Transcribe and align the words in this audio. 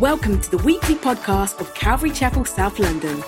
Welcome 0.00 0.40
to 0.40 0.50
the 0.50 0.56
weekly 0.56 0.94
podcast 0.94 1.60
of 1.60 1.74
Calvary 1.74 2.10
Chapel, 2.10 2.46
South 2.46 2.78
London, 2.78 3.22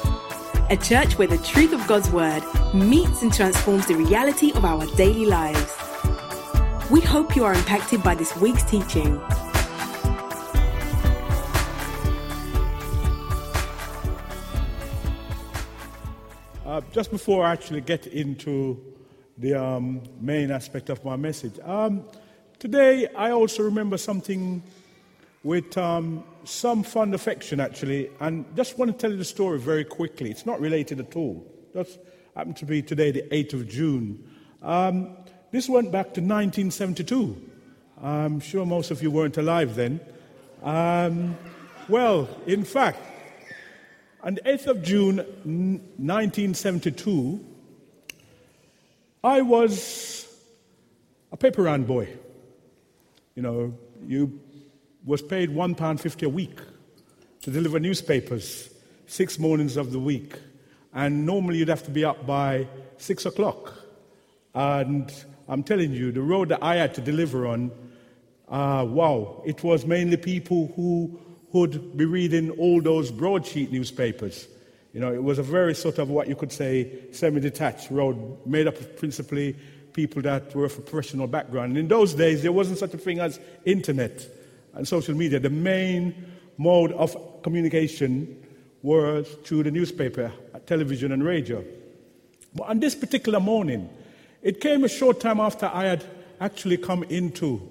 a 0.71 0.77
church 0.79 1.19
where 1.19 1.29
the 1.29 1.37
truth 1.37 1.75
of 1.75 1.87
God's 1.87 2.11
Word 2.11 2.43
meets 2.73 3.21
and 3.21 3.31
transforms 3.31 3.87
the 3.87 3.95
reality 3.95 4.53
of 4.53 4.65
our 4.65 4.87
daily 4.97 5.27
lives. 5.27 5.71
We 6.91 7.03
hope 7.03 7.37
you 7.37 7.45
are 7.45 7.53
impacted 7.53 8.03
by 8.03 8.15
this 8.15 8.35
week's 8.39 8.63
teaching. 8.63 9.19
Uh, 16.65 16.81
just 16.91 17.11
before 17.11 17.45
I 17.45 17.53
actually 17.53 17.83
get 17.83 18.07
into 18.07 18.83
the 19.37 19.63
um, 19.63 20.01
main 20.23 20.51
aspect 20.51 20.89
of 20.89 21.05
my 21.05 21.17
message, 21.17 21.59
um, 21.65 22.03
today 22.59 23.09
I 23.15 23.33
also 23.33 23.63
remember 23.63 23.99
something 23.99 24.63
with 25.45 25.77
um, 25.77 26.25
some 26.45 26.83
fond 26.83 27.15
affection, 27.15 27.61
actually, 27.61 28.11
and 28.21 28.45
just 28.57 28.79
want 28.79 28.91
to 28.91 28.97
tell 28.97 29.11
you 29.11 29.17
the 29.17 29.25
story 29.25 29.59
very 29.59 29.85
quickly. 29.85 30.31
It's 30.31 30.47
not 30.47 30.61
related 30.61 31.01
at 31.01 31.17
all. 31.17 31.47
Just 31.73 31.99
happened 32.35 32.57
to 32.59 32.67
be 32.67 32.83
today, 32.83 33.11
the 33.11 33.23
8th 33.23 33.55
of 33.55 33.69
June. 33.69 34.31
Um, 34.63 35.17
this 35.51 35.69
went 35.69 35.93
back 35.93 36.15
to 36.15 36.21
1972. 36.21 37.51
I'm 38.03 38.41
sure 38.41 38.67
most 38.67 38.91
of 38.91 39.03
you 39.03 39.11
weren't 39.11 39.37
alive 39.37 39.77
then. 39.77 40.01
Um, 40.63 41.37
well, 41.89 42.29
in 42.47 42.65
fact, 42.65 42.99
on 44.23 44.35
the 44.35 44.41
8th 44.43 44.67
of 44.67 44.83
June 44.83 45.17
1972, 45.17 47.45
I 49.25 49.41
was 49.41 50.27
a 51.31 51.37
paper 51.37 51.63
round 51.63 51.87
boy. 51.87 52.09
You 53.35 53.43
know, 53.43 53.75
you 54.07 54.41
was 55.05 55.23
paid 55.23 55.51
£1.50 55.51 56.23
a 56.23 56.29
week 56.29 56.59
to 57.43 57.51
deliver 57.51 57.81
newspapers 57.81 58.73
six 59.07 59.39
mornings 59.39 59.77
of 59.77 59.93
the 59.93 59.99
week. 59.99 60.35
And 60.95 61.27
normally 61.27 61.59
you'd 61.59 61.69
have 61.69 61.85
to 61.85 61.91
be 61.91 62.05
up 62.05 62.27
by 62.27 62.69
six 62.99 63.27
o'clock. 63.27 63.75
And 64.55 65.13
I'm 65.49 65.63
telling 65.63 65.93
you, 65.93 66.13
the 66.13 66.23
road 66.23 66.51
that 66.51 66.63
I 66.63 66.77
had 66.77 66.95
to 66.95 67.01
deliver 67.01 67.47
on, 67.47 67.71
uh, 68.49 68.87
wow, 68.89 69.43
it 69.47 69.63
was 69.65 69.87
mainly 69.87 70.17
people 70.17 70.73
who 70.77 71.19
would 71.53 71.97
be 71.97 72.05
reading 72.05 72.51
all 72.53 72.81
those 72.81 73.11
broadsheet 73.11 73.73
newspapers. 73.73 74.47
You 74.93 75.01
know, 75.01 75.13
it 75.13 75.23
was 75.23 75.39
a 75.39 75.43
very 75.43 75.75
sort 75.75 75.99
of 75.99 76.11
what 76.11 76.29
you 76.29 76.37
could 76.37 76.53
say 76.53 77.11
semi 77.13 77.41
detached 77.41 77.91
road 77.91 78.47
made 78.47 78.67
up 78.67 78.79
of 78.79 78.97
principally 78.97 79.57
people 79.95 80.23
that 80.23 80.55
were 80.55 80.67
of 80.67 80.79
a 80.79 80.81
professional 80.83 81.27
background. 81.27 81.71
And 81.71 81.79
in 81.79 81.89
those 81.89 82.15
days, 82.15 82.43
there 82.43 82.53
wasn't 82.53 82.79
such 82.79 82.95
a 82.95 82.99
thing 82.99 83.19
as 83.19 83.41
internet 83.65 84.27
and 84.75 84.87
social 84.87 85.15
media, 85.15 85.39
the 85.39 85.51
main 85.51 86.15
mode 86.59 86.93
of 86.93 87.17
communication 87.43 88.43
was 88.83 89.29
through 89.45 89.65
the 89.65 89.71
newspaper, 89.71 90.33
television, 90.67 91.13
and 91.13 91.25
radio. 91.25 91.65
But 92.55 92.69
on 92.69 92.81
this 92.81 92.95
particular 92.95 93.41
morning, 93.41 93.89
it 94.43 94.61
came 94.61 94.85
a 94.85 94.89
short 94.89 95.21
time 95.21 95.41
after 95.41 95.71
I 95.73 95.85
had 95.85 96.05
actually 96.41 96.77
come 96.77 97.05
into 97.05 97.69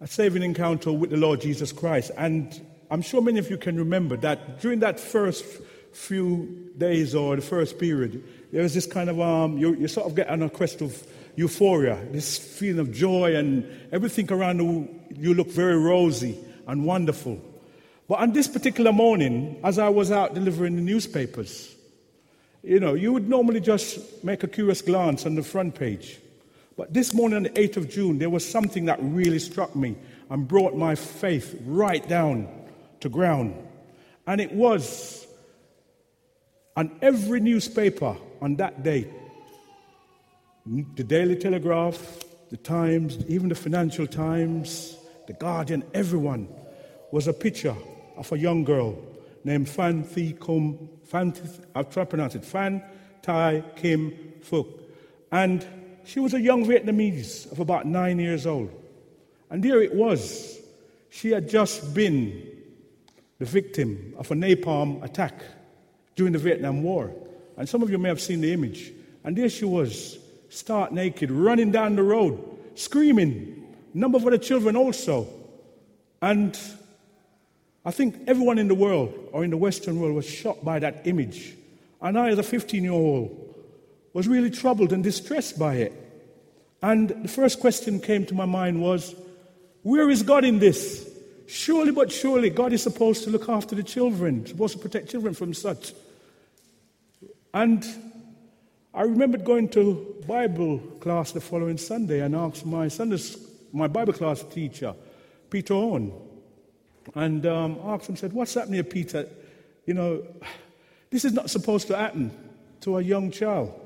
a 0.00 0.06
saving 0.06 0.42
encounter 0.42 0.92
with 0.92 1.10
the 1.10 1.16
Lord 1.16 1.40
Jesus 1.40 1.72
Christ. 1.72 2.10
And 2.18 2.60
I'm 2.90 3.02
sure 3.02 3.22
many 3.22 3.38
of 3.38 3.50
you 3.50 3.56
can 3.56 3.76
remember 3.76 4.16
that 4.18 4.60
during 4.60 4.80
that 4.80 5.00
first 5.00 5.44
few 5.92 6.70
days 6.76 7.14
or 7.14 7.36
the 7.36 7.42
first 7.42 7.78
period, 7.78 8.22
there 8.52 8.62
was 8.62 8.74
this 8.74 8.86
kind 8.86 9.08
of, 9.08 9.18
um, 9.20 9.56
you, 9.56 9.74
you 9.74 9.88
sort 9.88 10.06
of 10.06 10.14
get 10.14 10.28
on 10.28 10.42
a 10.42 10.50
quest 10.50 10.82
of 10.82 11.06
euphoria, 11.36 12.02
this 12.10 12.38
feeling 12.38 12.80
of 12.80 12.92
joy, 12.92 13.36
and 13.36 13.64
everything 13.92 14.30
around 14.32 14.58
you, 14.58 14.88
you 15.14 15.34
look 15.34 15.48
very 15.48 15.78
rosy 15.78 16.36
and 16.66 16.84
wonderful. 16.84 17.40
But 18.08 18.20
on 18.20 18.32
this 18.32 18.48
particular 18.48 18.92
morning, 18.92 19.60
as 19.62 19.78
I 19.78 19.88
was 19.88 20.10
out 20.10 20.34
delivering 20.34 20.76
the 20.76 20.82
newspapers, 20.82 21.74
you 22.62 22.80
know, 22.80 22.94
you 22.94 23.12
would 23.12 23.28
normally 23.28 23.60
just 23.60 24.24
make 24.24 24.42
a 24.42 24.48
curious 24.48 24.82
glance 24.82 25.26
on 25.26 25.34
the 25.34 25.42
front 25.42 25.74
page. 25.74 26.18
But 26.76 26.92
this 26.92 27.14
morning, 27.14 27.36
on 27.36 27.42
the 27.44 27.50
8th 27.50 27.76
of 27.76 27.88
June, 27.88 28.18
there 28.18 28.30
was 28.30 28.48
something 28.48 28.86
that 28.86 28.98
really 29.00 29.38
struck 29.38 29.74
me 29.76 29.96
and 30.30 30.46
brought 30.46 30.74
my 30.74 30.94
faith 30.94 31.58
right 31.64 32.06
down 32.08 32.48
to 33.00 33.08
ground. 33.08 33.54
And 34.26 34.40
it 34.40 34.52
was 34.52 35.26
on 36.76 36.96
every 37.00 37.40
newspaper 37.40 38.16
on 38.42 38.56
that 38.56 38.82
day 38.82 39.08
the 40.66 41.04
Daily 41.04 41.36
Telegraph, 41.36 42.24
the 42.50 42.56
Times, 42.56 43.18
even 43.28 43.48
the 43.48 43.54
Financial 43.54 44.06
Times, 44.06 44.96
the 45.28 45.32
Guardian, 45.32 45.84
everyone 45.94 46.48
was 47.12 47.28
a 47.28 47.32
picture 47.32 47.76
of 48.16 48.32
a 48.32 48.38
young 48.38 48.64
girl 48.64 48.98
named 49.44 49.68
Phan 49.68 50.02
Thi 50.02 50.32
Kum, 50.32 50.88
Fan, 51.04 51.34
I'll 51.74 51.84
try 51.84 52.02
to 52.02 52.06
pronounce 52.06 52.34
it, 52.34 52.44
Phan 52.44 52.82
Tai 53.22 53.62
Kim 53.76 54.10
Phuc. 54.40 54.66
And 55.30 55.64
she 56.04 56.18
was 56.18 56.34
a 56.34 56.40
young 56.40 56.64
Vietnamese 56.64 57.50
of 57.52 57.60
about 57.60 57.86
nine 57.86 58.18
years 58.18 58.44
old. 58.44 58.70
And 59.50 59.62
there 59.62 59.80
it 59.80 59.94
was. 59.94 60.58
She 61.10 61.30
had 61.30 61.48
just 61.48 61.94
been 61.94 62.44
the 63.38 63.44
victim 63.44 64.14
of 64.18 64.32
a 64.32 64.34
napalm 64.34 65.02
attack 65.04 65.44
during 66.16 66.32
the 66.32 66.40
Vietnam 66.40 66.82
War. 66.82 67.12
And 67.56 67.68
some 67.68 67.84
of 67.84 67.90
you 67.90 67.98
may 67.98 68.08
have 68.08 68.20
seen 68.20 68.40
the 68.40 68.52
image. 68.52 68.92
And 69.22 69.36
there 69.36 69.48
she 69.48 69.64
was, 69.64 70.18
stark 70.48 70.92
naked, 70.92 71.30
running 71.30 71.70
down 71.70 71.96
the 71.96 72.02
road, 72.02 72.42
screaming. 72.74 73.74
Number 73.94 74.18
of 74.18 74.26
other 74.26 74.38
children 74.38 74.76
also. 74.76 75.26
And 76.20 76.58
I 77.84 77.90
think 77.90 78.16
everyone 78.26 78.58
in 78.58 78.68
the 78.68 78.74
world, 78.74 79.14
or 79.32 79.44
in 79.44 79.50
the 79.50 79.56
Western 79.56 80.00
world, 80.00 80.14
was 80.14 80.28
shocked 80.28 80.64
by 80.64 80.78
that 80.80 81.06
image. 81.06 81.54
And 82.00 82.18
I, 82.18 82.30
as 82.30 82.38
a 82.38 82.42
15 82.42 82.82
year 82.82 82.92
old, 82.92 83.54
was 84.12 84.28
really 84.28 84.50
troubled 84.50 84.92
and 84.92 85.02
distressed 85.02 85.58
by 85.58 85.74
it. 85.74 85.92
And 86.82 87.08
the 87.08 87.28
first 87.28 87.60
question 87.60 88.00
came 88.00 88.26
to 88.26 88.34
my 88.34 88.44
mind 88.44 88.80
was, 88.80 89.14
where 89.82 90.10
is 90.10 90.22
God 90.22 90.44
in 90.44 90.58
this? 90.58 91.08
Surely, 91.46 91.92
but 91.92 92.10
surely, 92.10 92.50
God 92.50 92.72
is 92.72 92.82
supposed 92.82 93.24
to 93.24 93.30
look 93.30 93.48
after 93.48 93.74
the 93.74 93.82
children, 93.82 94.44
supposed 94.46 94.74
to 94.74 94.80
protect 94.80 95.10
children 95.10 95.32
from 95.32 95.54
such. 95.54 95.92
And 97.54 97.86
I 98.96 99.02
remembered 99.02 99.44
going 99.44 99.68
to 99.70 100.24
Bible 100.26 100.78
class 101.00 101.32
the 101.32 101.40
following 101.42 101.76
Sunday 101.76 102.20
and 102.20 102.34
asked 102.34 102.64
my 102.64 102.88
Sunday, 102.88 103.18
my 103.70 103.88
Bible 103.88 104.14
class 104.14 104.42
teacher, 104.42 104.94
Peter 105.50 105.74
Owen, 105.74 106.14
and 107.14 107.44
um, 107.44 107.78
asked 107.84 108.08
him, 108.08 108.16
said, 108.16 108.32
"What's 108.32 108.54
happening, 108.54 108.82
Peter? 108.84 109.28
You 109.84 109.92
know, 109.92 110.26
this 111.10 111.26
is 111.26 111.34
not 111.34 111.50
supposed 111.50 111.88
to 111.88 111.96
happen 111.96 112.30
to 112.80 112.96
a 112.96 113.02
young 113.02 113.30
child." 113.30 113.78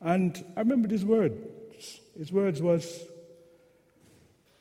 And 0.00 0.44
I 0.56 0.60
remembered 0.60 0.92
his 0.92 1.04
words. 1.04 1.34
His 2.16 2.30
words 2.30 2.62
was, 2.62 3.02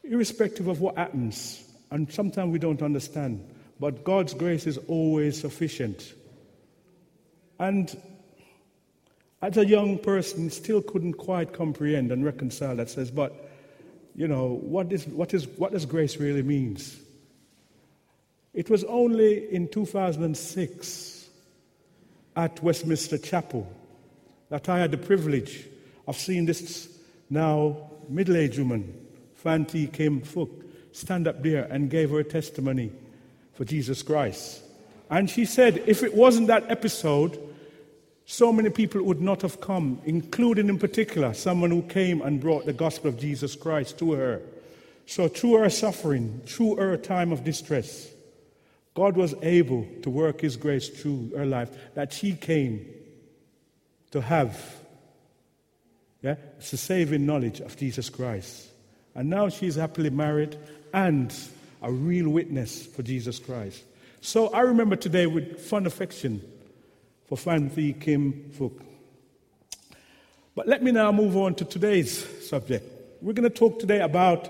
irrespective 0.04 0.70
of 0.70 0.82
what 0.82 0.98
happens, 0.98 1.64
and 1.92 2.12
sometimes 2.12 2.52
we 2.52 2.58
don't 2.58 2.82
understand, 2.82 3.48
but 3.80 4.04
God's 4.04 4.34
grace 4.34 4.66
is 4.66 4.80
always 4.88 5.40
sufficient. 5.40 6.16
And 7.60 7.96
as 9.42 9.58
a 9.58 9.66
young 9.66 9.98
person, 9.98 10.50
still 10.50 10.82
couldn't 10.82 11.14
quite 11.14 11.54
comprehend 11.54 12.12
and 12.12 12.24
reconcile 12.24 12.76
that. 12.76 12.90
Says, 12.90 13.10
but 13.10 13.50
you 14.16 14.28
know, 14.28 14.60
what 14.62 14.92
is 14.92 15.08
what 15.08 15.34
is 15.34 15.48
what 15.48 15.72
does 15.72 15.86
grace 15.86 16.18
really 16.18 16.44
means? 16.44 17.00
It 18.54 18.70
was 18.70 18.84
only 18.84 19.54
in 19.54 19.70
2006 19.70 21.30
at 22.36 22.62
Westminster 22.62 23.18
Chapel 23.18 23.72
that 24.50 24.68
I 24.68 24.80
had 24.80 24.92
the 24.92 24.98
privilege 24.98 25.68
of 26.08 26.18
seeing 26.18 26.46
this 26.46 26.90
now 27.30 27.90
middle-aged 28.10 28.60
woman, 28.60 28.94
Phan 29.36 29.66
Thi 29.66 29.88
Kim 29.88 30.22
Phuc, 30.22 30.50
stand 30.92 31.28
up 31.28 31.42
there 31.42 31.64
and 31.64 31.90
gave 31.90 32.10
her 32.10 32.24
testimony 32.24 32.92
for 33.54 33.64
Jesus 33.64 34.04
Christ. 34.04 34.62
And 35.10 35.30
she 35.30 35.46
said, 35.46 35.84
if 35.88 36.04
it 36.04 36.14
wasn't 36.14 36.48
that 36.48 36.70
episode, 36.70 37.40
so 38.32 38.54
many 38.54 38.70
people 38.70 39.04
would 39.04 39.20
not 39.20 39.42
have 39.42 39.60
come, 39.60 40.00
including 40.06 40.70
in 40.70 40.80
particular 40.80 41.34
someone 41.34 41.70
who 41.70 41.82
came 41.82 42.22
and 42.22 42.40
brought 42.40 42.66
the 42.66 42.72
gospel 42.72 43.10
of 43.10 43.20
Jesus 43.20 43.58
Christ 43.58 44.00
to 44.00 44.14
her. 44.14 44.42
So, 45.06 45.28
through 45.28 45.58
her 45.58 45.70
suffering, 45.70 46.42
through 46.46 46.78
her 46.78 46.96
time 46.96 47.34
of 47.34 47.44
distress, 47.44 48.10
God 48.94 49.18
was 49.18 49.36
able 49.42 49.86
to 50.04 50.10
work 50.10 50.40
His 50.40 50.56
grace 50.56 50.88
through 50.88 51.34
her 51.36 51.46
life, 51.46 51.72
that 51.96 52.14
she 52.14 52.32
came 52.32 52.86
to 54.12 54.22
have 54.22 54.78
yeah, 56.22 56.36
the 56.58 56.78
saving 56.78 57.26
knowledge 57.26 57.60
of 57.60 57.76
Jesus 57.76 58.10
Christ. 58.10 58.70
And 59.14 59.30
now 59.30 59.50
she's 59.50 59.76
happily 59.76 60.10
married 60.10 60.58
and 60.94 61.36
a 61.82 61.92
real 61.92 62.30
witness 62.30 62.86
for 62.86 63.04
Jesus 63.04 63.40
Christ. 63.40 63.84
So 64.22 64.48
I 64.54 64.62
remember 64.62 64.96
today 64.96 65.28
with 65.28 65.60
fond 65.60 65.86
affection 65.86 66.42
for 67.32 67.38
Phan 67.38 67.70
Thi 67.70 67.94
Kim 67.94 68.52
Phuc. 68.60 68.74
But 70.54 70.68
let 70.68 70.84
me 70.84 70.92
now 70.92 71.14
move 71.14 71.38
on 71.38 71.56
to 71.56 71.64
today's 71.64 72.12
subject. 72.46 72.86
We're 73.22 73.32
going 73.32 73.50
to 73.50 73.58
talk 73.58 73.80
today 73.80 74.02
about 74.02 74.50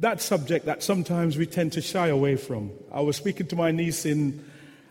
that 0.00 0.20
subject 0.20 0.66
that 0.66 0.82
sometimes 0.82 1.38
we 1.38 1.46
tend 1.46 1.72
to 1.72 1.80
shy 1.80 2.08
away 2.08 2.36
from. 2.36 2.70
I 2.92 3.00
was 3.00 3.16
speaking 3.16 3.46
to 3.46 3.56
my 3.56 3.70
niece 3.70 4.04
in 4.04 4.44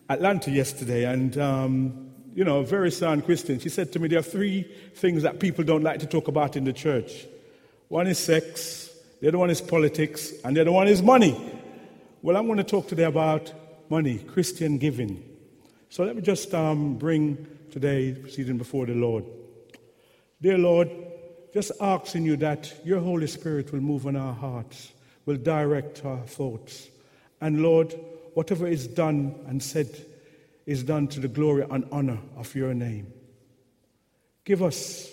Atlanta 0.10 0.50
yesterday, 0.50 1.04
and 1.04 1.38
um, 1.38 2.10
you 2.34 2.44
know, 2.44 2.62
a 2.62 2.66
very 2.66 2.90
sound 2.90 3.24
Christian. 3.24 3.60
She 3.60 3.70
said 3.70 3.92
to 3.92 4.00
me, 4.00 4.08
There 4.08 4.18
are 4.18 4.24
three 4.24 4.64
things 4.96 5.22
that 5.22 5.40
people 5.40 5.64
don't 5.64 5.84
like 5.84 6.00
to 6.00 6.08
talk 6.08 6.28
about 6.28 6.56
in 6.56 6.64
the 6.64 6.74
church. 6.74 7.28
One 7.88 8.08
is 8.08 8.18
sex, 8.18 8.90
the 9.22 9.28
other 9.28 9.38
one 9.38 9.52
is 9.52 9.62
politics, 9.62 10.34
and 10.44 10.58
the 10.58 10.62
other 10.62 10.72
one 10.72 10.88
is 10.88 11.04
money. 11.04 11.40
Well, 12.24 12.36
I'm 12.36 12.48
going 12.48 12.58
to 12.58 12.64
talk 12.64 12.88
today 12.88 13.04
about 13.04 13.54
money, 13.92 14.18
Christian 14.18 14.80
giving. 14.80 15.35
So 15.96 16.04
let 16.04 16.18
me 16.18 16.22
just 16.22 16.54
um, 16.54 16.96
bring 16.96 17.48
today 17.72 18.12
proceeding 18.12 18.58
before 18.58 18.86
the 18.86 18.94
Lord. 18.94 19.24
Dear 20.42 20.58
Lord, 20.58 20.92
just 21.54 21.72
asking 21.80 22.26
you 22.26 22.36
that 22.36 22.74
your 22.84 23.00
Holy 23.00 23.28
Spirit 23.28 23.72
will 23.72 23.80
move 23.80 24.06
on 24.06 24.18
our 24.18 24.34
hearts, 24.34 24.92
will 25.26 25.38
direct 25.38 26.04
our 26.04 26.20
thoughts. 26.24 26.90
And 27.40 27.64
Lord, 27.64 27.96
whatever 28.34 28.68
is 28.68 28.88
done 28.88 29.36
and 29.48 29.64
said 29.64 29.88
is 30.66 30.84
done 30.84 31.08
to 31.08 31.22
the 31.22 31.30
glory 31.30 31.66
and 31.72 31.88
honor 31.94 32.20
of 32.36 32.54
your 32.56 32.74
name. 32.74 33.14
Give 34.44 34.64
us 34.64 35.10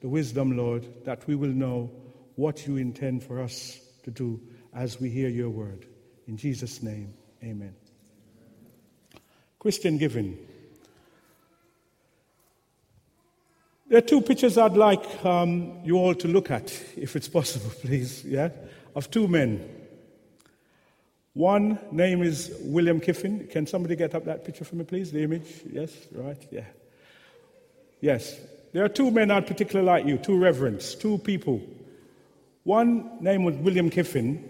the 0.00 0.08
wisdom, 0.08 0.56
Lord, 0.56 1.04
that 1.04 1.26
we 1.26 1.34
will 1.34 1.50
know 1.50 1.90
what 2.36 2.66
you 2.66 2.78
intend 2.78 3.22
for 3.22 3.38
us 3.38 3.78
to 4.04 4.10
do 4.10 4.40
as 4.72 4.98
we 4.98 5.10
hear 5.10 5.28
your 5.28 5.50
word. 5.50 5.84
In 6.26 6.38
Jesus' 6.38 6.82
name, 6.82 7.12
amen. 7.44 7.74
Christian 9.62 9.96
giving. 9.96 10.36
There 13.86 13.98
are 13.98 14.00
two 14.00 14.20
pictures 14.20 14.58
I'd 14.58 14.72
like 14.72 15.24
um, 15.24 15.78
you 15.84 15.98
all 15.98 16.16
to 16.16 16.26
look 16.26 16.50
at, 16.50 16.72
if 16.96 17.14
it's 17.14 17.28
possible, 17.28 17.70
please, 17.80 18.24
yeah, 18.24 18.48
of 18.96 19.08
two 19.12 19.28
men. 19.28 19.64
One 21.34 21.78
name 21.92 22.24
is 22.24 22.52
William 22.62 22.98
Kiffin. 22.98 23.46
Can 23.52 23.68
somebody 23.68 23.94
get 23.94 24.16
up 24.16 24.24
that 24.24 24.44
picture 24.44 24.64
for 24.64 24.74
me, 24.74 24.82
please? 24.82 25.12
The 25.12 25.22
image? 25.22 25.46
Yes, 25.70 25.92
right, 26.10 26.44
yeah. 26.50 26.64
Yes. 28.00 28.36
There 28.72 28.84
are 28.84 28.88
two 28.88 29.12
men 29.12 29.30
I'd 29.30 29.46
particularly 29.46 29.86
like 29.86 30.06
you, 30.06 30.18
two 30.18 30.38
reverends, 30.38 30.96
two 30.96 31.18
people. 31.18 31.60
One 32.64 33.22
name 33.22 33.44
was 33.44 33.54
William 33.54 33.90
Kiffin, 33.90 34.42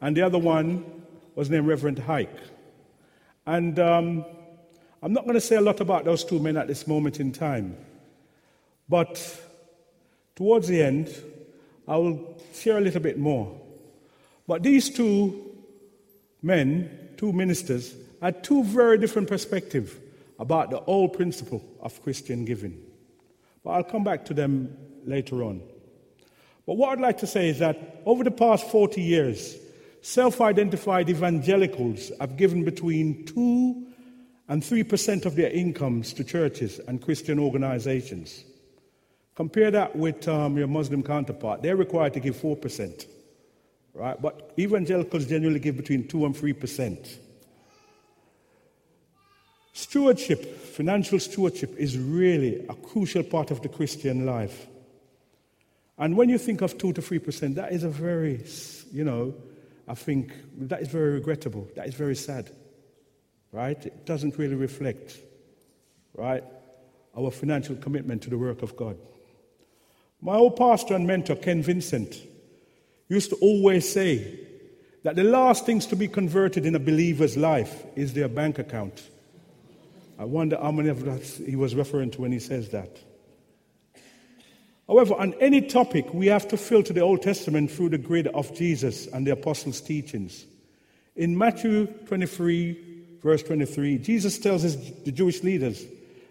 and 0.00 0.16
the 0.16 0.22
other 0.22 0.38
one 0.38 0.86
was 1.34 1.50
named 1.50 1.66
Reverend 1.66 1.98
Hike. 1.98 2.34
And 3.44 3.78
um, 3.78 4.24
I'm 5.02 5.12
not 5.12 5.24
going 5.24 5.34
to 5.34 5.40
say 5.40 5.56
a 5.56 5.60
lot 5.60 5.80
about 5.80 6.04
those 6.04 6.24
two 6.24 6.40
men 6.40 6.56
at 6.56 6.66
this 6.66 6.86
moment 6.86 7.20
in 7.20 7.30
time, 7.30 7.76
but 8.88 9.40
towards 10.34 10.66
the 10.66 10.82
end, 10.82 11.14
I 11.86 11.96
will 11.96 12.36
share 12.52 12.78
a 12.78 12.80
little 12.80 13.00
bit 13.00 13.18
more. 13.18 13.60
But 14.48 14.62
these 14.62 14.90
two 14.90 15.56
men, 16.42 17.10
two 17.16 17.32
ministers, 17.32 17.94
had 18.20 18.42
two 18.42 18.64
very 18.64 18.98
different 18.98 19.28
perspectives 19.28 19.94
about 20.38 20.70
the 20.70 20.80
old 20.80 21.12
principle 21.12 21.62
of 21.80 22.02
Christian 22.02 22.44
giving. 22.44 22.80
But 23.62 23.70
I'll 23.70 23.84
come 23.84 24.04
back 24.04 24.24
to 24.26 24.34
them 24.34 24.76
later 25.04 25.44
on. 25.44 25.62
But 26.66 26.76
what 26.76 26.90
I'd 26.90 27.00
like 27.00 27.18
to 27.18 27.26
say 27.26 27.48
is 27.48 27.60
that 27.60 28.02
over 28.04 28.24
the 28.24 28.30
past 28.30 28.68
40 28.70 29.00
years, 29.00 29.56
self 30.02 30.40
identified 30.40 31.08
evangelicals 31.08 32.10
have 32.20 32.36
given 32.36 32.64
between 32.64 33.24
2 33.26 33.87
and 34.48 34.62
3% 34.62 35.26
of 35.26 35.36
their 35.36 35.50
incomes 35.50 36.12
to 36.14 36.24
churches 36.24 36.80
and 36.88 37.02
Christian 37.02 37.38
organizations. 37.38 38.44
Compare 39.34 39.70
that 39.70 39.94
with 39.94 40.26
um, 40.26 40.56
your 40.56 40.66
Muslim 40.66 41.02
counterpart, 41.02 41.62
they're 41.62 41.76
required 41.76 42.14
to 42.14 42.20
give 42.20 42.36
4% 42.36 43.06
right? 43.98 44.20
But 44.20 44.52
evangelicals 44.58 45.26
generally 45.26 45.58
give 45.58 45.76
between 45.76 46.06
2 46.06 46.24
and 46.24 46.34
3%. 46.34 47.16
Stewardship, 49.72 50.56
financial 50.58 51.20
stewardship, 51.20 51.76
is 51.76 51.98
really 51.98 52.64
a 52.68 52.74
crucial 52.74 53.22
part 53.22 53.50
of 53.50 53.60
the 53.62 53.68
Christian 53.68 54.24
life. 54.24 54.66
And 55.98 56.16
when 56.16 56.28
you 56.28 56.38
think 56.38 56.62
of 56.62 56.78
2 56.78 56.92
to 56.94 57.02
3%, 57.02 57.54
that 57.56 57.72
is 57.72 57.82
a 57.84 57.88
very, 57.88 58.44
you 58.92 59.04
know, 59.04 59.34
I 59.86 59.94
think 59.94 60.32
that 60.58 60.82
is 60.82 60.88
very 60.88 61.14
regrettable. 61.14 61.68
That 61.74 61.88
is 61.88 61.94
very 61.94 62.16
sad, 62.16 62.50
right? 63.52 63.84
It 63.84 64.06
doesn't 64.06 64.38
really 64.38 64.54
reflect, 64.54 65.18
right, 66.14 66.44
our 67.16 67.30
financial 67.30 67.76
commitment 67.76 68.22
to 68.22 68.30
the 68.30 68.38
work 68.38 68.62
of 68.62 68.76
God. 68.76 68.96
My 70.20 70.36
old 70.36 70.56
pastor 70.56 70.94
and 70.94 71.06
mentor, 71.06 71.36
Ken 71.36 71.62
Vincent, 71.62 72.16
used 73.08 73.30
to 73.30 73.36
always 73.36 73.90
say 73.90 74.40
that 75.04 75.16
the 75.16 75.24
last 75.24 75.64
things 75.64 75.86
to 75.86 75.96
be 75.96 76.08
converted 76.08 76.66
in 76.66 76.74
a 76.74 76.80
believer's 76.80 77.36
life 77.36 77.84
is 77.96 78.12
their 78.12 78.28
bank 78.28 78.58
account. 78.58 79.08
I 80.18 80.24
wonder 80.24 80.58
how 80.60 80.72
many 80.72 80.88
of 80.88 81.04
that 81.04 81.22
he 81.22 81.54
was 81.54 81.74
referring 81.74 82.10
to 82.12 82.22
when 82.22 82.32
he 82.32 82.40
says 82.40 82.70
that. 82.70 82.98
However, 84.88 85.14
on 85.14 85.34
any 85.34 85.60
topic, 85.60 86.12
we 86.12 86.26
have 86.26 86.48
to 86.48 86.56
filter 86.56 86.92
the 86.92 87.02
Old 87.02 87.22
Testament 87.22 87.70
through 87.70 87.90
the 87.90 87.98
grid 87.98 88.26
of 88.28 88.54
Jesus 88.54 89.06
and 89.06 89.26
the 89.26 89.32
apostles' 89.32 89.80
teachings. 89.80 90.46
In 91.14 91.36
Matthew 91.36 91.86
23, 92.06 92.87
verse 93.22 93.42
23, 93.42 93.98
Jesus 93.98 94.38
tells 94.38 94.62
his, 94.62 94.76
the 95.02 95.12
Jewish 95.12 95.42
leaders 95.42 95.84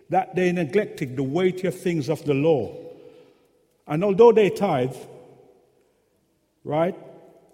that 0.10 0.36
they 0.36 0.51
neglected 0.51 1.16
the 1.16 1.24
weightier 1.24 1.72
things 1.72 2.10
of 2.10 2.24
the 2.25 2.34
law. 2.34 2.75
And 3.88 4.04
although 4.04 4.31
they 4.31 4.50
tithe, 4.50 4.95
right? 6.63 6.95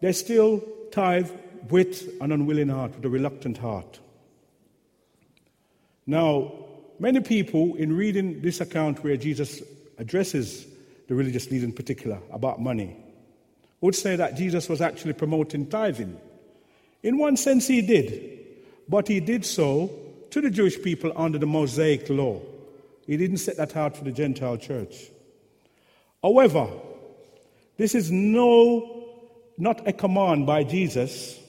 They 0.01 0.11
still 0.11 0.63
tithe 0.91 1.29
with 1.69 2.09
an 2.21 2.31
unwilling 2.31 2.69
heart, 2.69 2.95
with 2.95 3.05
a 3.05 3.09
reluctant 3.09 3.57
heart. 3.57 3.99
Now, 6.05 6.51
many 6.99 7.21
people, 7.21 7.75
in 7.75 7.95
reading 7.95 8.41
this 8.41 8.59
account 8.59 9.03
where 9.03 9.17
Jesus 9.17 9.61
addresses 9.97 10.65
the 11.07 11.15
religious 11.15 11.49
leaders 11.49 11.63
in 11.63 11.73
particular 11.73 12.19
about 12.31 12.61
money, 12.61 12.97
would 13.81 13.95
say 13.95 14.15
that 14.15 14.35
Jesus 14.35 14.69
was 14.69 14.81
actually 14.81 15.13
promoting 15.13 15.67
tithing. 15.67 16.17
In 17.01 17.17
one 17.17 17.37
sense, 17.37 17.67
he 17.67 17.81
did, 17.81 18.42
but 18.87 19.07
he 19.07 19.19
did 19.19 19.45
so 19.45 19.91
to 20.31 20.41
the 20.41 20.49
Jewish 20.49 20.81
people 20.81 21.11
under 21.15 21.37
the 21.37 21.45
Mosaic 21.45 22.09
law. 22.09 22.41
He 23.05 23.17
didn't 23.17 23.37
set 23.37 23.57
that 23.57 23.75
out 23.75 23.97
for 23.97 24.03
the 24.03 24.11
Gentile 24.11 24.57
church. 24.57 24.95
However, 26.21 26.69
this 27.77 27.95
is 27.95 28.11
no 28.11 29.03
not 29.57 29.87
a 29.87 29.93
command 29.93 30.45
by 30.45 30.63
Jesus 30.63 31.39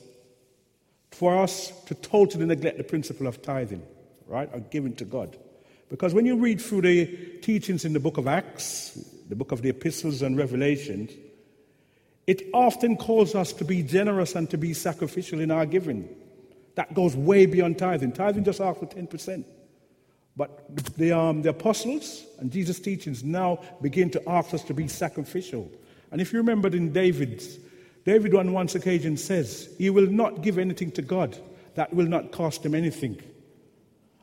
for 1.10 1.38
us 1.38 1.72
to 1.86 1.94
totally 1.94 2.44
neglect 2.44 2.76
the 2.76 2.84
principle 2.84 3.26
of 3.26 3.40
tithing, 3.40 3.82
right, 4.26 4.50
or 4.52 4.60
giving 4.60 4.94
to 4.96 5.04
God. 5.04 5.36
Because 5.88 6.12
when 6.12 6.26
you 6.26 6.36
read 6.36 6.60
through 6.60 6.82
the 6.82 7.06
teachings 7.40 7.84
in 7.84 7.92
the 7.92 8.00
book 8.00 8.18
of 8.18 8.26
Acts, 8.26 8.98
the 9.28 9.36
book 9.36 9.52
of 9.52 9.62
the 9.62 9.68
epistles 9.68 10.22
and 10.22 10.36
revelations, 10.36 11.12
it 12.26 12.42
often 12.52 12.96
calls 12.96 13.34
us 13.34 13.52
to 13.54 13.64
be 13.64 13.82
generous 13.82 14.34
and 14.34 14.50
to 14.50 14.58
be 14.58 14.74
sacrificial 14.74 15.40
in 15.40 15.50
our 15.50 15.66
giving. 15.66 16.08
That 16.74 16.94
goes 16.94 17.16
way 17.16 17.46
beyond 17.46 17.78
tithing. 17.78 18.12
Tithing 18.12 18.44
just 18.44 18.60
asks 18.60 18.80
for 18.80 18.86
10%. 18.86 19.44
But 20.36 20.96
the, 20.96 21.12
um, 21.12 21.42
the 21.42 21.50
apostles 21.50 22.24
and 22.40 22.50
Jesus' 22.50 22.80
teachings 22.80 23.22
now 23.22 23.60
begin 23.80 24.10
to 24.10 24.28
ask 24.28 24.52
us 24.52 24.64
to 24.64 24.74
be 24.74 24.88
sacrificial. 24.88 25.70
And 26.10 26.20
if 26.20 26.32
you 26.32 26.38
remember 26.38 26.68
in 26.68 26.92
David's 26.92 27.58
David 28.04 28.34
on 28.34 28.52
one 28.52 28.68
occasion 28.74 29.16
says, 29.16 29.74
He 29.78 29.90
will 29.90 30.06
not 30.06 30.42
give 30.42 30.58
anything 30.58 30.90
to 30.92 31.02
God 31.02 31.36
that 31.74 31.92
will 31.92 32.06
not 32.06 32.32
cost 32.32 32.64
him 32.64 32.74
anything. 32.74 33.20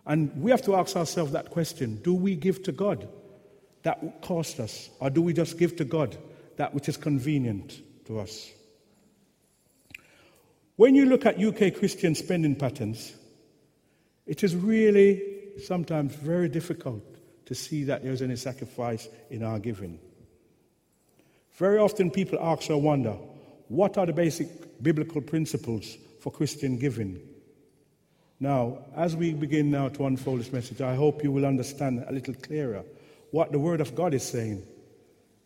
And 0.05 0.35
we 0.41 0.51
have 0.51 0.61
to 0.63 0.75
ask 0.75 0.95
ourselves 0.95 1.31
that 1.31 1.49
question 1.49 1.97
Do 1.97 2.13
we 2.13 2.35
give 2.35 2.63
to 2.63 2.71
God 2.71 3.07
that 3.83 4.21
cost 4.21 4.59
us? 4.59 4.89
Or 4.99 5.09
do 5.09 5.21
we 5.21 5.33
just 5.33 5.57
give 5.57 5.75
to 5.77 5.85
God 5.85 6.15
that 6.57 6.73
which 6.73 6.87
is 6.87 6.97
convenient 6.97 7.81
to 8.05 8.19
us? 8.19 8.51
When 10.81 10.95
you 10.95 11.05
look 11.05 11.27
at 11.27 11.39
UK 11.39 11.75
Christian 11.75 12.15
spending 12.15 12.55
patterns, 12.55 13.13
it 14.25 14.43
is 14.43 14.55
really 14.55 15.21
sometimes 15.63 16.15
very 16.15 16.49
difficult 16.49 17.03
to 17.45 17.53
see 17.53 17.83
that 17.83 18.01
there's 18.01 18.23
any 18.23 18.35
sacrifice 18.35 19.07
in 19.29 19.43
our 19.43 19.59
giving. 19.59 19.99
Very 21.51 21.77
often 21.77 22.09
people 22.09 22.39
ask 22.41 22.67
or 22.71 22.81
wonder, 22.81 23.15
what 23.67 23.99
are 23.99 24.07
the 24.07 24.13
basic 24.13 24.81
biblical 24.81 25.21
principles 25.21 25.97
for 26.19 26.31
Christian 26.31 26.79
giving? 26.79 27.21
Now, 28.39 28.79
as 28.95 29.15
we 29.15 29.35
begin 29.35 29.69
now 29.69 29.89
to 29.89 30.07
unfold 30.07 30.39
this 30.39 30.51
message, 30.51 30.81
I 30.81 30.95
hope 30.95 31.23
you 31.23 31.31
will 31.31 31.45
understand 31.45 32.05
a 32.07 32.11
little 32.11 32.33
clearer 32.33 32.83
what 33.29 33.51
the 33.51 33.59
Word 33.59 33.81
of 33.81 33.93
God 33.93 34.15
is 34.15 34.23
saying 34.23 34.65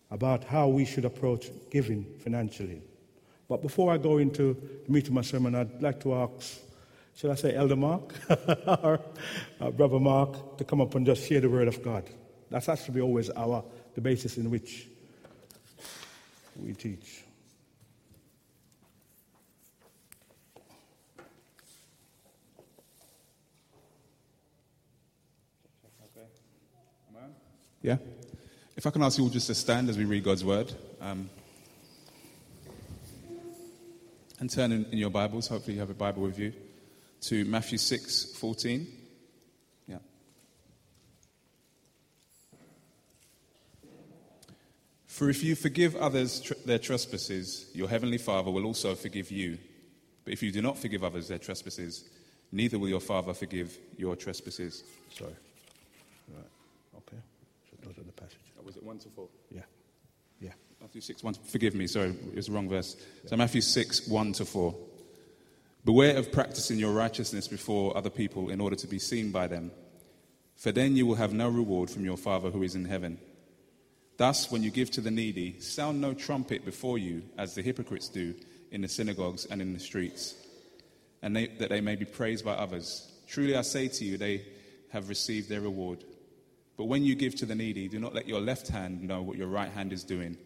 about 0.10 0.46
how 0.46 0.70
we 0.70 0.86
should 0.86 1.04
approach 1.04 1.50
giving 1.72 2.06
financially. 2.24 2.82
But 3.48 3.62
before 3.62 3.94
I 3.94 3.98
go 3.98 4.18
into 4.18 4.56
the 4.86 4.92
meat 4.92 5.08
of 5.08 5.14
my 5.14 5.22
sermon, 5.22 5.54
I'd 5.54 5.82
like 5.82 6.00
to 6.02 6.16
ask, 6.16 6.60
should 7.16 7.30
I 7.30 7.36
say 7.36 7.56
Elder 7.56 7.76
Mark 7.76 8.14
or 8.68 9.00
uh, 9.62 9.72
Brother 9.72 10.00
Mark 10.00 10.58
to 10.58 10.64
come 10.64 10.82
up 10.82 10.96
and 10.96 11.06
just 11.06 11.28
share 11.28 11.42
the 11.42 11.50
word 11.50 11.68
of 11.68 11.84
God. 11.84 12.10
That's 12.50 12.70
actually 12.70 13.02
always 13.02 13.30
our, 13.30 13.64
the 13.94 14.02
basis 14.02 14.38
in 14.38 14.50
which 14.50 14.88
we 16.62 16.74
teach. 16.74 17.24
Okay. 26.16 26.28
Yeah? 27.82 27.98
If 28.76 28.88
I 28.88 28.90
can 28.90 29.04
ask 29.04 29.18
you 29.18 29.26
all 29.26 29.30
just 29.30 29.48
to 29.48 29.56
stand 29.56 29.90
as 29.90 29.98
we 29.98 30.06
read 30.06 30.24
God's 30.24 30.44
word. 30.44 30.74
Um, 31.00 31.30
and 34.46 34.52
turn 34.52 34.72
in, 34.72 34.86
in, 34.92 35.00
your 35.00 35.10
Bibles, 35.10 35.48
hopefully 35.48 35.74
you 35.74 35.80
have 35.80 35.90
a 35.90 35.96
Bible 35.96 36.22
with 36.22 36.38
you, 36.38 36.54
to 37.22 37.46
Matthew 37.46 37.80
6 37.80 38.36
14. 38.38 38.88
Yeah. 39.88 39.98
For 45.08 45.32
if 45.32 45.44
you 45.44 45.56
forgive 45.56 45.96
others 45.96 46.42
tr- 46.42 46.54
their 46.64 46.78
trespasses, 46.78 47.72
your 47.74 47.90
heavenly 47.90 48.20
Father 48.20 48.52
will 48.52 48.68
also 48.68 48.94
forgive 48.94 49.32
you. 49.32 49.58
But 50.26 50.34
if 50.34 50.44
you 50.44 50.52
do 50.52 50.62
not 50.62 50.78
forgive 50.78 51.04
others 51.04 51.28
their 51.28 51.40
trespasses, 51.40 52.08
neither 52.52 52.78
will 52.78 52.90
your 52.90 53.00
Father 53.00 53.34
forgive 53.34 53.76
your 53.98 54.16
trespasses. 54.16 54.84
Sorry. 55.12 55.34
Right. 56.32 56.46
Okay. 56.98 57.18
So 57.72 57.78
those 57.88 57.98
are 57.98 58.04
the 58.04 58.12
passages. 58.12 58.38
Oh, 58.60 58.64
was 58.64 58.78
it 58.78 58.84
1 58.84 59.00
to 59.00 59.10
4? 59.10 59.28
Yeah. 59.50 59.62
Matthew 60.86 61.02
6, 61.02 61.24
1. 61.24 61.34
Forgive 61.52 61.74
me, 61.74 61.88
sorry, 61.88 62.14
it's 62.36 62.46
the 62.46 62.54
wrong 62.54 62.70
verse. 62.70 62.96
So 63.26 63.36
Matthew 63.36 63.62
6, 63.62 64.08
1 64.08 64.34
to 64.34 64.46
4. 64.46 64.76
Beware 65.84 66.16
of 66.16 66.32
practicing 66.32 66.78
your 66.78 66.94
righteousness 66.94 67.48
before 67.48 67.98
other 67.98 68.12
people 68.12 68.52
in 68.52 68.62
order 68.62 68.76
to 68.76 68.86
be 68.86 69.00
seen 69.00 69.32
by 69.32 69.48
them, 69.48 69.72
for 70.56 70.72
then 70.72 70.96
you 70.96 71.08
will 71.08 71.16
have 71.16 71.34
no 71.34 71.50
reward 71.50 71.90
from 71.90 72.06
your 72.06 72.18
Father 72.18 72.52
who 72.52 72.62
is 72.62 72.76
in 72.76 72.86
heaven. 72.86 73.18
Thus, 74.18 74.52
when 74.52 74.62
you 74.62 74.70
give 74.70 74.92
to 74.92 75.02
the 75.02 75.10
needy, 75.10 75.60
sound 75.60 76.02
no 76.02 76.14
trumpet 76.14 76.64
before 76.64 77.00
you, 77.00 77.24
as 77.36 77.56
the 77.56 77.64
hypocrites 77.64 78.08
do 78.08 78.36
in 78.70 78.82
the 78.82 78.88
synagogues 78.88 79.46
and 79.46 79.64
in 79.64 79.74
the 79.74 79.80
streets, 79.80 80.36
and 81.24 81.36
they, 81.36 81.48
that 81.48 81.70
they 81.70 81.82
may 81.82 81.96
be 81.96 82.06
praised 82.06 82.46
by 82.46 82.54
others. 82.54 83.12
Truly 83.28 83.56
I 83.56 83.64
say 83.64 83.88
to 83.88 84.06
you, 84.06 84.20
they 84.20 84.46
have 84.92 85.10
received 85.10 85.50
their 85.50 85.62
reward. 85.62 86.04
But 86.78 86.86
when 86.86 87.04
you 87.04 87.16
give 87.16 87.34
to 87.38 87.48
the 87.48 87.56
needy, 87.56 87.88
do 87.88 87.98
not 87.98 88.14
let 88.14 88.28
your 88.28 88.40
left 88.40 88.68
hand 88.68 89.02
know 89.02 89.24
what 89.24 89.36
your 89.36 89.48
right 89.48 89.72
hand 89.72 89.92
is 89.92 90.04
doing, 90.04 90.38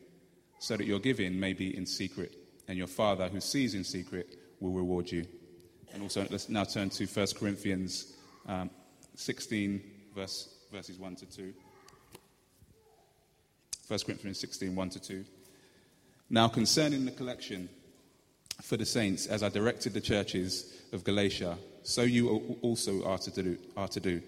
so 0.59 0.77
that 0.77 0.85
your 0.85 0.99
giving 0.99 1.39
may 1.39 1.53
be 1.53 1.75
in 1.75 1.85
secret, 1.85 2.35
and 2.67 2.77
your 2.77 2.87
Father 2.87 3.27
who 3.27 3.41
sees 3.41 3.73
in 3.73 3.83
secret 3.83 4.37
will 4.59 4.71
reward 4.71 5.11
you. 5.11 5.25
And 5.93 6.03
also, 6.03 6.25
let's 6.29 6.49
now 6.49 6.65
turn 6.65 6.89
to 6.91 7.05
1 7.05 7.27
Corinthians 7.39 8.13
um, 8.45 8.69
16, 9.15 9.81
verse, 10.15 10.49
verses 10.71 10.97
1 10.97 11.15
to 11.17 11.25
2. 11.25 11.53
1 13.87 13.99
Corinthians 14.05 14.39
16, 14.39 14.75
1 14.75 14.89
to 14.89 14.99
2. 14.99 15.25
Now, 16.29 16.47
concerning 16.47 17.05
the 17.05 17.11
collection, 17.11 17.69
for 18.61 18.77
the 18.77 18.85
saints, 18.85 19.25
as 19.25 19.41
I 19.41 19.49
directed 19.49 19.93
the 19.93 20.01
churches 20.01 20.73
of 20.91 21.03
Galatia, 21.03 21.57
so 21.83 22.01
you 22.03 22.57
also 22.61 23.03
are 23.05 23.17
to 23.17 23.31
do. 23.31 23.57
Are 23.77 23.87
to 23.87 23.99
do. 23.99 24.21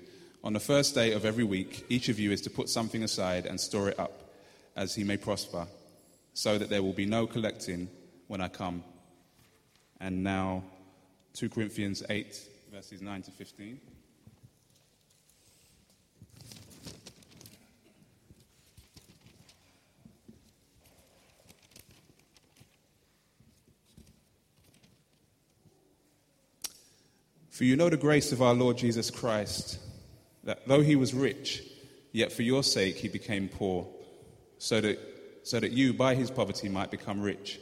On 0.43 0.53
the 0.53 0.59
first 0.59 0.95
day 0.95 1.13
of 1.13 1.25
every 1.25 1.43
week, 1.43 1.85
each 1.89 2.09
of 2.09 2.17
you 2.17 2.31
is 2.31 2.41
to 2.41 2.49
put 2.49 2.69
something 2.69 3.03
aside 3.03 3.45
and 3.45 3.59
store 3.59 3.89
it 3.89 3.99
up, 3.99 4.33
as 4.75 4.95
he 4.95 5.03
may 5.03 5.17
prosper, 5.17 5.67
so 6.33 6.57
that 6.57 6.69
there 6.69 6.83
will 6.83 6.93
be 6.93 7.05
no 7.05 7.27
collecting 7.27 7.89
when 8.27 8.41
I 8.41 8.47
come. 8.47 8.83
And 9.99 10.23
now, 10.23 10.63
2 11.33 11.49
Corinthians 11.49 12.03
8, 12.09 12.39
verses 12.71 13.01
9 13.01 13.21
to 13.23 13.31
15. 13.31 13.79
For 27.61 27.65
you 27.65 27.75
know 27.75 27.89
the 27.89 27.97
grace 27.97 28.31
of 28.31 28.41
our 28.41 28.55
Lord 28.55 28.75
Jesus 28.75 29.11
Christ, 29.11 29.77
that 30.45 30.67
though 30.67 30.81
he 30.81 30.95
was 30.95 31.13
rich, 31.13 31.61
yet 32.11 32.31
for 32.31 32.41
your 32.41 32.63
sake 32.63 32.95
he 32.95 33.07
became 33.07 33.47
poor, 33.47 33.87
so 34.57 34.81
that, 34.81 34.97
so 35.43 35.59
that 35.59 35.71
you, 35.71 35.93
by 35.93 36.15
his 36.15 36.31
poverty, 36.31 36.69
might 36.69 36.91
become 36.91 37.21
rich. 37.21 37.59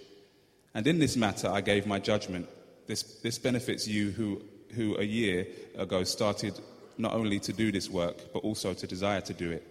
And 0.73 0.85
in 0.87 0.99
this 0.99 1.15
matter 1.15 1.47
I 1.47 1.61
gave 1.61 1.85
my 1.87 1.99
judgment. 1.99 2.47
This, 2.87 3.03
this 3.21 3.37
benefits 3.37 3.87
you 3.87 4.11
who, 4.11 4.41
who 4.75 4.97
a 4.97 5.03
year 5.03 5.47
ago 5.77 6.03
started 6.03 6.59
not 6.97 7.13
only 7.13 7.39
to 7.39 7.53
do 7.53 7.71
this 7.71 7.89
work, 7.89 8.33
but 8.33 8.39
also 8.39 8.73
to 8.73 8.87
desire 8.87 9.21
to 9.21 9.33
do 9.33 9.51
it. 9.51 9.65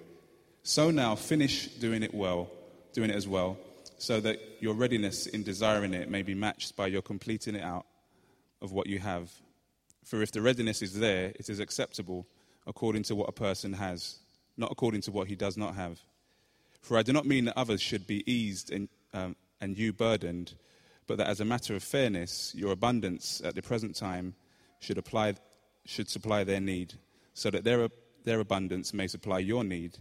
So 0.63 0.91
now 0.91 1.15
finish 1.15 1.67
doing 1.67 2.03
it 2.03 2.15
well, 2.15 2.51
doing 2.93 3.11
it 3.11 3.17
as 3.17 3.29
well, 3.29 3.59
so 3.99 4.21
that 4.21 4.39
your 4.61 4.75
readiness 4.75 5.27
in 5.27 5.43
desiring 5.43 5.95
it 5.95 6.11
may 6.11 6.23
be 6.23 6.35
matched 6.35 6.77
by 6.77 6.87
your 6.87 7.03
completing 7.03 7.55
it 7.55 7.63
out 7.63 7.87
of 8.63 8.73
what 8.73 8.87
you 8.87 8.99
have 8.99 9.31
for 10.09 10.23
if 10.23 10.33
the 10.33 10.41
readiness 10.41 10.81
is 10.81 10.95
there, 10.95 11.33
it 11.35 11.51
is 11.51 11.61
acceptable 11.61 12.27
according 12.67 13.03
to 13.05 13.15
what 13.15 13.29
a 13.29 13.33
person 13.33 13.75
has, 13.75 14.19
not 14.57 14.73
according 14.73 15.03
to 15.03 15.11
what 15.13 15.29
he 15.29 15.37
does 15.37 15.59
not 15.59 15.75
have. 15.75 16.01
For 16.81 16.97
I 16.97 17.03
do 17.03 17.13
not 17.13 17.27
mean 17.27 17.45
that 17.47 17.59
others 17.59 17.81
should 17.81 18.07
be 18.07 18.31
eased 18.31 18.73
and, 18.73 18.89
um, 19.13 19.37
and 19.61 19.77
you 19.77 19.93
burdened, 19.93 20.55
but 21.07 21.19
that 21.19 21.27
as 21.27 21.41
a 21.41 21.45
matter 21.45 21.75
of 21.75 21.83
fairness, 21.83 22.53
your 22.55 22.73
abundance 22.73 23.43
at 23.45 23.55
the 23.55 23.63
present 23.63 23.95
time 23.97 24.35
should, 24.81 24.99
apply, 24.99 25.35
should 25.85 26.09
supply 26.09 26.45
their 26.45 26.61
need, 26.61 26.95
so 27.35 27.51
that 27.51 27.65
their, 27.65 27.89
their 28.25 28.41
abundance 28.41 28.95
may 28.95 29.07
supply 29.07 29.39
your 29.39 29.65
need, 29.65 29.99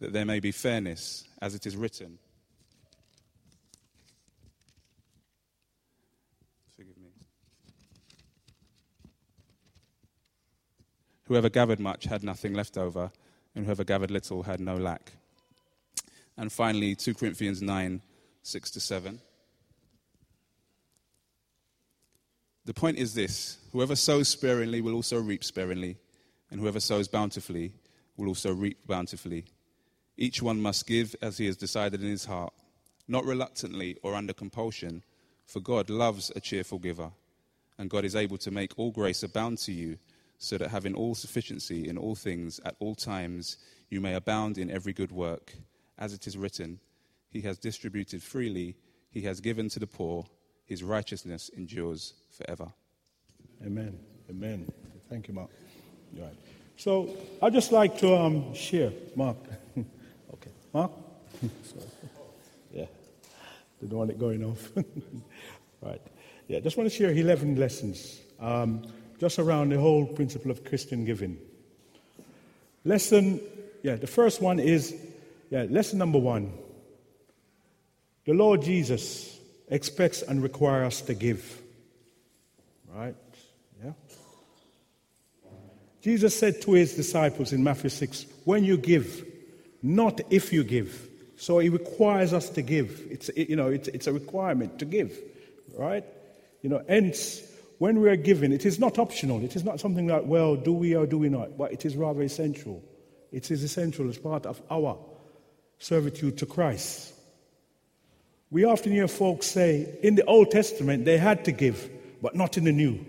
that 0.00 0.12
there 0.12 0.24
may 0.24 0.40
be 0.40 0.52
fairness, 0.52 1.24
as 1.42 1.54
it 1.54 1.66
is 1.66 1.76
written. 1.76 2.18
Whoever 11.28 11.50
gathered 11.50 11.78
much 11.78 12.04
had 12.04 12.24
nothing 12.24 12.54
left 12.54 12.78
over, 12.78 13.10
and 13.54 13.66
whoever 13.66 13.84
gathered 13.84 14.10
little 14.10 14.44
had 14.44 14.60
no 14.60 14.76
lack. 14.76 15.12
And 16.38 16.50
finally, 16.52 16.94
2 16.94 17.14
Corinthians 17.14 17.60
9 17.60 18.00
6 18.42 18.70
to 18.70 18.80
7. 18.80 19.20
The 22.64 22.74
point 22.74 22.96
is 22.96 23.14
this 23.14 23.58
whoever 23.72 23.96
sows 23.96 24.28
sparingly 24.28 24.80
will 24.80 24.94
also 24.94 25.20
reap 25.20 25.42
sparingly, 25.42 25.96
and 26.50 26.60
whoever 26.60 26.80
sows 26.80 27.08
bountifully 27.08 27.72
will 28.16 28.28
also 28.28 28.54
reap 28.54 28.86
bountifully. 28.86 29.46
Each 30.16 30.40
one 30.40 30.60
must 30.60 30.86
give 30.86 31.14
as 31.20 31.38
he 31.38 31.46
has 31.46 31.56
decided 31.56 32.02
in 32.02 32.08
his 32.08 32.24
heart, 32.24 32.52
not 33.06 33.24
reluctantly 33.24 33.96
or 34.02 34.14
under 34.14 34.32
compulsion, 34.32 35.02
for 35.46 35.60
God 35.60 35.90
loves 35.90 36.30
a 36.36 36.40
cheerful 36.40 36.78
giver, 36.78 37.10
and 37.78 37.90
God 37.90 38.04
is 38.04 38.16
able 38.16 38.38
to 38.38 38.50
make 38.50 38.78
all 38.78 38.90
grace 38.90 39.22
abound 39.22 39.58
to 39.58 39.72
you 39.72 39.98
so 40.38 40.58
that 40.58 40.70
having 40.70 40.94
all 40.94 41.14
sufficiency 41.14 41.88
in 41.88 41.98
all 41.98 42.14
things 42.14 42.60
at 42.64 42.76
all 42.78 42.94
times, 42.94 43.56
you 43.90 44.00
may 44.00 44.14
abound 44.14 44.58
in 44.58 44.70
every 44.70 44.92
good 44.92 45.10
work. 45.10 45.54
As 45.98 46.12
it 46.12 46.26
is 46.26 46.36
written, 46.36 46.80
He 47.30 47.40
has 47.42 47.58
distributed 47.58 48.22
freely, 48.22 48.76
He 49.10 49.22
has 49.22 49.40
given 49.40 49.68
to 49.70 49.78
the 49.78 49.86
poor, 49.86 50.26
His 50.64 50.82
righteousness 50.82 51.50
endures 51.56 52.14
forever. 52.30 52.72
Amen. 53.64 53.98
Amen. 54.30 54.70
Thank 55.08 55.28
you, 55.28 55.34
Mark. 55.34 55.50
Right. 56.16 56.34
So 56.76 57.16
I'd 57.42 57.52
just 57.52 57.72
like 57.72 57.98
to 57.98 58.14
um, 58.14 58.54
share, 58.54 58.92
Mark. 59.16 59.36
okay, 60.34 60.50
Mark. 60.72 60.92
yeah, 62.72 62.86
didn't 63.80 63.96
want 63.98 64.10
it 64.10 64.18
going 64.18 64.44
off. 64.44 64.70
right. 65.82 66.00
Yeah, 66.46 66.60
just 66.60 66.76
want 66.76 66.88
to 66.88 66.94
share 66.96 67.10
11 67.10 67.56
lessons. 67.56 68.20
Um, 68.38 68.86
just 69.18 69.38
around 69.38 69.70
the 69.70 69.78
whole 69.78 70.06
principle 70.06 70.50
of 70.50 70.64
Christian 70.64 71.04
giving. 71.04 71.38
Lesson, 72.84 73.40
yeah, 73.82 73.96
the 73.96 74.06
first 74.06 74.40
one 74.40 74.60
is, 74.60 74.94
yeah, 75.50 75.66
lesson 75.68 75.98
number 75.98 76.18
one. 76.18 76.52
The 78.24 78.34
Lord 78.34 78.62
Jesus 78.62 79.38
expects 79.68 80.22
and 80.22 80.42
requires 80.42 80.86
us 80.88 81.00
to 81.02 81.14
give. 81.14 81.62
Right? 82.94 83.14
Yeah. 83.82 83.92
Jesus 86.02 86.38
said 86.38 86.60
to 86.62 86.72
his 86.72 86.94
disciples 86.94 87.52
in 87.52 87.64
Matthew 87.64 87.90
6, 87.90 88.26
when 88.44 88.64
you 88.64 88.76
give, 88.76 89.24
not 89.82 90.20
if 90.30 90.52
you 90.52 90.64
give. 90.64 91.08
So 91.36 91.58
he 91.58 91.68
requires 91.68 92.32
us 92.32 92.50
to 92.50 92.62
give. 92.62 93.06
It's, 93.10 93.30
you 93.36 93.56
know, 93.56 93.68
it's, 93.68 93.88
it's 93.88 94.06
a 94.06 94.12
requirement 94.12 94.78
to 94.80 94.84
give. 94.84 95.16
Right? 95.76 96.04
You 96.62 96.70
know, 96.70 96.82
hence, 96.88 97.42
when 97.78 98.00
we 98.00 98.10
are 98.10 98.16
giving, 98.16 98.52
it 98.52 98.66
is 98.66 98.78
not 98.78 98.98
optional. 98.98 99.42
It 99.44 99.54
is 99.54 99.64
not 99.64 99.80
something 99.80 100.08
like, 100.08 100.24
well, 100.24 100.56
do 100.56 100.72
we 100.72 100.94
or 100.96 101.06
do 101.06 101.18
we 101.18 101.28
not? 101.28 101.56
But 101.56 101.72
it 101.72 101.86
is 101.86 101.96
rather 101.96 102.22
essential. 102.22 102.82
It 103.30 103.50
is 103.50 103.62
essential 103.62 104.08
as 104.08 104.18
part 104.18 104.46
of 104.46 104.60
our 104.70 104.98
servitude 105.78 106.38
to 106.38 106.46
Christ. 106.46 107.14
We 108.50 108.64
often 108.64 108.92
hear 108.92 109.08
folks 109.08 109.46
say, 109.46 109.98
in 110.02 110.14
the 110.14 110.24
Old 110.24 110.50
Testament, 110.50 111.04
they 111.04 111.18
had 111.18 111.44
to 111.44 111.52
give, 111.52 111.90
but 112.22 112.34
not 112.34 112.56
in 112.56 112.64
the 112.64 112.72
New. 112.72 113.04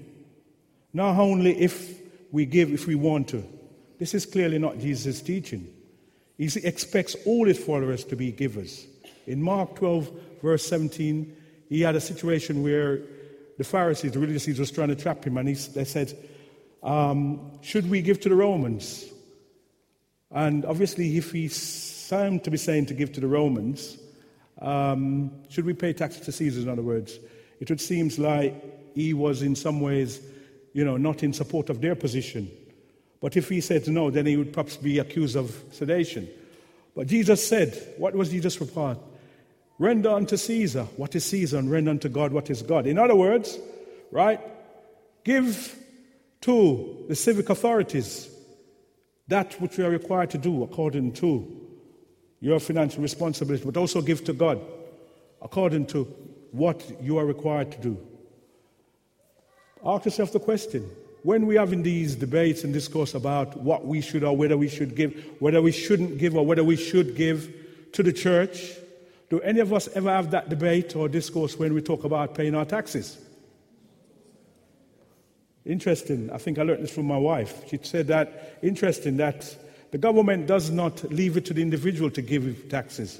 Not 0.94 1.18
only 1.18 1.58
if 1.60 2.00
we 2.32 2.46
give 2.46 2.72
if 2.72 2.88
we 2.88 2.96
want 2.96 3.30
to. 3.30 3.44
This 3.98 4.14
is 4.14 4.26
clearly 4.26 4.60
not 4.60 4.80
Jesus' 4.80 5.22
teaching. 5.22 5.68
He 6.38 6.50
expects 6.64 7.16
all 7.26 7.46
his 7.46 7.60
followers 7.60 8.04
to 8.06 8.16
be 8.16 8.32
givers. 8.32 8.88
In 9.28 9.42
Mark 9.42 9.76
12, 9.76 10.12
verse 10.42 10.66
17, 10.66 11.36
he 11.68 11.82
had 11.82 11.96
a 11.96 12.02
situation 12.02 12.64
where 12.64 13.02
the 13.58 13.64
Pharisees, 13.64 14.14
the 14.14 14.20
religious 14.20 14.48
leaders, 14.48 14.72
trying 14.72 14.88
to 14.88 14.96
trap 14.96 15.24
him, 15.24 15.38
and 15.38 15.50
he, 15.50 15.56
they 15.56 15.84
said, 15.84 16.18
um, 16.82 17.60
Should 17.62 17.90
we 17.90 18.02
give 18.02 18.22
to 18.22 18.30
the 18.30 18.36
Romans? 18.36 19.06
And 20.32 20.64
obviously, 20.64 21.18
if 21.18 21.32
he 21.32 21.50
seemed 22.10 22.44
to 22.44 22.52
be 22.52 22.58
saying 22.58 22.88
to 22.88 22.96
give 22.96 23.12
to 23.14 23.20
the 23.20 23.28
Romans, 23.28 23.98
um, 24.62 25.32
should 25.50 25.66
we 25.66 25.74
pay 25.74 25.94
taxes 25.94 26.22
to 26.26 26.32
Caesar, 26.32 26.62
in 26.62 26.70
other 26.70 26.82
words? 26.82 27.20
It 27.60 27.70
would 27.70 27.80
seem 27.80 28.10
like 28.18 28.96
he 28.96 29.14
was 29.14 29.44
in 29.44 29.56
some 29.56 29.80
ways, 29.80 30.20
you 30.74 30.84
know, 30.84 30.98
not 30.98 31.22
in 31.22 31.34
support 31.34 31.70
of 31.70 31.82
their 31.82 31.96
position. 31.96 32.50
But 33.22 33.38
if 33.38 33.50
he 33.50 33.62
said 33.62 33.88
no, 33.88 34.10
then 34.10 34.26
he 34.26 34.38
would 34.38 34.54
perhaps 34.54 34.78
be 34.78 34.98
accused 34.98 35.36
of 35.36 35.56
sedation. 35.72 36.28
But 36.96 37.08
Jesus 37.08 37.46
said, 37.46 37.94
what 37.98 38.16
was 38.16 38.32
Jesus' 38.32 38.60
reply? 38.60 38.96
Render 39.78 40.10
unto 40.10 40.36
Caesar 40.36 40.86
what 40.98 41.16
is 41.16 41.24
Caesar, 41.26 41.58
and 41.58 41.70
render 41.70 41.92
unto 41.92 42.10
God 42.10 42.34
what 42.34 42.50
is 42.50 42.62
God. 42.62 42.88
In 42.88 42.98
other 42.98 43.16
words, 43.16 43.58
right, 44.12 44.42
give 45.24 45.78
to 46.42 47.06
the 47.08 47.16
civic 47.16 47.50
authorities 47.50 48.30
that 49.28 49.54
which 49.62 49.78
we 49.78 49.84
are 49.84 49.92
required 49.92 50.32
to 50.32 50.38
do 50.40 50.64
according 50.64 51.14
to 51.14 51.59
your 52.42 52.60
financial 52.60 53.02
responsibility, 53.02 53.66
but 53.66 53.78
also 53.78 54.02
give 54.02 54.24
to 54.26 54.34
God 54.34 54.60
according 55.42 55.86
to 55.88 56.04
what 56.52 56.84
you 57.02 57.18
are 57.18 57.26
required 57.26 57.72
to 57.72 57.78
do. 57.80 58.08
Ask 59.86 60.06
yourself 60.06 60.32
the 60.32 60.40
question 60.40 60.90
when 61.24 61.46
we 61.46 61.56
have 61.56 61.74
in 61.74 61.84
these 61.84 62.16
debates 62.16 62.64
and 62.64 62.74
discourse 62.74 63.14
about 63.14 63.58
what 63.58 63.86
we 63.86 64.02
should 64.02 64.24
or 64.24 64.36
whether 64.36 64.58
we 64.58 64.70
should 64.70 64.96
give, 64.96 65.14
whether 65.40 65.62
we 65.62 65.72
shouldn't 65.72 66.18
give 66.18 66.36
or 66.36 66.46
whether 66.46 66.64
we 66.64 66.76
should 66.76 67.16
give 67.16 67.54
to 67.94 68.04
the 68.04 68.14
church, 68.14 68.72
do 69.30 69.40
any 69.42 69.60
of 69.60 69.74
us 69.74 69.88
ever 69.90 70.10
have 70.10 70.32
that 70.32 70.50
debate 70.50 70.96
or 70.96 71.08
discourse 71.10 71.58
when 71.58 71.74
we 71.74 71.82
talk 71.82 72.04
about 72.04 72.36
paying 72.36 72.56
our 72.56 72.66
taxes? 72.66 73.18
Interesting. 75.66 76.32
I 76.32 76.38
think 76.38 76.58
I 76.58 76.64
learned 76.64 76.84
this 76.84 76.94
from 76.94 77.06
my 77.06 77.18
wife. 77.18 77.68
She 77.70 77.80
said 77.84 78.08
that 78.08 78.58
interesting 78.62 79.18
that 79.18 79.56
the 79.92 79.98
government 79.98 80.48
does 80.48 80.70
not 80.70 81.04
leave 81.12 81.38
it 81.38 81.46
to 81.46 81.54
the 81.54 81.62
individual 81.62 82.10
to 82.12 82.22
give 82.22 82.70
taxes. 82.70 83.20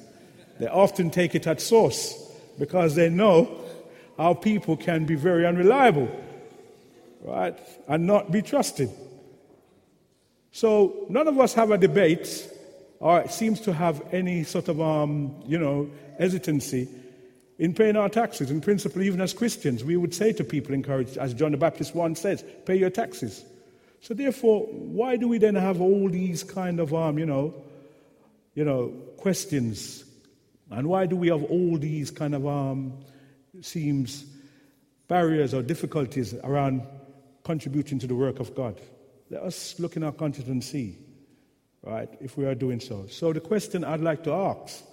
They 0.60 0.68
often 0.68 1.10
take 1.10 1.36
it 1.36 1.48
at 1.48 1.62
source 1.62 2.14
because 2.58 2.96
they 2.96 3.10
know 3.10 3.50
how 4.18 4.34
people 4.34 4.76
can 4.76 5.06
be 5.06 5.16
very 5.16 5.46
unreliable 5.46 6.10
right, 7.22 7.58
and 7.88 8.08
not 8.08 8.32
be 8.32 8.42
trusted. 8.42 8.90
So 10.52 11.06
none 11.10 11.28
of 11.28 11.40
us 11.40 11.54
have 11.54 11.72
a 11.72 11.78
debate, 11.78 12.50
or 13.00 13.28
seems 13.28 13.62
to 13.62 13.74
have 13.74 14.02
any 14.12 14.44
sort 14.44 14.68
of, 14.68 14.82
um, 14.82 15.36
you 15.46 15.58
know, 15.58 15.90
hesitancy 16.18 16.88
in 17.58 17.74
paying 17.74 17.96
our 17.96 18.10
taxes. 18.10 18.50
In 18.52 18.62
principle, 18.62 19.02
even 19.02 19.22
as 19.22 19.34
Christians, 19.34 19.84
we 19.84 19.98
would 19.98 20.14
say 20.14 20.32
to 20.34 20.44
people, 20.44 20.74
encourage, 20.74 21.18
as 21.18 21.34
John 21.34 21.52
the 21.52 21.58
Baptist 21.58 21.94
once 21.94 22.22
says, 22.22 22.44
pay 22.66 22.76
your 22.76 22.90
taxes. 22.90 23.44
So 24.02 24.14
therefore, 24.14 24.66
why 24.68 25.18
do 25.18 25.28
we 25.28 25.38
then 25.38 25.56
have 25.56 25.82
all 25.82 26.10
these 26.10 26.44
kind 26.44 26.80
of, 26.80 26.94
um, 26.94 27.20
you 27.20 27.26
know, 27.26 27.54
you 28.56 28.64
know, 28.64 28.90
questions? 29.18 30.06
And 30.72 30.88
why 30.88 31.06
do 31.06 31.16
we 31.16 31.28
have 31.30 31.44
all 31.44 31.78
these 31.78 32.12
kind 32.12 32.36
of, 32.36 32.48
um, 32.48 32.94
seems, 33.62 34.26
barriers 35.10 35.54
or 35.54 35.62
difficulties 35.62 36.34
around 36.44 36.84
contributing 37.44 38.00
to 38.00 38.08
the 38.08 38.16
work 38.16 38.40
of 38.40 38.56
God. 38.56 38.80
Let 39.30 39.42
us 39.42 39.80
look 39.80 39.98
in 39.98 40.04
our 40.04 40.12
conscience 40.12 40.48
and 40.48 40.64
see, 40.64 40.98
right, 41.82 42.08
if 42.22 42.38
we 42.38 42.46
are 42.46 42.56
doing 42.56 42.80
so. 42.80 43.08
So, 43.08 43.34
the 43.34 43.40
question 43.40 43.84
I'd 43.84 44.02
like 44.02 44.24
to 44.26 44.32
ask 44.32 44.84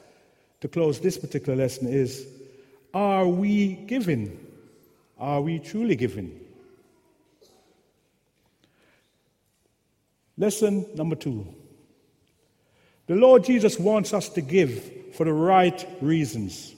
to 0.62 0.68
close 0.68 0.98
this 0.98 1.18
particular 1.18 1.56
lesson 1.56 1.86
is 1.86 2.26
Are 2.94 3.28
we 3.28 3.74
giving? 3.74 4.40
Are 5.18 5.42
we 5.42 5.58
truly 5.58 5.96
giving? 5.96 6.40
Lesson 10.38 10.86
number 10.94 11.16
two. 11.16 11.46
The 13.06 13.14
Lord 13.14 13.44
Jesus 13.44 13.78
wants 13.78 14.12
us 14.12 14.28
to 14.30 14.40
give 14.40 15.14
for 15.14 15.24
the 15.24 15.32
right 15.32 15.86
reasons. 16.00 16.74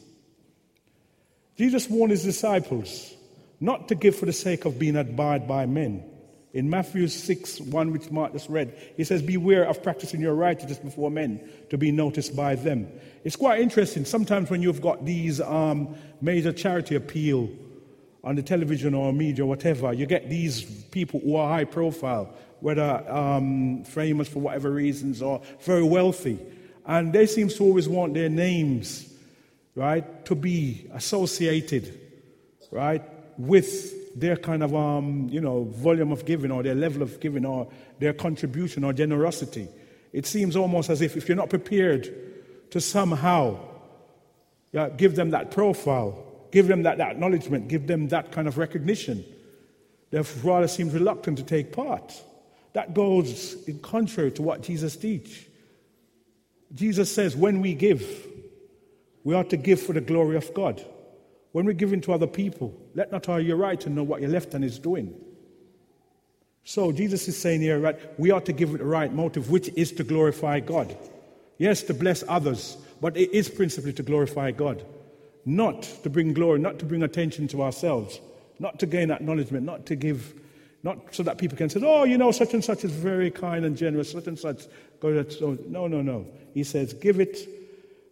Jesus 1.57 1.88
warned 1.88 2.12
his 2.12 2.23
disciples 2.23 3.14
not 3.61 3.88
to 3.88 3.94
give 3.94 4.14
for 4.14 4.27
the 4.27 4.33
sake 4.33 4.64
of 4.64 4.79
being 4.79 4.97
admired 4.97 5.49
by 5.49 5.66
men. 5.66 6.05
In 6.53 6.71
Matthew 6.71 7.09
6, 7.09 7.61
1, 7.61 7.92
which 7.92 8.11
Mark 8.11 8.33
just 8.33 8.49
read, 8.49 8.75
he 8.97 9.05
says, 9.05 9.21
Beware 9.23 9.64
of 9.64 9.83
practicing 9.83 10.21
your 10.21 10.35
righteousness 10.35 10.79
before 10.79 11.11
men 11.11 11.47
to 11.71 11.77
be 11.77 11.92
noticed 11.92 12.35
by 12.35 12.55
them. 12.55 12.88
It's 13.25 13.37
quite 13.37 13.61
interesting. 13.61 14.05
Sometimes 14.05 14.49
when 14.49 14.62
you've 14.62 14.81
got 14.81 15.05
these 15.05 15.40
um, 15.40 15.94
major 16.21 16.53
charity 16.53 16.94
appeal 16.94 17.51
on 18.25 18.37
the 18.37 18.42
television 18.42 18.94
or 18.94 19.12
media 19.12 19.44
or 19.44 19.49
whatever, 19.49 19.92
you 19.92 20.07
get 20.07 20.31
these 20.31 20.62
people 20.62 21.21
who 21.21 21.37
are 21.37 21.49
high 21.49 21.64
profile, 21.64 22.35
whether 22.61 23.05
um, 23.11 23.85
famous 23.85 24.29
for 24.29 24.40
whatever 24.40 24.71
reasons 24.71 25.23
or 25.23 25.40
very 25.61 25.83
wealthy. 25.83 26.38
And 26.87 27.12
they 27.12 27.27
seem 27.27 27.49
to 27.49 27.62
always 27.62 27.88
want 27.88 28.14
their 28.14 28.29
names, 28.29 29.12
right, 29.75 30.25
to 30.25 30.35
be 30.35 30.87
associated, 30.94 31.99
right, 32.71 33.03
with 33.38 34.18
their 34.18 34.37
kind 34.37 34.62
of, 34.62 34.75
um, 34.75 35.29
you 35.31 35.40
know, 35.40 35.64
volume 35.64 36.12
of 36.12 36.25
giving 36.25 36.51
or 36.51 36.62
their 36.62 36.75
level 36.75 37.03
of 37.03 37.21
giving 37.21 37.44
or 37.44 37.68
their 37.99 38.12
contribution 38.12 38.85
or 38.85 38.92
generosity. 38.92 39.68
It 40.12 40.27
seems 40.27 40.57
almost 40.57 40.90
as 40.90 41.03
if 41.03 41.16
if 41.16 41.29
you're 41.29 41.37
not 41.37 41.51
prepared 41.51 42.12
to 42.71 42.81
somehow 42.81 43.59
yeah, 44.73 44.88
give 44.90 45.16
them 45.16 45.31
that 45.31 45.51
profile, 45.51 46.25
give 46.51 46.66
them 46.66 46.83
that, 46.83 46.99
that 46.99 47.12
acknowledgement, 47.12 47.68
give 47.68 47.87
them 47.87 48.09
that 48.09 48.33
kind 48.33 48.49
of 48.49 48.59
recognition, 48.59 49.25
they 50.11 50.23
rather 50.42 50.68
seem 50.68 50.90
reluctant 50.90 51.38
to 51.38 51.44
take 51.44 51.73
part. 51.73 52.23
That 52.73 52.95
goes 52.95 53.55
in 53.67 53.79
contrary 53.81 54.31
to 54.33 54.43
what 54.43 54.63
Jesus 54.63 54.97
teach. 54.97 55.47
Jesus 56.75 57.13
says 57.13 57.37
when 57.37 57.61
we 57.61 57.75
give, 57.75 58.27
we 59.25 59.35
are 59.35 59.45
to 59.45 59.57
give 59.57 59.81
for 59.81 59.93
the 59.93 60.01
glory 60.01 60.37
of 60.37 60.53
God. 60.55 60.85
When 61.53 61.65
we're 61.65 61.73
giving 61.73 62.01
to 62.03 62.13
other 62.13 62.27
people, 62.27 62.75
let 62.95 63.11
not 63.11 63.29
our 63.29 63.41
your 63.41 63.57
right 63.57 63.85
and 63.87 63.97
know 63.97 64.03
what 64.03 64.21
your 64.21 64.31
left 64.31 64.53
hand 64.53 64.65
is 64.65 64.79
doing. 64.79 65.15
So 66.65 66.93
Jesus 66.93 67.27
is 67.29 67.37
saying 67.37 67.63
here, 67.63 67.79
right, 67.79 67.99
we 68.21 68.31
ought 68.31 68.45
to 68.45 68.53
give 68.53 68.75
it 68.75 68.79
the 68.79 68.85
right 68.85 69.13
motive, 69.13 69.51
which 69.51 69.71
is 69.71 69.91
to 69.93 70.05
glorify 70.05 70.61
God. 70.61 70.95
Yes, 71.57 71.83
to 71.85 71.95
bless 71.95 72.23
others, 72.29 72.77
but 73.01 73.17
it 73.17 73.33
is 73.33 73.49
principally 73.49 73.95
to 73.95 74.03
glorify 74.03 74.51
God. 74.51 74.85
Not 75.47 75.83
to 76.03 76.11
bring 76.11 76.35
glory, 76.35 76.59
not 76.59 76.79
to 76.81 76.85
bring 76.85 77.03
attention 77.03 77.49
to 77.49 77.63
ourselves, 77.63 78.21
not 78.59 78.79
to 78.81 78.87
gain 78.87 79.11
acknowledgement, 79.11 79.65
not 79.65 79.87
to 79.87 79.97
give, 79.97 80.35
not 80.83 81.14
so 81.14 81.23
that 81.25 81.38
people 81.38 81.59
can 81.59 81.69
say, 81.69 81.81
oh, 81.83 82.05
you 82.05 82.17
know, 82.19 82.31
such 82.31 82.55
and 82.55 82.64
such 82.64 82.85
is 82.85 82.93
very 82.93 83.31
kind 83.31 83.64
and 83.64 83.77
generous, 83.77 84.12
such 84.12 84.27
and 84.27 84.38
such. 84.38 84.64
No, 85.03 85.87
no, 85.87 86.03
no. 86.03 86.27
He 86.55 86.64
says, 86.64 86.93
give 86.93 87.21
it 87.21 87.38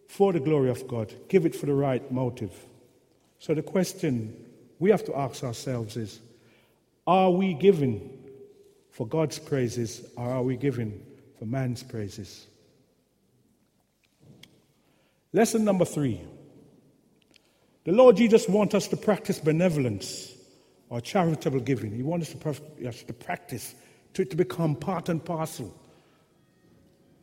for 0.07 0.33
the 0.33 0.39
glory 0.39 0.69
of 0.69 0.87
God, 0.87 1.13
give 1.29 1.45
it 1.45 1.55
for 1.55 1.65
the 1.65 1.73
right 1.73 2.11
motive. 2.11 2.53
So 3.39 3.53
the 3.53 3.61
question 3.61 4.35
we 4.79 4.89
have 4.89 5.05
to 5.05 5.17
ask 5.17 5.43
ourselves 5.43 5.97
is 5.97 6.19
are 7.05 7.31
we 7.31 7.53
giving 7.53 8.17
for 8.91 9.07
God's 9.07 9.39
praises 9.39 10.05
or 10.15 10.29
are 10.29 10.43
we 10.43 10.57
giving 10.57 11.05
for 11.39 11.45
man's 11.45 11.83
praises? 11.83 12.47
Lesson 15.31 15.63
number 15.63 15.85
three. 15.85 16.21
The 17.85 17.93
Lord 17.93 18.17
Jesus 18.17 18.49
wants 18.49 18.75
us 18.75 18.89
to 18.89 18.97
practice 18.97 19.39
benevolence 19.39 20.33
or 20.89 21.01
charitable 21.01 21.59
giving. 21.59 21.91
He 21.91 22.03
wants 22.03 22.33
us 22.33 22.35
to, 22.35 23.05
to 23.05 23.13
practice, 23.13 23.75
to, 24.13 24.25
to 24.25 24.35
become 24.35 24.75
part 24.75 25.09
and 25.09 25.23
parcel 25.23 25.73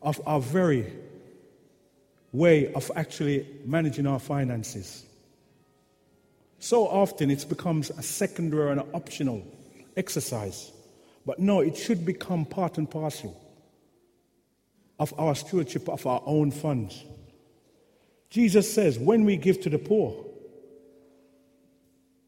of 0.03 0.21
our 0.27 0.41
very 0.41 0.93
way 2.33 2.73
of 2.75 2.91
actually 2.95 3.47
managing 3.65 4.07
our 4.07 4.19
finances. 4.19 5.07
So 6.59 6.87
often 6.87 7.31
it 7.31 7.49
becomes 7.49 7.91
a 7.91 8.03
secondary 8.03 8.73
and 8.73 8.81
an 8.81 8.89
optional 8.93 9.43
exercise. 9.97 10.73
But 11.25 11.39
no, 11.39 11.61
it 11.61 11.77
should 11.77 12.05
become 12.05 12.45
part 12.45 12.77
and 12.77 12.91
parcel 12.91 13.41
of 14.99 15.15
our 15.19 15.35
stewardship 15.35 15.89
of 15.89 16.07
our 16.07 16.23
own 16.27 16.51
funds. 16.51 17.03
Jesus 18.31 18.73
says, 18.73 18.99
when 18.99 19.25
we 19.25 19.37
give 19.37 19.61
to 19.63 19.71
the 19.71 19.79
poor, 19.79 20.25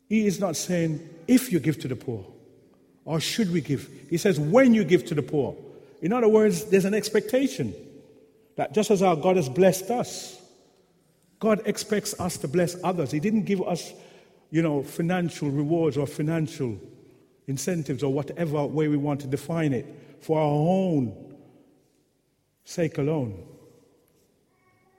He 0.08 0.26
is 0.26 0.38
not 0.38 0.56
saying, 0.56 1.00
if 1.28 1.52
you 1.52 1.60
give 1.60 1.80
to 1.80 1.88
the 1.88 1.96
poor, 1.96 2.24
or 3.04 3.20
should 3.20 3.52
we 3.52 3.60
give. 3.60 3.88
He 4.10 4.18
says, 4.18 4.38
when 4.38 4.74
you 4.74 4.84
give 4.84 5.06
to 5.06 5.14
the 5.14 5.22
poor. 5.22 5.56
In 6.02 6.12
other 6.12 6.28
words, 6.28 6.64
there's 6.66 6.84
an 6.84 6.94
expectation 6.94 7.74
that 8.56 8.74
just 8.74 8.90
as 8.90 9.02
our 9.02 9.16
God 9.16 9.36
has 9.36 9.48
blessed 9.48 9.90
us, 9.90 10.40
God 11.38 11.62
expects 11.66 12.18
us 12.18 12.36
to 12.38 12.48
bless 12.48 12.76
others. 12.82 13.10
He 13.10 13.20
didn't 13.20 13.44
give 13.44 13.62
us 13.62 13.92
you 14.50 14.62
know, 14.62 14.82
financial 14.82 15.50
rewards 15.50 15.96
or 15.96 16.06
financial 16.06 16.78
incentives 17.46 18.02
or 18.02 18.12
whatever 18.12 18.64
way 18.66 18.88
we 18.88 18.96
want 18.96 19.20
to 19.20 19.26
define 19.26 19.72
it 19.72 19.86
for 20.20 20.38
our 20.38 20.46
own 20.46 21.14
sake 22.64 22.98
alone. 22.98 23.44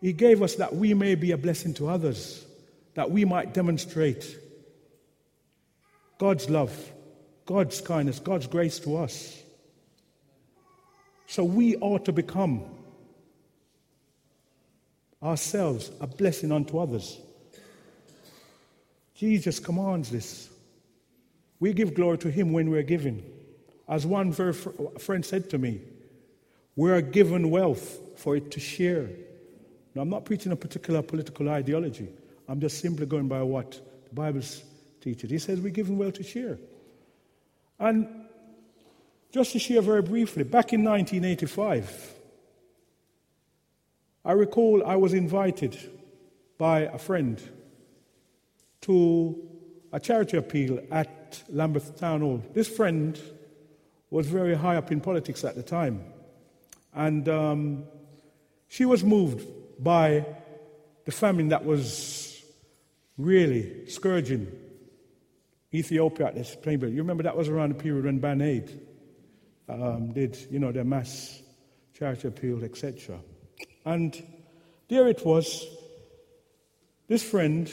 He 0.02 0.14
gave 0.14 0.42
us 0.42 0.56
that 0.56 0.76
we 0.76 0.94
may 0.94 1.16
be 1.16 1.32
a 1.32 1.38
blessing 1.38 1.74
to 1.76 1.90
others, 1.90 2.46
that 2.94 3.10
we 3.10 3.26
might 3.26 3.54
demonstrate 3.54 4.38
God's 6.18 6.50
love, 6.50 6.92
God's 7.46 7.80
kindness, 7.82 8.20
God's 8.20 8.48
grace 8.48 8.80
to 8.80 8.98
us. 8.98 9.42
So 11.28 11.44
we 11.44 11.76
ought 11.78 12.06
to 12.06 12.12
become 12.12 12.64
ourselves 15.22 15.92
a 16.00 16.08
blessing 16.08 16.52
unto 16.52 16.78
others. 16.80 17.20
Jesus 19.14 19.60
commands 19.60 20.10
this. 20.10 20.50
We 21.60 21.74
give 21.74 21.94
glory 21.94 22.20
to 22.20 22.30
Him 22.30 22.54
when 22.54 22.70
we're 22.70 22.84
given. 22.84 23.24
As 23.90 24.06
one 24.06 24.32
friend 24.32 25.26
said 25.26 25.50
to 25.50 25.58
me, 25.58 25.82
we 26.76 26.92
are 26.92 27.02
given 27.02 27.50
wealth 27.50 28.00
for 28.18 28.36
it 28.36 28.52
to 28.52 28.60
share. 28.60 29.10
Now, 29.96 30.04
I'm 30.04 30.10
not 30.10 30.26
preaching 30.26 30.52
a 30.52 30.56
particular 30.56 31.02
political 31.02 31.50
ideology. 31.50 32.10
I'm 32.48 32.60
just 32.60 32.80
simply 32.80 33.08
going 33.08 33.28
by 33.28 33.42
what 33.42 33.82
the 34.14 34.64
Bible 34.98 35.14
teaches. 35.14 35.30
He 35.30 35.40
says 35.40 35.60
we're 35.60 35.74
given 35.74 35.98
well 35.98 36.12
to 36.12 36.24
share. 36.24 36.58
And 37.80 38.08
just 39.32 39.52
to 39.54 39.60
share 39.60 39.82
very 39.82 40.02
briefly, 40.02 40.44
back 40.44 40.74
in 40.74 40.84
1985, 40.84 42.14
I 44.26 44.32
recall 44.34 44.84
I 44.86 44.96
was 44.96 45.14
invited 45.14 45.78
by 46.58 46.82
a 46.82 46.98
friend 46.98 47.42
to 48.82 49.36
a 49.94 50.00
charity 50.00 50.38
appeal 50.38 50.80
at 50.92 51.44
Lambeth 51.50 51.98
Town 52.00 52.22
Hall. 52.22 52.44
This 52.54 52.68
friend 52.68 53.20
was 54.10 54.28
very 54.28 54.56
high 54.56 54.78
up 54.78 54.92
in 54.92 55.02
politics 55.02 55.44
at 55.44 55.56
the 55.56 55.64
time. 55.64 56.04
And 56.94 57.30
um, 57.30 57.84
she 58.68 58.86
was 58.86 59.04
moved 59.04 59.46
by 59.80 60.26
the 61.06 61.12
famine 61.12 61.50
that 61.50 61.64
was 61.64 62.44
really 63.18 63.88
scourging 63.88 64.48
Ethiopia 65.74 66.28
at 66.28 66.36
this 66.36 66.56
time. 66.56 66.82
You 66.82 67.02
remember 67.02 67.24
that 67.24 67.36
was 67.36 67.50
around 67.50 67.70
the 67.70 67.76
period 67.76 68.06
when 68.06 68.20
Band 68.20 68.42
Aid 68.42 68.80
um, 69.70 70.14
did, 70.14 70.38
you 70.50 70.60
know, 70.60 70.72
their 70.72 70.84
mass 70.84 71.42
charity 71.94 72.28
appeal, 72.28 72.64
etc. 72.64 73.20
And 73.86 74.16
there 74.88 75.08
it 75.08 75.26
was. 75.26 75.66
This 77.08 77.24
friend 77.24 77.72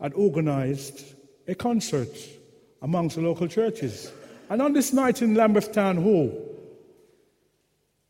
had 0.00 0.14
organized 0.14 1.14
a 1.46 1.54
concert 1.54 2.16
amongst 2.82 3.16
the 3.16 3.22
local 3.22 3.48
churches. 3.48 4.12
And 4.50 4.60
on 4.60 4.72
this 4.72 4.92
night 4.92 5.22
in 5.22 5.34
Lambeth 5.34 5.72
Town 5.72 5.96
Hall, 5.96 6.40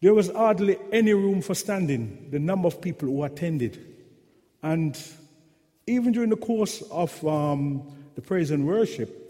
there 0.02 0.12
was 0.12 0.30
hardly 0.30 0.76
any 0.92 1.14
room 1.14 1.40
for 1.40 1.54
standing, 1.54 2.28
the 2.30 2.38
number 2.38 2.66
of 2.66 2.80
people 2.82 3.08
who 3.08 3.22
attended. 3.22 3.78
And 4.62 4.98
even 5.86 6.12
during 6.12 6.30
the 6.30 6.36
course 6.36 6.82
of 6.90 7.26
um, 7.26 7.90
the 8.14 8.22
praise 8.22 8.50
and 8.50 8.66
worship, 8.66 9.20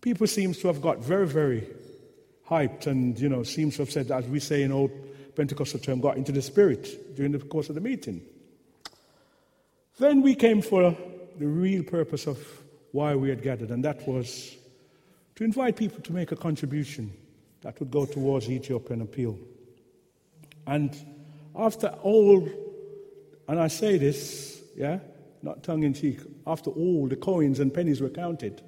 people 0.00 0.26
seems 0.26 0.58
to 0.58 0.68
have 0.68 0.80
got 0.80 0.98
very, 0.98 1.26
very 1.26 1.66
hyped 2.48 2.86
and, 2.86 3.18
you 3.18 3.28
know, 3.28 3.42
seems 3.42 3.76
to 3.76 3.82
have 3.82 3.90
said, 3.90 4.10
as 4.10 4.26
we 4.26 4.40
say 4.40 4.62
in 4.62 4.72
old 4.72 4.90
Pentecostal 5.36 5.80
term, 5.80 6.00
got 6.00 6.16
into 6.16 6.32
the 6.32 6.42
spirit 6.42 7.16
during 7.16 7.32
the 7.32 7.38
course 7.38 7.68
of 7.68 7.74
the 7.74 7.80
meeting. 7.80 8.20
Then 9.98 10.22
we 10.22 10.34
came 10.34 10.62
for 10.62 10.96
the 11.38 11.46
real 11.46 11.82
purpose 11.82 12.26
of 12.26 12.38
why 12.92 13.14
we 13.14 13.28
had 13.28 13.42
gathered, 13.42 13.70
and 13.70 13.84
that 13.84 14.06
was 14.08 14.56
to 15.36 15.44
invite 15.44 15.76
people 15.76 16.02
to 16.02 16.12
make 16.12 16.32
a 16.32 16.36
contribution 16.36 17.12
that 17.62 17.78
would 17.78 17.90
go 17.90 18.06
towards 18.06 18.48
Ethiopian 18.48 19.02
appeal. 19.02 19.38
And 20.66 20.96
after 21.54 21.88
all, 22.02 22.48
and 23.48 23.60
I 23.60 23.68
say 23.68 23.98
this, 23.98 24.60
yeah, 24.76 24.98
not 25.42 25.62
tongue 25.62 25.82
in 25.82 25.94
cheek, 25.94 26.20
after 26.46 26.70
all 26.70 27.08
the 27.08 27.16
coins 27.16 27.60
and 27.60 27.72
pennies 27.72 28.00
were 28.00 28.10
counted, 28.10 28.62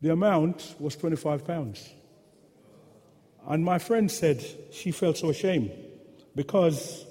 the 0.00 0.12
amount 0.12 0.74
was 0.78 0.96
25 0.96 1.46
pounds. 1.46 1.88
And 3.48 3.64
my 3.64 3.78
friend 3.78 4.10
said 4.10 4.44
she 4.72 4.90
felt 4.90 5.16
so 5.16 5.30
ashamed 5.30 5.70
because 6.34 7.06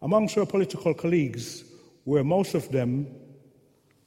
amongst 0.00 0.34
her 0.36 0.46
political 0.46 0.94
colleagues, 0.94 1.64
where 2.04 2.24
most 2.24 2.54
of 2.54 2.70
them 2.70 3.08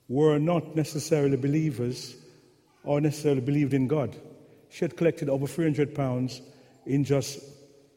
were 0.07 0.39
not 0.39 0.75
necessarily 0.75 1.37
believers 1.37 2.15
or 2.83 3.01
necessarily 3.01 3.41
believed 3.41 3.73
in 3.73 3.87
God, 3.87 4.15
she 4.69 4.85
had 4.85 4.95
collected 4.95 5.29
over 5.29 5.47
300 5.47 5.93
pounds 5.93 6.41
in 6.85 7.03
just 7.03 7.39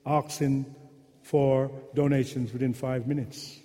asking 0.04 0.74
for 1.22 1.70
donations 1.94 2.52
within 2.52 2.74
five 2.74 3.06
minutes. 3.06 3.61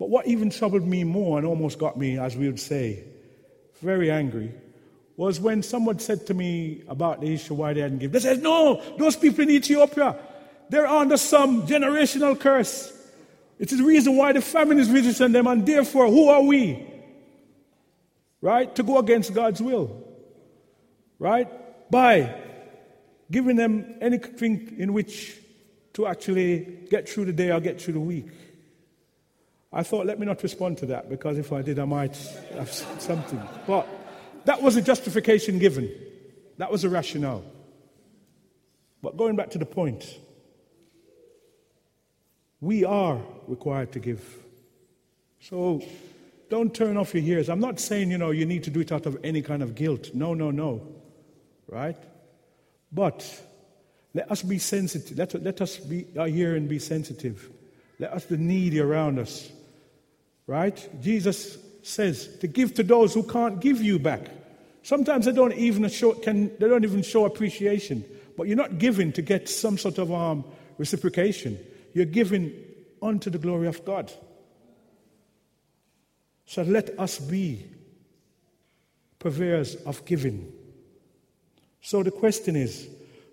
But 0.00 0.10
what 0.10 0.26
even 0.26 0.50
troubled 0.50 0.84
me 0.84 1.04
more 1.04 1.38
and 1.38 1.46
almost 1.46 1.78
got 1.78 1.96
me, 1.96 2.18
as 2.18 2.36
we 2.36 2.48
would 2.48 2.58
say, 2.58 3.04
very 3.80 4.10
angry, 4.10 4.52
was 5.16 5.38
when 5.38 5.62
someone 5.62 6.00
said 6.00 6.26
to 6.26 6.34
me 6.34 6.82
about 6.88 7.20
the 7.20 7.32
issue 7.32 7.54
why 7.54 7.72
they 7.72 7.82
hadn't 7.82 7.98
given. 7.98 8.12
They 8.12 8.18
said, 8.18 8.42
No, 8.42 8.82
those 8.98 9.14
people 9.14 9.44
in 9.44 9.50
Ethiopia, 9.50 10.16
they're 10.70 10.88
under 10.88 11.16
some 11.16 11.68
generational 11.68 12.36
curse. 12.40 12.92
It 13.60 13.70
is 13.70 13.78
the 13.78 13.84
reason 13.84 14.16
why 14.16 14.32
the 14.32 14.40
famine 14.40 14.80
is 14.80 14.88
visiting 14.88 15.30
them, 15.30 15.46
and 15.46 15.64
therefore, 15.64 16.08
who 16.08 16.30
are 16.30 16.42
we? 16.42 16.84
Right? 18.40 18.74
To 18.74 18.82
go 18.82 18.98
against 18.98 19.32
God's 19.32 19.62
will 19.62 20.08
right? 21.20 21.46
By 21.90 22.34
giving 23.30 23.54
them 23.54 23.94
anything 24.00 24.74
in 24.78 24.92
which 24.92 25.36
to 25.92 26.08
actually 26.08 26.86
get 26.90 27.08
through 27.08 27.26
the 27.26 27.32
day 27.32 27.52
or 27.52 27.60
get 27.60 27.80
through 27.80 27.94
the 27.94 28.00
week. 28.00 28.26
I 29.72 29.82
thought, 29.82 30.06
let 30.06 30.18
me 30.18 30.26
not 30.26 30.42
respond 30.42 30.78
to 30.78 30.86
that 30.86 31.08
because 31.08 31.38
if 31.38 31.52
I 31.52 31.62
did, 31.62 31.78
I 31.78 31.84
might 31.84 32.16
have 32.54 32.72
something. 32.72 33.40
But 33.66 33.86
that 34.44 34.62
was 34.62 34.76
a 34.76 34.82
justification 34.82 35.58
given, 35.58 35.90
that 36.58 36.70
was 36.70 36.84
a 36.84 36.88
rationale. 36.88 37.44
But 39.02 39.16
going 39.16 39.36
back 39.36 39.50
to 39.50 39.58
the 39.58 39.66
point, 39.66 40.18
we 42.60 42.84
are 42.84 43.18
required 43.46 43.92
to 43.92 43.98
give. 43.98 44.22
So 45.40 45.82
don't 46.50 46.74
turn 46.74 46.98
off 46.98 47.14
your 47.14 47.22
ears. 47.22 47.48
I'm 47.48 47.60
not 47.60 47.80
saying, 47.80 48.10
you 48.10 48.18
know, 48.18 48.30
you 48.30 48.44
need 48.44 48.64
to 48.64 48.70
do 48.70 48.80
it 48.80 48.92
out 48.92 49.06
of 49.06 49.16
any 49.24 49.40
kind 49.40 49.62
of 49.62 49.74
guilt. 49.74 50.10
No, 50.12 50.34
no, 50.34 50.50
no 50.50 51.00
right? 51.70 51.96
But 52.92 53.42
let 54.12 54.30
us 54.30 54.42
be 54.42 54.58
sensitive. 54.58 55.16
Let, 55.16 55.42
let 55.42 55.60
us 55.60 55.78
be 55.78 56.06
here 56.14 56.56
and 56.56 56.68
be 56.68 56.78
sensitive. 56.78 57.48
Let 57.98 58.12
us 58.12 58.24
the 58.24 58.36
needy 58.36 58.80
around 58.80 59.18
us, 59.18 59.50
right? 60.46 60.88
Jesus 61.00 61.58
says 61.82 62.36
to 62.38 62.46
give 62.46 62.74
to 62.74 62.82
those 62.82 63.14
who 63.14 63.22
can't 63.22 63.60
give 63.60 63.82
you 63.82 63.98
back. 63.98 64.28
Sometimes 64.82 65.26
they 65.26 65.32
don't 65.32 65.52
even 65.54 65.88
show, 65.88 66.12
can, 66.12 66.56
they 66.58 66.68
don't 66.68 66.84
even 66.84 67.02
show 67.02 67.24
appreciation. 67.24 68.04
But 68.36 68.46
you're 68.46 68.56
not 68.56 68.78
giving 68.78 69.12
to 69.12 69.22
get 69.22 69.48
some 69.48 69.76
sort 69.76 69.98
of 69.98 70.12
um, 70.12 70.44
reciprocation. 70.78 71.58
You're 71.92 72.06
giving 72.06 72.52
unto 73.02 73.30
the 73.30 73.38
glory 73.38 73.66
of 73.66 73.84
God. 73.84 74.12
So 76.46 76.62
let 76.62 76.98
us 76.98 77.18
be 77.18 77.66
purveyors 79.18 79.76
of 79.76 80.04
giving. 80.04 80.52
So 81.80 82.02
the 82.02 82.10
question 82.10 82.56
is 82.56 82.88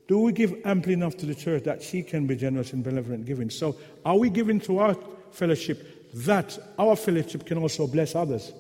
do 0.08 0.20
we 0.20 0.32
give 0.32 0.54
amply 0.64 0.94
enough 0.94 1.18
to 1.18 1.26
the 1.26 1.36
church 1.36 1.64
that 1.64 1.84
she 1.84 2.02
can 2.02 2.28
be 2.28 2.36
generous 2.36 2.74
in 2.74 2.82
benevolent 2.82 3.26
giving? 3.26 3.50
So 3.50 3.76
are 4.06 4.18
we 4.18 4.30
giving 4.30 4.60
to 4.62 4.80
our 4.80 4.96
fellowship 5.32 5.97
that 6.14 6.58
our 6.78 6.96
fellowship 6.96 7.46
can 7.46 7.58
also 7.58 7.88
bless 7.88 8.16
others? 8.16 8.52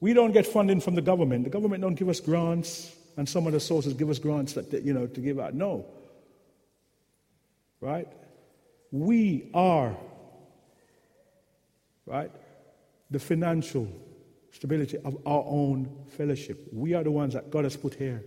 We 0.00 0.12
don't 0.12 0.32
get 0.32 0.46
funding 0.46 0.80
from 0.80 0.94
the 0.94 1.02
government. 1.02 1.44
The 1.44 1.50
government 1.50 1.82
don't 1.82 1.94
give 1.94 2.08
us 2.08 2.20
grants, 2.20 2.94
and 3.16 3.28
some 3.28 3.46
of 3.46 3.52
the 3.52 3.60
sources 3.60 3.94
give 3.94 4.10
us 4.10 4.18
grants 4.18 4.52
that 4.54 4.72
you 4.84 4.92
know 4.92 5.06
to 5.06 5.20
give 5.20 5.38
out. 5.38 5.54
No. 5.54 5.86
Right? 7.80 8.08
We 8.90 9.50
are 9.54 9.96
right 12.06 12.30
the 13.10 13.18
financial 13.18 13.88
stability 14.52 14.98
of 14.98 15.16
our 15.26 15.44
own 15.46 15.88
fellowship. 16.16 16.68
We 16.72 16.94
are 16.94 17.04
the 17.04 17.10
ones 17.10 17.34
that 17.34 17.50
God 17.50 17.64
has 17.64 17.76
put 17.76 17.94
here 17.94 18.24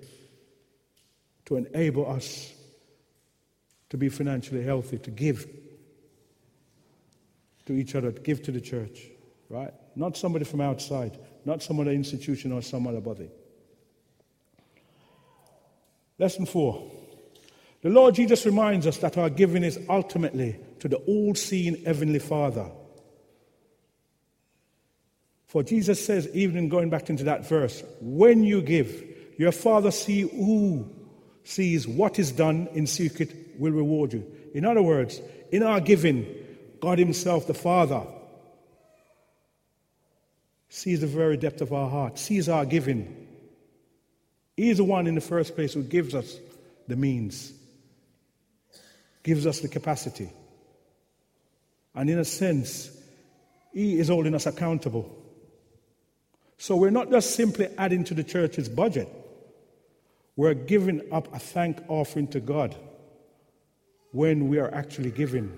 to 1.45 1.57
enable 1.57 2.09
us 2.09 2.53
to 3.89 3.97
be 3.97 4.09
financially 4.09 4.63
healthy, 4.63 4.97
to 4.99 5.11
give 5.11 5.47
to 7.65 7.73
each 7.73 7.95
other, 7.95 8.11
give 8.11 8.41
to 8.43 8.51
the 8.51 8.61
church, 8.61 9.07
right? 9.49 9.73
Not 9.95 10.17
somebody 10.17 10.45
from 10.45 10.61
outside, 10.61 11.17
not 11.45 11.61
some 11.61 11.79
other 11.79 11.91
institution 11.91 12.51
or 12.51 12.61
some 12.61 12.87
other 12.87 13.01
body. 13.01 13.29
Lesson 16.17 16.45
four. 16.45 16.91
The 17.81 17.89
Lord 17.89 18.13
Jesus 18.13 18.45
reminds 18.45 18.85
us 18.85 18.97
that 18.97 19.17
our 19.17 19.29
giving 19.29 19.63
is 19.63 19.79
ultimately 19.89 20.59
to 20.79 20.87
the 20.87 20.97
all 20.97 21.33
seeing 21.33 21.83
Heavenly 21.83 22.19
Father 22.19 22.69
for 25.51 25.63
Jesus 25.63 26.03
says, 26.05 26.29
even 26.33 26.69
going 26.69 26.89
back 26.89 27.09
into 27.09 27.25
that 27.25 27.45
verse, 27.45 27.83
when 27.99 28.45
you 28.45 28.61
give, 28.61 29.03
your 29.37 29.51
Father 29.51 29.91
see 29.91 30.21
who 30.21 30.89
sees 31.43 31.85
what 31.85 32.19
is 32.19 32.31
done 32.31 32.69
in 32.73 32.87
secret 32.87 33.35
will 33.59 33.73
reward 33.73 34.13
you. 34.13 34.25
In 34.53 34.63
other 34.63 34.81
words, 34.81 35.19
in 35.51 35.61
our 35.61 35.81
giving, 35.81 36.25
God 36.81 36.97
Himself, 36.97 37.47
the 37.47 37.53
Father, 37.53 38.01
sees 40.67 41.01
the 41.01 41.07
very 41.07 41.37
depth 41.37 41.61
of 41.61 41.71
our 41.71 41.89
heart, 41.89 42.17
sees 42.17 42.49
our 42.49 42.65
giving. 42.65 43.27
He 44.57 44.69
is 44.69 44.77
the 44.77 44.83
one 44.83 45.07
in 45.07 45.15
the 45.15 45.21
first 45.21 45.55
place 45.55 45.73
who 45.73 45.83
gives 45.83 46.13
us 46.15 46.37
the 46.87 46.95
means. 46.95 47.53
gives 49.23 49.45
us 49.45 49.59
the 49.59 49.67
capacity. 49.67 50.31
And 51.93 52.09
in 52.09 52.17
a 52.17 52.25
sense, 52.25 52.89
He 53.71 53.99
is 53.99 54.07
holding 54.07 54.33
us 54.33 54.47
accountable. 54.47 55.15
So 56.57 56.75
we're 56.75 56.89
not 56.89 57.11
just 57.11 57.35
simply 57.35 57.67
adding 57.77 58.03
to 58.05 58.13
the 58.15 58.23
church's 58.23 58.67
budget, 58.67 59.07
we're 60.35 60.55
giving 60.55 61.01
up 61.11 61.33
a 61.35 61.39
thank 61.39 61.79
offering 61.87 62.27
to 62.29 62.39
God 62.39 62.75
when 64.11 64.47
we 64.47 64.57
are 64.57 64.73
actually 64.73 65.11
giving 65.11 65.55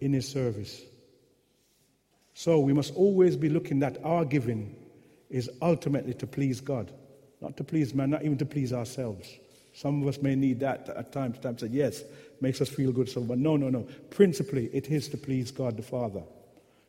in 0.00 0.12
His 0.12 0.28
service. 0.28 0.80
So 2.34 2.60
we 2.60 2.72
must 2.72 2.94
always 2.94 3.36
be 3.36 3.48
looking 3.48 3.80
that 3.80 3.98
our 4.04 4.24
giving 4.24 4.76
is 5.28 5.50
ultimately 5.60 6.14
to 6.14 6.26
please 6.26 6.60
God, 6.60 6.92
not 7.40 7.56
to 7.56 7.64
please 7.64 7.94
man, 7.94 8.10
not 8.10 8.24
even 8.24 8.38
to 8.38 8.46
please 8.46 8.72
ourselves. 8.72 9.28
Some 9.74 10.02
of 10.02 10.08
us 10.08 10.22
may 10.22 10.34
need 10.34 10.60
that 10.60 10.88
at 10.88 11.12
times, 11.12 11.38
times 11.38 11.60
say, 11.60 11.68
yes, 11.68 12.02
makes 12.40 12.60
us 12.60 12.68
feel 12.68 12.92
good. 12.92 13.08
So, 13.08 13.20
but 13.20 13.38
no, 13.38 13.56
no, 13.56 13.68
no. 13.68 13.86
Principally, 14.10 14.66
it 14.72 14.88
is 14.88 15.08
to 15.08 15.16
please 15.16 15.50
God 15.50 15.76
the 15.76 15.82
Father. 15.82 16.22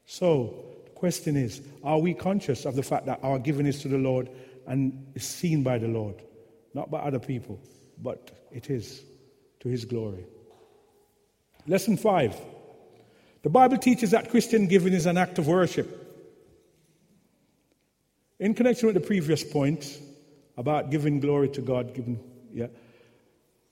So, 0.06 0.66
the 0.86 0.92
question 0.92 1.36
is, 1.36 1.62
are 1.84 2.00
we 2.00 2.14
conscious 2.14 2.66
of 2.66 2.76
the 2.76 2.84
fact 2.84 3.06
that 3.06 3.20
our 3.22 3.38
giving 3.38 3.66
is 3.66 3.82
to 3.82 3.88
the 3.88 3.98
Lord 3.98 4.30
and 4.66 5.06
is 5.14 5.24
seen 5.24 5.62
by 5.64 5.78
the 5.78 5.88
Lord? 5.88 6.16
Not 6.74 6.90
by 6.90 7.00
other 7.00 7.20
people, 7.20 7.60
but 8.02 8.32
it 8.52 8.70
is 8.70 9.04
to 9.60 9.70
His 9.70 9.86
glory. 9.86 10.26
Lesson 11.68 11.98
five. 11.98 12.36
The 13.42 13.50
Bible 13.50 13.78
teaches 13.78 14.12
that 14.12 14.30
Christian 14.30 14.68
giving 14.68 14.94
is 14.94 15.06
an 15.06 15.18
act 15.18 15.40
of 15.40 15.48
worship. 15.48 16.08
In 18.40 18.54
connection 18.54 18.88
with 18.88 18.96
the 18.96 19.02
previous 19.02 19.44
point 19.44 20.00
about 20.58 20.92
giving 20.92 21.20
glory 21.20 21.50
to 21.50 21.62
God, 21.62 21.94
giving, 21.94 22.20
yeah, 22.54 22.68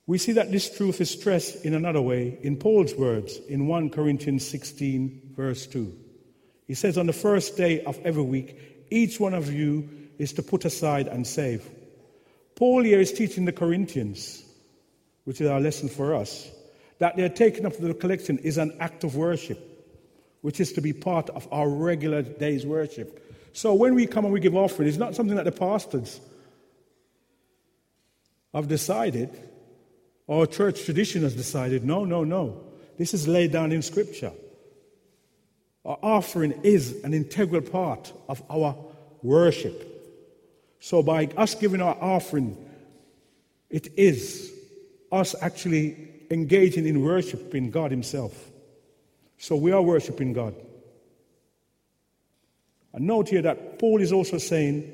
we 0.05 0.17
see 0.17 0.33
that 0.33 0.51
this 0.51 0.75
truth 0.75 1.01
is 1.01 1.11
stressed 1.11 1.65
in 1.65 1.73
another 1.73 2.01
way 2.01 2.37
in 2.41 2.55
Paul's 2.55 2.95
words 2.95 3.37
in 3.49 3.67
1 3.67 3.89
Corinthians 3.89 4.47
16, 4.47 5.33
verse 5.35 5.67
2. 5.67 5.93
He 6.65 6.73
says, 6.73 6.97
On 6.97 7.07
the 7.07 7.13
first 7.13 7.57
day 7.57 7.83
of 7.83 7.99
every 8.05 8.23
week, 8.23 8.57
each 8.89 9.19
one 9.19 9.33
of 9.33 9.51
you 9.51 9.89
is 10.17 10.33
to 10.33 10.43
put 10.43 10.63
aside 10.63 11.07
and 11.07 11.27
save. 11.27 11.69
Paul 12.55 12.83
here 12.83 12.99
is 12.99 13.11
teaching 13.11 13.45
the 13.45 13.51
Corinthians, 13.51 14.43
which 15.25 15.41
is 15.41 15.49
our 15.49 15.59
lesson 15.59 15.89
for 15.89 16.15
us, 16.15 16.49
that 16.99 17.15
they 17.15 17.23
are 17.23 17.29
taking 17.29 17.65
up 17.65 17.77
the 17.77 17.93
collection 17.93 18.37
is 18.39 18.57
an 18.57 18.75
act 18.79 19.03
of 19.03 19.15
worship, 19.15 19.59
which 20.41 20.59
is 20.59 20.73
to 20.73 20.81
be 20.81 20.93
part 20.93 21.29
of 21.31 21.47
our 21.51 21.69
regular 21.69 22.21
day's 22.21 22.65
worship. 22.65 23.23
So 23.53 23.73
when 23.73 23.95
we 23.95 24.07
come 24.07 24.25
and 24.25 24.33
we 24.33 24.39
give 24.39 24.55
offering, 24.55 24.87
it's 24.87 24.97
not 24.97 25.15
something 25.15 25.35
that 25.35 25.45
the 25.45 25.51
pastors 25.51 26.19
have 28.53 28.67
decided 28.67 29.29
or 30.27 30.45
church 30.45 30.83
tradition 30.83 31.23
has 31.23 31.35
decided. 31.35 31.85
No, 31.85 32.05
no, 32.05 32.23
no. 32.23 32.61
This 32.97 33.13
is 33.13 33.27
laid 33.27 33.51
down 33.51 33.71
in 33.71 33.81
Scripture. 33.81 34.31
Our 35.85 35.97
offering 36.03 36.59
is 36.63 37.03
an 37.03 37.13
integral 37.13 37.61
part 37.61 38.11
of 38.27 38.43
our 38.49 38.75
worship. 39.23 39.83
So 40.79 41.01
by 41.01 41.27
us 41.37 41.55
giving 41.55 41.81
our 41.81 41.97
offering, 41.99 42.57
it 43.69 43.87
is 43.97 44.51
us 45.11 45.33
actually 45.41 46.16
engaging 46.29 46.85
in 46.85 47.03
worshiping 47.03 47.71
God 47.71 47.91
Himself. 47.91 48.51
So 49.37 49.55
we 49.55 49.71
are 49.71 49.81
worshiping 49.81 50.33
God. 50.33 50.55
And 52.93 53.05
note 53.05 53.29
here 53.29 53.41
that 53.43 53.79
Paul 53.79 54.01
is 54.01 54.11
also 54.11 54.37
saying 54.37 54.91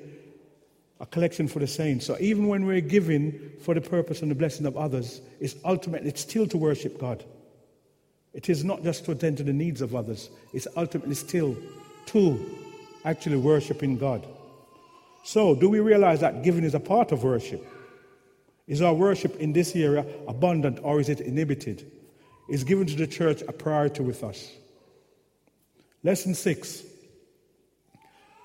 a 0.99 1.05
collection 1.05 1.47
for 1.47 1.59
the 1.59 1.67
saints. 1.67 2.05
So 2.05 2.17
even 2.19 2.47
when 2.47 2.65
we're 2.65 2.81
giving 2.81 3.51
for 3.61 3.73
the 3.73 3.81
purpose 3.81 4.21
and 4.21 4.29
the 4.29 4.35
blessing 4.35 4.65
of 4.65 4.77
others, 4.77 5.21
it's 5.39 5.55
ultimately 5.63 6.09
it's 6.09 6.21
still 6.21 6.47
to 6.47 6.57
worship 6.57 6.99
God. 6.99 7.23
It 8.33 8.49
is 8.49 8.63
not 8.63 8.83
just 8.83 9.05
to 9.05 9.11
attend 9.11 9.37
to 9.37 9.43
the 9.43 9.53
needs 9.53 9.81
of 9.81 9.95
others, 9.95 10.29
it's 10.53 10.67
ultimately 10.75 11.15
still 11.15 11.55
to 12.07 12.59
actually 13.05 13.37
worshiping 13.37 13.97
God. 13.97 14.25
So, 15.23 15.55
do 15.55 15.69
we 15.69 15.79
realize 15.79 16.19
that 16.19 16.43
giving 16.43 16.63
is 16.63 16.73
a 16.73 16.79
part 16.79 17.11
of 17.11 17.23
worship? 17.23 17.65
Is 18.67 18.81
our 18.81 18.93
worship 18.93 19.35
in 19.37 19.53
this 19.53 19.75
area 19.75 20.05
abundant 20.27 20.79
or 20.81 20.99
is 20.99 21.09
it 21.09 21.19
inhibited? 21.19 21.91
Is 22.49 22.63
giving 22.63 22.85
to 22.87 22.95
the 22.95 23.07
church 23.07 23.41
a 23.47 23.51
priority 23.51 24.03
with 24.03 24.23
us? 24.23 24.51
Lesson 26.03 26.35
six 26.35 26.83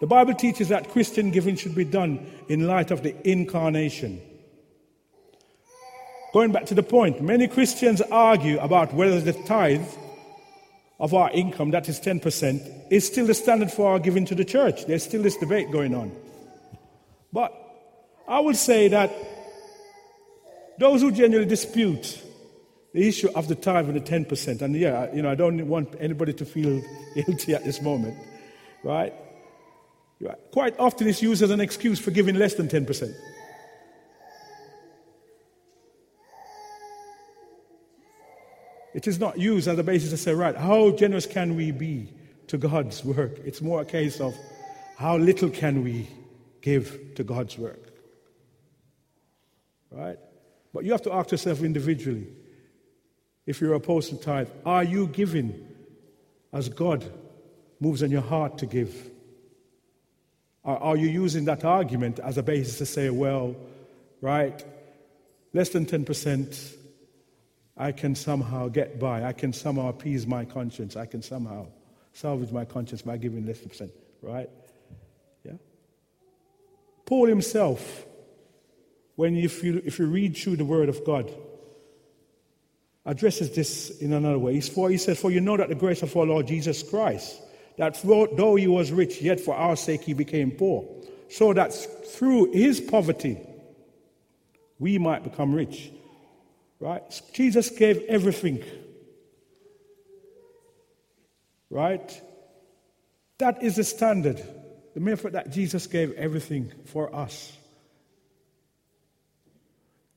the 0.00 0.06
Bible 0.06 0.34
teaches 0.34 0.68
that 0.68 0.90
Christian 0.90 1.30
giving 1.30 1.56
should 1.56 1.74
be 1.74 1.84
done 1.84 2.24
in 2.48 2.66
light 2.66 2.90
of 2.90 3.02
the 3.02 3.16
incarnation. 3.28 4.20
Going 6.32 6.52
back 6.52 6.66
to 6.66 6.74
the 6.74 6.82
point, 6.82 7.20
many 7.20 7.48
Christians 7.48 8.00
argue 8.02 8.60
about 8.60 8.94
whether 8.94 9.20
the 9.20 9.32
tithe 9.32 9.88
of 11.00 11.14
our 11.14 11.30
income, 11.30 11.72
that 11.72 11.88
is 11.88 11.98
10%, 11.98 12.92
is 12.92 13.06
still 13.06 13.26
the 13.26 13.34
standard 13.34 13.72
for 13.72 13.90
our 13.90 13.98
giving 13.98 14.24
to 14.26 14.34
the 14.34 14.44
church. 14.44 14.86
There's 14.86 15.02
still 15.02 15.22
this 15.22 15.36
debate 15.36 15.72
going 15.72 15.94
on. 15.94 16.12
But 17.32 17.52
I 18.28 18.40
would 18.40 18.56
say 18.56 18.88
that 18.88 19.10
those 20.78 21.02
who 21.02 21.10
genuinely 21.10 21.48
dispute 21.48 22.22
the 22.94 23.06
issue 23.06 23.28
of 23.34 23.48
the 23.48 23.54
tithe 23.54 23.88
and 23.88 23.96
the 23.96 24.00
10%, 24.00 24.62
and 24.62 24.74
yeah, 24.74 25.12
you 25.14 25.22
know, 25.22 25.30
I 25.30 25.34
don't 25.34 25.68
want 25.68 25.94
anybody 26.00 26.32
to 26.32 26.44
feel 26.44 26.82
guilty 27.14 27.54
at 27.54 27.64
this 27.64 27.82
moment, 27.82 28.16
right? 28.82 29.12
Quite 30.52 30.78
often 30.78 31.06
it's 31.06 31.22
used 31.22 31.42
as 31.42 31.50
an 31.50 31.60
excuse 31.60 32.00
for 32.00 32.10
giving 32.10 32.34
less 32.34 32.54
than 32.54 32.68
10%. 32.68 33.14
It 38.94 39.06
is 39.06 39.20
not 39.20 39.38
used 39.38 39.68
as 39.68 39.78
a 39.78 39.84
basis 39.84 40.10
to 40.10 40.16
say, 40.16 40.32
right, 40.32 40.56
how 40.56 40.90
generous 40.90 41.26
can 41.26 41.54
we 41.54 41.70
be 41.70 42.12
to 42.48 42.58
God's 42.58 43.04
work? 43.04 43.38
It's 43.44 43.60
more 43.60 43.82
a 43.82 43.84
case 43.84 44.20
of 44.20 44.34
how 44.96 45.16
little 45.16 45.50
can 45.50 45.84
we 45.84 46.08
give 46.62 47.14
to 47.14 47.22
God's 47.22 47.56
work? 47.56 47.92
Right? 49.90 50.18
But 50.78 50.84
you 50.84 50.92
have 50.92 51.02
to 51.02 51.12
ask 51.12 51.32
yourself 51.32 51.64
individually 51.64 52.28
if 53.46 53.60
you're 53.60 53.74
opposed 53.74 54.10
to 54.10 54.16
tithe, 54.16 54.48
are 54.64 54.84
you 54.84 55.08
giving 55.08 55.66
as 56.52 56.68
God 56.68 57.04
moves 57.80 58.00
in 58.00 58.12
your 58.12 58.20
heart 58.20 58.58
to 58.58 58.66
give? 58.66 58.94
Or 60.62 60.80
Are 60.80 60.96
you 60.96 61.08
using 61.08 61.46
that 61.46 61.64
argument 61.64 62.20
as 62.20 62.38
a 62.38 62.44
basis 62.44 62.78
to 62.78 62.86
say, 62.86 63.10
well, 63.10 63.56
right, 64.20 64.64
less 65.52 65.70
than 65.70 65.84
10%, 65.84 66.76
I 67.76 67.90
can 67.90 68.14
somehow 68.14 68.68
get 68.68 69.00
by. 69.00 69.24
I 69.24 69.32
can 69.32 69.52
somehow 69.52 69.88
appease 69.88 70.28
my 70.28 70.44
conscience. 70.44 70.94
I 70.94 71.06
can 71.06 71.22
somehow 71.22 71.66
salvage 72.12 72.52
my 72.52 72.64
conscience 72.64 73.02
by 73.02 73.16
giving 73.16 73.44
less 73.44 73.58
than 73.58 73.70
10%, 73.70 73.90
right? 74.22 74.48
Yeah? 75.42 75.54
Paul 77.04 77.26
himself, 77.26 78.04
when 79.18 79.34
if 79.34 79.64
you, 79.64 79.82
if 79.84 79.98
you 79.98 80.06
read 80.06 80.36
through 80.36 80.54
the 80.54 80.64
Word 80.64 80.88
of 80.88 81.04
God, 81.04 81.28
addresses 83.04 83.50
this 83.50 83.90
in 83.98 84.12
another 84.12 84.38
way. 84.38 84.60
For, 84.60 84.88
he 84.90 84.96
says, 84.96 85.18
For 85.18 85.32
you 85.32 85.40
know 85.40 85.56
that 85.56 85.68
the 85.68 85.74
grace 85.74 86.04
of 86.04 86.16
our 86.16 86.24
Lord 86.24 86.46
Jesus 86.46 86.84
Christ 86.84 87.42
that 87.78 88.00
though 88.04 88.54
he 88.54 88.68
was 88.68 88.92
rich, 88.92 89.20
yet 89.20 89.40
for 89.40 89.56
our 89.56 89.74
sake 89.74 90.02
he 90.02 90.14
became 90.14 90.52
poor, 90.52 90.88
so 91.28 91.52
that 91.52 91.72
through 91.72 92.52
his 92.52 92.80
poverty 92.80 93.40
we 94.78 94.98
might 94.98 95.24
become 95.24 95.52
rich. 95.52 95.90
Right? 96.78 97.02
Jesus 97.32 97.70
gave 97.70 98.00
everything. 98.04 98.62
Right? 101.70 102.22
That 103.38 103.64
is 103.64 103.74
the 103.74 103.84
standard. 103.84 104.40
The 104.94 105.16
fact 105.16 105.32
that 105.32 105.50
Jesus 105.50 105.88
gave 105.88 106.12
everything 106.12 106.72
for 106.86 107.12
us. 107.12 107.57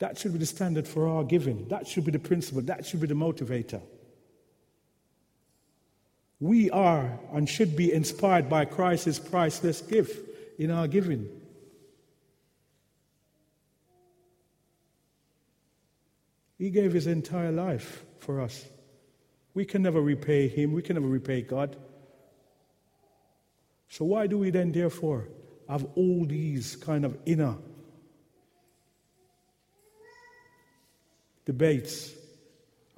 That 0.01 0.17
should 0.17 0.33
be 0.33 0.39
the 0.39 0.47
standard 0.47 0.87
for 0.87 1.07
our 1.07 1.23
giving. 1.23 1.67
That 1.67 1.85
should 1.85 2.05
be 2.05 2.11
the 2.11 2.17
principle. 2.17 2.63
That 2.63 2.87
should 2.87 3.01
be 3.01 3.05
the 3.05 3.13
motivator. 3.13 3.83
We 6.39 6.71
are 6.71 7.19
and 7.31 7.47
should 7.47 7.75
be 7.75 7.93
inspired 7.93 8.49
by 8.49 8.65
Christ's 8.65 9.19
priceless 9.19 9.79
gift 9.79 10.27
in 10.57 10.71
our 10.71 10.87
giving. 10.87 11.29
He 16.57 16.71
gave 16.71 16.93
his 16.93 17.05
entire 17.05 17.51
life 17.51 18.03
for 18.21 18.41
us. 18.41 18.65
We 19.53 19.65
can 19.65 19.83
never 19.83 20.01
repay 20.01 20.47
him, 20.47 20.71
we 20.71 20.81
can 20.81 20.95
never 20.95 21.07
repay 21.07 21.43
God. 21.43 21.75
So, 23.87 24.05
why 24.05 24.25
do 24.25 24.39
we 24.39 24.49
then, 24.49 24.71
therefore, 24.71 25.27
have 25.69 25.85
all 25.93 26.25
these 26.25 26.75
kind 26.75 27.05
of 27.05 27.19
inner 27.27 27.55
debates 31.45 32.13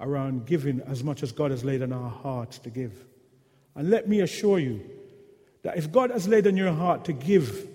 around 0.00 0.46
giving 0.46 0.80
as 0.82 1.02
much 1.02 1.22
as 1.22 1.32
God 1.32 1.50
has 1.50 1.64
laid 1.64 1.82
on 1.82 1.92
our 1.92 2.10
hearts 2.10 2.58
to 2.60 2.70
give? 2.70 2.92
And 3.74 3.90
let 3.90 4.08
me 4.08 4.20
assure 4.20 4.58
you 4.58 4.80
that 5.62 5.76
if 5.76 5.90
God 5.90 6.10
has 6.10 6.28
laid 6.28 6.46
on 6.46 6.56
your 6.56 6.72
heart 6.72 7.06
to 7.06 7.12
give 7.12 7.68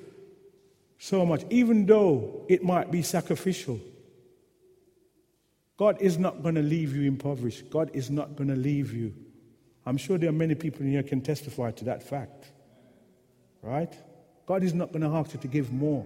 so 0.98 1.26
much, 1.26 1.44
even 1.50 1.86
though 1.86 2.46
it 2.48 2.64
might 2.64 2.92
be 2.92 3.02
sacrificial, 3.02 3.80
God 5.78 6.02
is 6.02 6.18
not 6.18 6.44
going 6.44 6.56
to 6.56 6.62
leave 6.62 6.96
you 6.96 7.08
impoverished. 7.08 7.70
God 7.70 7.92
is 7.94 8.10
not 8.10 8.36
going 8.36 8.50
to 8.50 8.56
leave 8.56 8.94
you. 8.94 9.14
I'm 9.86 9.98
sure 9.98 10.18
there 10.18 10.30
are 10.30 10.34
many 10.34 10.56
people 10.56 10.82
in 10.82 10.92
here 10.92 11.04
can 11.04 11.22
testify 11.22 11.72
to 11.72 11.86
that 11.86 12.04
fact. 12.04 12.52
Right? 13.62 13.94
God 14.46 14.64
is 14.64 14.74
not 14.74 14.92
going 14.92 15.02
to 15.02 15.08
ask 15.08 15.34
you 15.34 15.40
to 15.40 15.48
give 15.48 15.72
more 15.72 16.06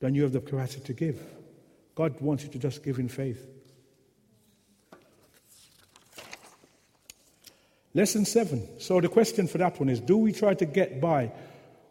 than 0.00 0.14
you 0.14 0.22
have 0.22 0.32
the 0.32 0.40
capacity 0.40 0.84
to 0.84 0.92
give. 0.92 1.20
God 1.94 2.20
wants 2.20 2.44
you 2.44 2.50
to 2.50 2.58
just 2.58 2.82
give 2.82 2.98
in 2.98 3.08
faith. 3.08 3.46
Lesson 7.92 8.24
seven. 8.24 8.68
So 8.78 9.00
the 9.00 9.08
question 9.08 9.48
for 9.48 9.58
that 9.58 9.78
one 9.80 9.88
is 9.88 10.00
do 10.00 10.16
we 10.16 10.32
try 10.32 10.54
to 10.54 10.64
get 10.64 11.00
by 11.00 11.32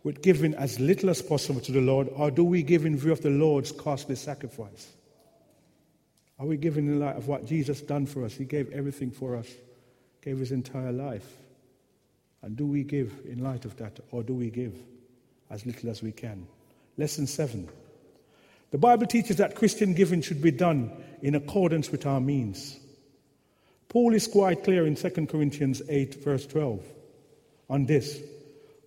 with 0.03 0.21
giving 0.21 0.55
as 0.55 0.79
little 0.79 1.09
as 1.09 1.21
possible 1.21 1.59
to 1.61 1.71
the 1.71 1.81
Lord, 1.81 2.07
or 2.15 2.31
do 2.31 2.43
we 2.43 2.63
give 2.63 2.85
in 2.85 2.97
view 2.97 3.11
of 3.11 3.21
the 3.21 3.29
Lord's 3.29 3.71
costly 3.71 4.15
sacrifice? 4.15 4.87
Are 6.39 6.45
we 6.45 6.55
giving 6.55 6.87
in 6.87 7.01
light 7.01 7.17
of 7.17 7.27
what 7.27 7.45
Jesus 7.45 7.81
done 7.81 8.05
for 8.05 8.23
us? 8.23 8.33
He 8.33 8.45
gave 8.45 8.71
everything 8.71 9.11
for 9.11 9.35
us, 9.35 9.47
gave 10.21 10.37
his 10.37 10.53
entire 10.53 10.93
life. 10.93 11.27
And 12.41 12.55
do 12.55 12.65
we 12.65 12.83
give 12.83 13.13
in 13.25 13.43
light 13.43 13.65
of 13.65 13.75
that, 13.77 13.99
or 14.11 14.23
do 14.23 14.33
we 14.33 14.49
give 14.49 14.73
as 15.49 15.65
little 15.65 15.89
as 15.89 16.01
we 16.01 16.13
can? 16.13 16.47
Lesson 16.97 17.27
seven. 17.27 17.67
The 18.71 18.77
Bible 18.77 19.07
teaches 19.07 19.37
that 19.37 19.55
Christian 19.55 19.93
giving 19.93 20.21
should 20.21 20.41
be 20.41 20.51
done 20.51 20.91
in 21.21 21.35
accordance 21.35 21.91
with 21.91 22.05
our 22.05 22.19
means. 22.19 22.79
Paul 23.87 24.13
is 24.13 24.27
quite 24.27 24.63
clear 24.63 24.85
in 24.85 24.95
2 24.95 25.09
Corinthians 25.25 25.81
8, 25.89 26.23
verse 26.23 26.45
12, 26.45 26.83
on 27.69 27.85
this. 27.87 28.21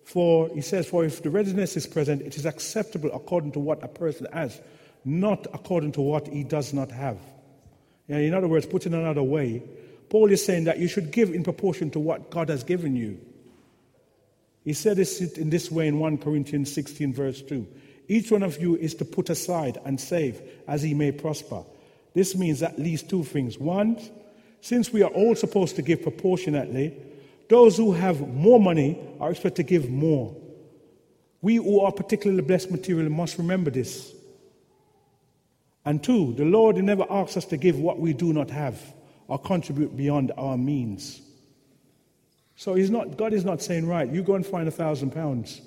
For 0.05 0.49
he 0.49 0.61
says, 0.61 0.87
For 0.87 1.03
if 1.03 1.21
the 1.21 1.29
readiness 1.29 1.75
is 1.75 1.85
present, 1.85 2.21
it 2.21 2.37
is 2.37 2.45
acceptable 2.45 3.11
according 3.13 3.51
to 3.53 3.59
what 3.59 3.83
a 3.83 3.89
person 3.89 4.27
has, 4.31 4.59
not 5.03 5.47
according 5.53 5.91
to 5.93 6.01
what 6.01 6.27
he 6.27 6.43
does 6.43 6.73
not 6.73 6.89
have. 6.91 7.19
in 8.07 8.33
other 8.33 8.47
words, 8.47 8.65
put 8.65 8.85
in 8.85 8.93
another 8.93 9.23
way, 9.23 9.63
Paul 10.09 10.31
is 10.31 10.45
saying 10.45 10.65
that 10.65 10.79
you 10.79 10.87
should 10.87 11.11
give 11.11 11.33
in 11.33 11.43
proportion 11.43 11.89
to 11.91 11.99
what 11.99 12.29
God 12.29 12.49
has 12.49 12.63
given 12.63 12.95
you. 12.95 13.19
He 14.63 14.73
said 14.73 14.95
this 14.95 15.19
in 15.37 15.49
this 15.49 15.69
way 15.69 15.87
in 15.87 15.99
1 15.99 16.19
Corinthians 16.19 16.71
16, 16.71 17.13
verse 17.13 17.41
2. 17.41 17.67
Each 18.07 18.31
one 18.31 18.43
of 18.43 18.61
you 18.61 18.75
is 18.75 18.95
to 18.95 19.05
put 19.05 19.29
aside 19.29 19.77
and 19.85 19.99
save 19.99 20.41
as 20.67 20.81
he 20.81 20.93
may 20.93 21.11
prosper. 21.11 21.63
This 22.13 22.35
means 22.35 22.61
at 22.61 22.77
least 22.77 23.09
two 23.09 23.23
things. 23.23 23.57
One, 23.57 23.99
since 24.61 24.91
we 24.91 25.03
are 25.03 25.09
all 25.09 25.35
supposed 25.35 25.75
to 25.77 25.81
give 25.81 26.03
proportionately, 26.03 26.97
those 27.49 27.77
who 27.77 27.93
have 27.93 28.27
more 28.27 28.59
money 28.59 28.99
are 29.19 29.31
expected 29.31 29.55
to 29.55 29.63
give 29.63 29.89
more. 29.89 30.35
We 31.41 31.55
who 31.55 31.81
are 31.81 31.91
particularly 31.91 32.41
blessed 32.41 32.71
materially 32.71 33.09
must 33.09 33.37
remember 33.37 33.71
this. 33.71 34.13
And 35.85 36.01
two, 36.01 36.33
the 36.33 36.45
Lord 36.45 36.77
never 36.77 37.05
asks 37.09 37.35
us 37.35 37.45
to 37.45 37.57
give 37.57 37.77
what 37.77 37.99
we 37.99 38.13
do 38.13 38.31
not 38.31 38.49
have 38.49 38.81
or 39.27 39.37
contribute 39.37 39.97
beyond 39.97 40.31
our 40.37 40.57
means. 40.57 41.21
So 42.55 42.75
he's 42.75 42.89
not, 42.89 43.17
God 43.17 43.33
is 43.33 43.43
not 43.43 43.61
saying, 43.61 43.87
right, 43.87 44.09
you 44.09 44.23
go 44.23 44.35
and 44.35 44.45
find 44.45 44.67
a 44.67 44.71
thousand 44.71 45.11
pounds 45.11 45.61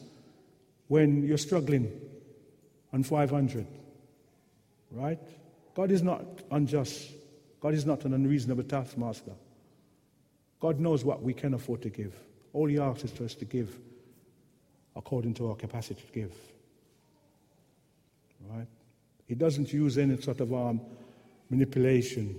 when 0.88 1.26
you're 1.26 1.36
struggling 1.36 1.90
on 2.96 3.02
500. 3.02 3.66
Right? 4.90 5.18
God 5.74 5.90
is 5.90 6.02
not 6.02 6.24
unjust. 6.50 7.12
God 7.60 7.74
is 7.74 7.84
not 7.84 8.06
an 8.06 8.14
unreasonable 8.14 8.62
taskmaster. 8.62 9.32
God 10.60 10.80
knows 10.80 11.04
what 11.04 11.22
we 11.22 11.34
can 11.34 11.52
afford 11.52 11.82
to 11.82 11.90
give. 11.90 12.14
All 12.54 12.66
He 12.66 12.78
asks 12.78 13.04
is 13.04 13.10
for 13.10 13.24
us 13.24 13.34
to 13.34 13.44
give 13.44 13.78
according 14.96 15.34
to 15.34 15.50
our 15.50 15.56
capacity 15.56 16.00
to 16.00 16.12
give. 16.12 16.32
Right? 18.48 18.66
He 19.26 19.34
doesn't 19.34 19.74
use 19.74 19.98
any 19.98 20.18
sort 20.22 20.40
of 20.40 20.54
um, 20.54 20.80
manipulation 21.50 22.34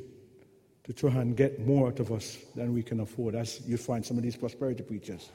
to 0.85 0.93
try 0.93 1.11
and 1.11 1.37
get 1.37 1.67
more 1.67 1.89
out 1.89 1.99
of 1.99 2.11
us 2.11 2.39
than 2.55 2.73
we 2.73 2.81
can 2.81 3.01
afford, 3.01 3.35
as 3.35 3.61
you 3.67 3.77
find 3.77 4.03
some 4.03 4.17
of 4.17 4.23
these 4.23 4.37
prosperity 4.37 4.81
preachers 4.81 5.29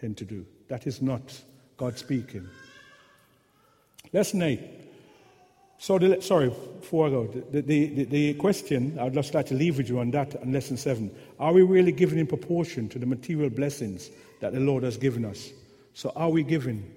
tend 0.00 0.16
to 0.16 0.24
do. 0.24 0.44
That 0.66 0.88
is 0.88 1.00
not 1.00 1.40
God 1.76 1.96
speaking. 1.96 2.48
Lesson 4.12 4.42
8 4.42 4.76
so, 5.78 5.98
the, 5.98 6.22
sorry, 6.22 6.48
before 6.48 7.06
I 7.06 7.10
go, 7.10 7.26
the, 7.26 7.60
the, 7.60 8.04
the, 8.04 8.34
question, 8.34 8.98
I'd 8.98 9.12
just 9.12 9.34
like 9.34 9.46
to 9.46 9.54
leave 9.54 9.76
with 9.76 9.88
you 9.88 9.98
on 9.98 10.10
that 10.12 10.34
on 10.40 10.52
lesson 10.52 10.76
seven. 10.76 11.14
Are 11.38 11.52
we 11.52 11.62
really 11.62 11.92
giving 11.92 12.18
in 12.18 12.26
proportion 12.26 12.88
to 12.90 12.98
the 12.98 13.04
material 13.04 13.50
blessings 13.50 14.10
that 14.40 14.54
the 14.54 14.60
Lord 14.60 14.84
has 14.84 14.96
given 14.96 15.24
us? 15.24 15.50
So, 15.92 16.12
are 16.16 16.30
we 16.30 16.44
giving 16.44 16.90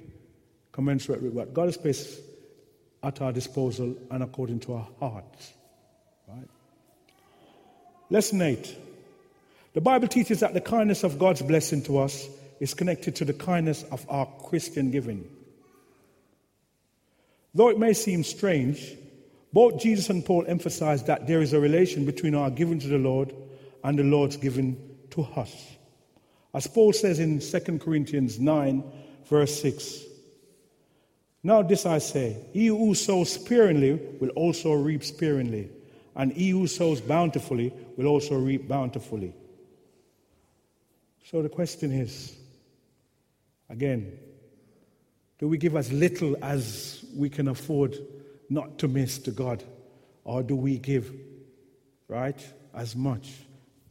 commensurate 0.71 1.21
with 1.21 1.33
what 1.33 1.53
God 1.53 1.65
has 1.65 1.77
placed 1.77 2.21
at 3.03 3.21
our 3.21 3.33
disposal 3.33 3.95
and 4.11 4.23
according 4.23 4.61
to 4.61 4.75
our 4.75 4.87
hearts? 4.99 5.53
Right? 6.27 6.47
Lesson 8.09 8.41
eight. 8.41 8.75
The 9.73 9.81
Bible 9.81 10.07
teaches 10.07 10.39
that 10.39 10.53
the 10.53 10.61
kindness 10.61 11.03
of 11.03 11.19
God's 11.19 11.41
blessing 11.41 11.83
to 11.83 11.99
us 11.99 12.27
is 12.59 12.73
connected 12.73 13.17
to 13.17 13.25
the 13.25 13.33
kindness 13.33 13.83
of 13.91 14.05
our 14.09 14.25
Christian 14.45 14.89
giving. 14.89 15.29
Though 17.53 17.69
it 17.69 17.79
may 17.79 17.93
seem 17.93 18.23
strange, 18.23 18.95
both 19.51 19.81
Jesus 19.81 20.09
and 20.09 20.23
Paul 20.23 20.45
emphasize 20.47 21.03
that 21.05 21.27
there 21.27 21.41
is 21.41 21.53
a 21.53 21.59
relation 21.59 22.05
between 22.05 22.35
our 22.35 22.51
giving 22.51 22.79
to 22.79 22.88
the 22.88 22.97
Lord 22.97 23.33
and 23.83 23.97
the 23.97 24.03
Lord's 24.03 24.38
giving 24.38 24.77
to 25.12 25.23
us. 25.35 25.77
As 26.53 26.67
Paul 26.67 26.93
says 26.93 27.19
in 27.19 27.39
2 27.39 27.79
Corinthians 27.79 28.39
9, 28.39 28.83
verse 29.25 29.62
6 29.62 30.03
Now 31.43 31.62
this 31.62 31.85
I 31.85 31.97
say, 31.99 32.38
he 32.53 32.67
who 32.67 32.93
sows 32.93 33.33
sparingly 33.33 33.93
will 34.19 34.29
also 34.29 34.73
reap 34.73 35.03
sparingly, 35.03 35.69
and 36.15 36.31
he 36.31 36.49
who 36.49 36.67
sows 36.67 37.01
bountifully 37.01 37.73
will 37.97 38.07
also 38.07 38.35
reap 38.35 38.67
bountifully. 38.67 39.33
So 41.25 41.41
the 41.41 41.49
question 41.49 41.91
is 41.91 42.35
again, 43.69 44.17
do 45.39 45.47
we 45.47 45.58
give 45.58 45.75
as 45.75 45.91
little 45.91 46.36
as 46.41 47.04
we 47.15 47.30
can 47.30 47.47
afford 47.47 47.97
not 48.49 48.78
to 48.80 48.88
miss 48.88 49.17
to 49.19 49.32
God? 49.32 49.63
Or 50.25 50.43
do 50.43 50.56
we 50.56 50.78
give, 50.78 51.12
right, 52.08 52.39
as 52.73 52.95
much? 52.95 53.32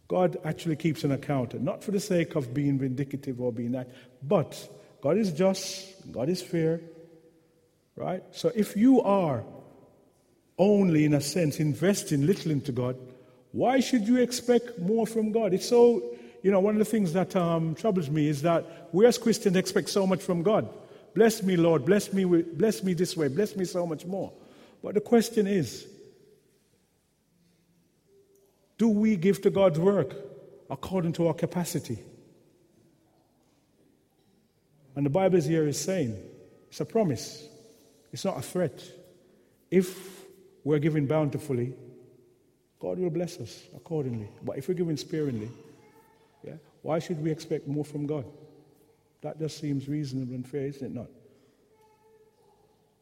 God 0.09 0.37
actually 0.45 0.77
keeps 0.77 1.05
an 1.05 1.13
account, 1.13 1.61
not 1.61 1.83
for 1.83 1.91
the 1.91 2.01
sake 2.01 2.35
of 2.35 2.55
being 2.55 2.79
vindicative 2.79 3.41
or 3.41 3.53
being 3.53 3.73
that, 3.73 3.91
but 4.23 4.69
God 5.01 5.19
is 5.19 5.33
just, 5.33 6.13
God 6.13 6.29
is 6.29 6.43
fair, 6.43 6.81
right? 7.97 8.23
So 8.31 8.53
if 8.55 8.77
you 8.77 9.03
are 9.03 9.45
only, 10.59 11.05
in 11.05 11.15
a 11.15 11.21
sense, 11.21 11.61
investing 11.61 12.27
little 12.27 12.51
into 12.51 12.73
God, 12.73 12.97
why 13.53 13.81
should 13.81 14.07
you 14.07 14.17
expect 14.17 14.79
more 14.79 15.07
from 15.07 15.33
God? 15.33 15.55
It's 15.55 15.69
so, 15.69 16.17
you 16.43 16.51
know, 16.51 16.61
one 16.61 16.75
of 16.75 16.79
the 16.79 16.85
things 16.85 17.13
that 17.15 17.35
um, 17.37 17.75
troubles 17.75 18.11
me 18.11 18.29
is 18.29 18.43
that 18.43 18.89
we 18.93 19.07
as 19.07 19.19
Christians 19.19 19.57
expect 19.57 19.89
so 19.89 20.07
much 20.07 20.23
from 20.23 20.43
God. 20.43 20.69
Bless 21.14 21.42
me, 21.42 21.57
Lord. 21.57 21.85
Bless 21.85 22.12
me, 22.12 22.25
bless 22.25 22.83
me 22.83 22.94
this 22.94 23.16
way. 23.16 23.29
Bless 23.29 23.57
me 23.57 23.64
so 23.64 23.87
much 23.87 24.07
more. 24.07 24.33
But 24.83 24.94
the 24.94 25.01
question 25.01 25.47
is 25.47 25.87
do 28.79 28.88
we 28.88 29.16
give 29.16 29.42
to 29.42 29.51
God's 29.51 29.79
work 29.79 30.14
according 30.71 31.12
to 31.14 31.27
our 31.27 31.35
capacity? 31.35 31.99
And 34.94 35.05
the 35.05 35.11
Bible 35.11 35.40
here 35.40 35.66
is 35.66 35.79
saying 35.79 36.16
it's 36.68 36.81
a 36.81 36.85
promise, 36.85 37.47
it's 38.12 38.25
not 38.25 38.38
a 38.38 38.42
threat. 38.42 38.83
If 39.71 40.25
we're 40.64 40.79
giving 40.79 41.07
bountifully, 41.07 41.75
God 42.81 42.98
will 42.98 43.11
bless 43.11 43.38
us 43.38 43.63
accordingly. 43.77 44.29
But 44.42 44.59
if 44.59 44.69
we're 44.69 44.75
giving 44.75 44.96
sparingly, 44.96 45.50
yeah, 46.44 46.54
why 46.83 47.00
should 47.00 47.23
we 47.23 47.31
expect 47.31 47.67
more 47.67 47.85
from 47.85 48.06
God? 48.06 48.25
That 49.23 49.38
just 49.38 49.58
seems 49.58 49.88
reasonable 49.88 50.35
and 50.35 50.46
fair, 50.46 50.66
isn't 50.66 50.87
it 50.87 50.94
not? 50.94 51.08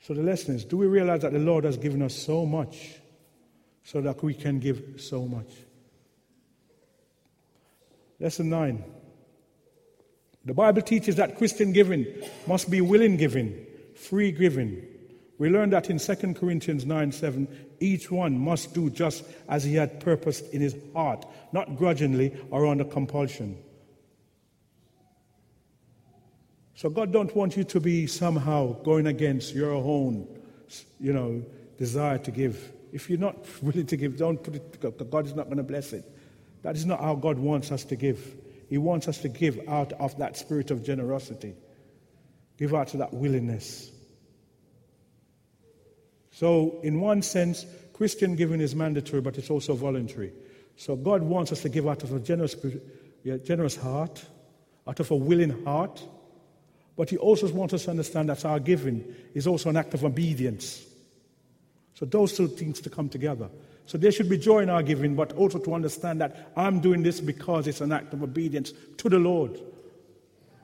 So 0.01 0.15
the 0.15 0.23
lesson 0.23 0.55
is 0.55 0.65
do 0.65 0.77
we 0.77 0.87
realize 0.87 1.23
that 1.23 1.33
the 1.33 1.39
Lord 1.39 1.65
has 1.65 1.77
given 1.77 2.03
us 2.03 2.15
so 2.15 2.47
much 2.47 3.01
so 3.85 4.01
that 4.01 4.23
we 4.23 4.35
can 4.35 4.59
give 4.59 4.83
so 4.99 5.27
much? 5.27 5.49
Lesson 8.19 8.49
9. 8.49 8.85
The 10.45 10.55
Bible 10.55 10.83
teaches 10.83 11.17
that 11.17 11.37
Christian 11.37 11.73
giving 11.73 12.07
must 12.47 12.71
be 12.71 12.81
willing 12.81 13.17
giving, 13.17 13.67
free 13.97 14.31
giving. 14.31 14.87
We 15.39 15.51
learn 15.51 15.71
that 15.71 15.91
in 15.91 15.99
2 15.99 16.35
Corinthians 16.35 16.87
9 16.87 17.13
7, 17.13 17.49
each 17.81 18.11
one 18.11 18.39
must 18.39 18.73
do 18.73 18.89
just 18.89 19.25
as 19.49 19.65
he 19.65 19.75
had 19.75 20.01
purposed 20.01 20.55
in 20.55 20.63
his 20.63 20.77
heart, 20.95 21.27
not 21.53 21.77
grudgingly 21.77 22.35
or 22.51 22.67
under 22.67 22.85
compulsion. 22.85 23.59
So 26.77 26.91
God 26.91 27.11
don't 27.13 27.35
want 27.35 27.57
you 27.57 27.65
to 27.65 27.81
be 27.81 28.07
somehow 28.07 28.75
going 28.83 29.07
against 29.07 29.55
your 29.55 29.73
own, 29.73 30.29
you 31.01 31.13
know, 31.13 31.43
desire 31.79 32.19
to 32.19 32.31
give. 32.31 32.73
If 32.93 33.11
you're 33.11 33.19
not 33.19 33.37
willing 33.63 33.87
to 33.87 33.97
give, 33.97 34.17
don't 34.17 34.41
put 34.43 34.55
it, 34.55 35.11
God 35.11 35.27
is 35.27 35.35
not 35.35 35.47
going 35.47 35.57
to 35.57 35.65
bless 35.65 35.93
it. 35.93 36.05
That 36.63 36.77
is 36.77 36.87
not 36.87 37.01
how 37.01 37.15
God 37.15 37.39
wants 37.39 37.73
us 37.73 37.85
to 37.85 37.97
give. 37.97 38.37
He 38.69 38.79
wants 38.79 39.09
us 39.09 39.19
to 39.19 39.29
give 39.29 39.59
out 39.69 39.93
of 39.95 40.19
that 40.19 40.37
spirit 40.37 40.71
of 40.71 40.85
generosity. 40.85 41.55
Give 42.59 42.75
out 42.75 42.93
of 42.93 43.01
that 43.01 43.13
willingness. 43.13 43.91
So, 46.31 46.79
in 46.83 47.01
one 47.01 47.23
sense, 47.23 47.65
Christian 47.95 48.37
giving 48.37 48.61
is 48.61 48.75
mandatory, 48.75 49.23
but 49.23 49.39
it's 49.39 49.49
also 49.49 49.75
voluntary. 49.75 50.33
So 50.77 50.95
God 50.95 51.23
wants 51.23 51.53
us 51.53 51.63
to 51.63 51.71
give 51.71 51.89
out 51.89 52.03
of 52.03 52.13
a 52.13 52.21
generous, 52.21 52.55
generous 53.45 53.77
heart, 53.77 54.23
out 54.87 55.01
of 55.01 55.11
a 55.11 55.17
willing 55.17 55.65
heart. 55.65 56.03
But 56.97 57.11
He 57.11 57.17
also 57.17 57.49
wants 57.53 57.75
us 57.75 57.85
to 57.85 57.91
understand 57.91 58.29
that 58.31 58.45
our 58.45 58.59
giving 58.59 59.05
is 59.35 59.47
also 59.47 59.69
an 59.71 59.77
act 59.77 59.95
of 59.95 60.05
obedience. 60.05 60.85
So 61.95 62.05
those 62.07 62.37
two 62.37 62.49
things 62.49 62.81
to 62.83 62.91
come 62.91 63.09
together. 63.09 63.49
So 63.87 63.97
there 63.97 64.11
should 64.11 64.29
be 64.29 64.37
joy 64.37 64.61
in 64.61 64.71
our 64.71 64.83
giving, 64.83 65.15
but 65.15 65.33
also 65.33 65.59
to 65.59 65.75
understand 65.75 66.21
that 66.21 66.53
I'm 66.57 66.81
doing 66.81 67.03
this 67.03 67.21
because 67.21 67.67
it's 67.67 67.81
an 67.81 67.93
act 67.93 68.13
of 68.13 68.23
obedience 68.23 68.73
to 68.99 69.09
the 69.09 69.19
Lord. 69.19 69.61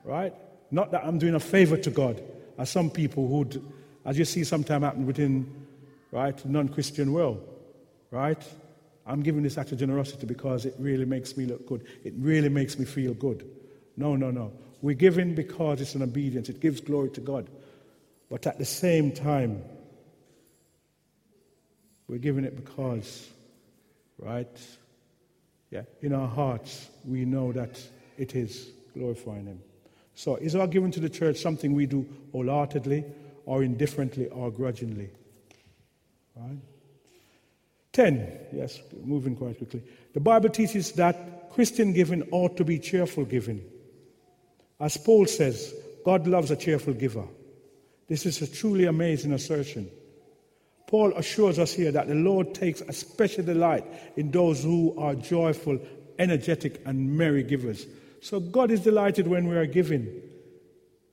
Right? 0.04 0.34
Not 0.70 0.90
that 0.90 1.04
I'm 1.04 1.18
doing 1.18 1.34
a 1.34 1.40
favor 1.40 1.76
to 1.76 1.90
God, 1.90 2.22
as 2.58 2.70
some 2.70 2.90
people 2.90 3.26
would, 3.26 3.62
as 4.04 4.18
you 4.18 4.24
see 4.24 4.42
sometimes 4.42 4.84
happen 4.84 5.06
within, 5.06 5.66
right, 6.10 6.44
non-Christian 6.44 7.12
world. 7.12 7.48
Right? 8.10 8.42
I'm 9.06 9.22
giving 9.22 9.42
this 9.42 9.56
act 9.58 9.72
of 9.72 9.78
generosity 9.78 10.26
because 10.26 10.64
it 10.64 10.74
really 10.78 11.04
makes 11.04 11.36
me 11.36 11.46
look 11.46 11.66
good. 11.66 11.86
It 12.04 12.14
really 12.16 12.48
makes 12.48 12.78
me 12.78 12.84
feel 12.84 13.14
good. 13.14 13.48
No, 13.96 14.16
no, 14.16 14.30
no. 14.30 14.52
We're 14.82 14.96
giving 14.96 15.34
because 15.34 15.80
it's 15.80 15.94
an 15.94 16.02
obedience. 16.02 16.48
It 16.48 16.60
gives 16.60 16.80
glory 16.80 17.10
to 17.10 17.20
God. 17.20 17.48
But 18.28 18.46
at 18.46 18.58
the 18.58 18.64
same 18.64 19.12
time, 19.12 19.62
we're 22.08 22.18
giving 22.18 22.44
it 22.44 22.56
because, 22.56 23.30
right? 24.18 24.60
Yeah, 25.70 25.82
in 26.02 26.12
our 26.12 26.28
hearts, 26.28 26.88
we 27.06 27.24
know 27.24 27.52
that 27.52 27.80
it 28.18 28.34
is 28.34 28.70
glorifying 28.92 29.46
Him. 29.46 29.60
So, 30.14 30.36
is 30.36 30.54
our 30.56 30.66
giving 30.66 30.90
to 30.90 31.00
the 31.00 31.08
church 31.08 31.38
something 31.38 31.72
we 31.72 31.86
do 31.86 32.06
wholeheartedly 32.32 33.04
or 33.46 33.62
indifferently 33.62 34.28
or 34.28 34.50
grudgingly? 34.50 35.10
Right? 36.36 36.58
10, 37.92 38.38
yes, 38.52 38.80
moving 39.04 39.36
quite 39.36 39.58
quickly. 39.58 39.82
The 40.12 40.20
Bible 40.20 40.48
teaches 40.48 40.92
that 40.92 41.50
Christian 41.50 41.92
giving 41.92 42.22
ought 42.30 42.56
to 42.56 42.64
be 42.64 42.78
cheerful 42.78 43.24
giving. 43.24 43.62
As 44.82 44.96
Paul 44.96 45.26
says, 45.26 45.72
God 46.04 46.26
loves 46.26 46.50
a 46.50 46.56
cheerful 46.56 46.92
giver. 46.92 47.24
This 48.08 48.26
is 48.26 48.42
a 48.42 48.52
truly 48.52 48.86
amazing 48.86 49.32
assertion. 49.32 49.88
Paul 50.88 51.12
assures 51.16 51.60
us 51.60 51.72
here 51.72 51.92
that 51.92 52.08
the 52.08 52.16
Lord 52.16 52.52
takes 52.52 52.80
a 52.80 52.92
special 52.92 53.44
delight 53.44 53.84
in 54.16 54.32
those 54.32 54.64
who 54.64 54.98
are 54.98 55.14
joyful, 55.14 55.78
energetic, 56.18 56.82
and 56.84 57.16
merry 57.16 57.44
givers. 57.44 57.86
So 58.20 58.40
God 58.40 58.72
is 58.72 58.80
delighted 58.80 59.28
when 59.28 59.46
we 59.48 59.56
are 59.56 59.66
giving 59.66 60.20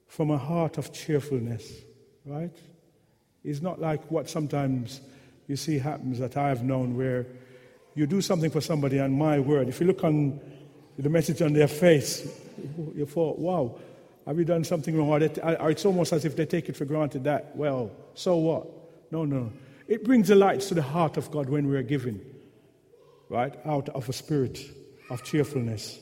from 0.07 0.31
a 0.31 0.37
heart 0.37 0.79
of 0.79 0.91
cheerfulness, 0.91 1.71
right? 2.25 2.57
It's 3.43 3.61
not 3.61 3.79
like 3.79 4.09
what 4.09 4.31
sometimes 4.31 4.99
you 5.47 5.55
see 5.55 5.77
happens 5.77 6.17
that 6.17 6.35
I 6.37 6.49
have 6.49 6.63
known 6.63 6.97
where 6.97 7.27
you 7.93 8.07
do 8.07 8.21
something 8.21 8.49
for 8.49 8.61
somebody 8.61 8.97
and 8.97 9.13
my 9.13 9.39
word, 9.39 9.69
if 9.69 9.79
you 9.79 9.85
look 9.85 10.03
on 10.03 10.41
the 10.97 11.09
message 11.09 11.41
on 11.41 11.53
their 11.53 11.67
face, 11.67 12.27
you 12.99 13.05
thought, 13.05 13.39
wow, 13.39 13.79
have 14.27 14.37
you 14.37 14.45
done 14.45 14.63
something 14.63 14.95
wrong? 14.95 15.09
Or, 15.09 15.61
or 15.61 15.71
it's 15.71 15.85
almost 15.85 16.13
as 16.13 16.25
if 16.25 16.35
they 16.35 16.45
take 16.45 16.69
it 16.69 16.75
for 16.75 16.85
granted 16.85 17.23
that, 17.23 17.55
well, 17.55 17.91
so 18.13 18.35
what? 18.35 18.67
No, 19.11 19.25
no. 19.25 19.51
It 19.87 20.03
brings 20.03 20.27
the 20.27 20.35
light 20.35 20.61
to 20.61 20.75
the 20.75 20.83
heart 20.83 21.17
of 21.17 21.31
God 21.31 21.49
when 21.49 21.67
we 21.67 21.75
are 21.75 21.83
giving, 21.83 22.21
right? 23.27 23.55
Out 23.65 23.89
of 23.89 24.07
a 24.07 24.13
spirit 24.13 24.59
of 25.09 25.23
cheerfulness. 25.23 25.99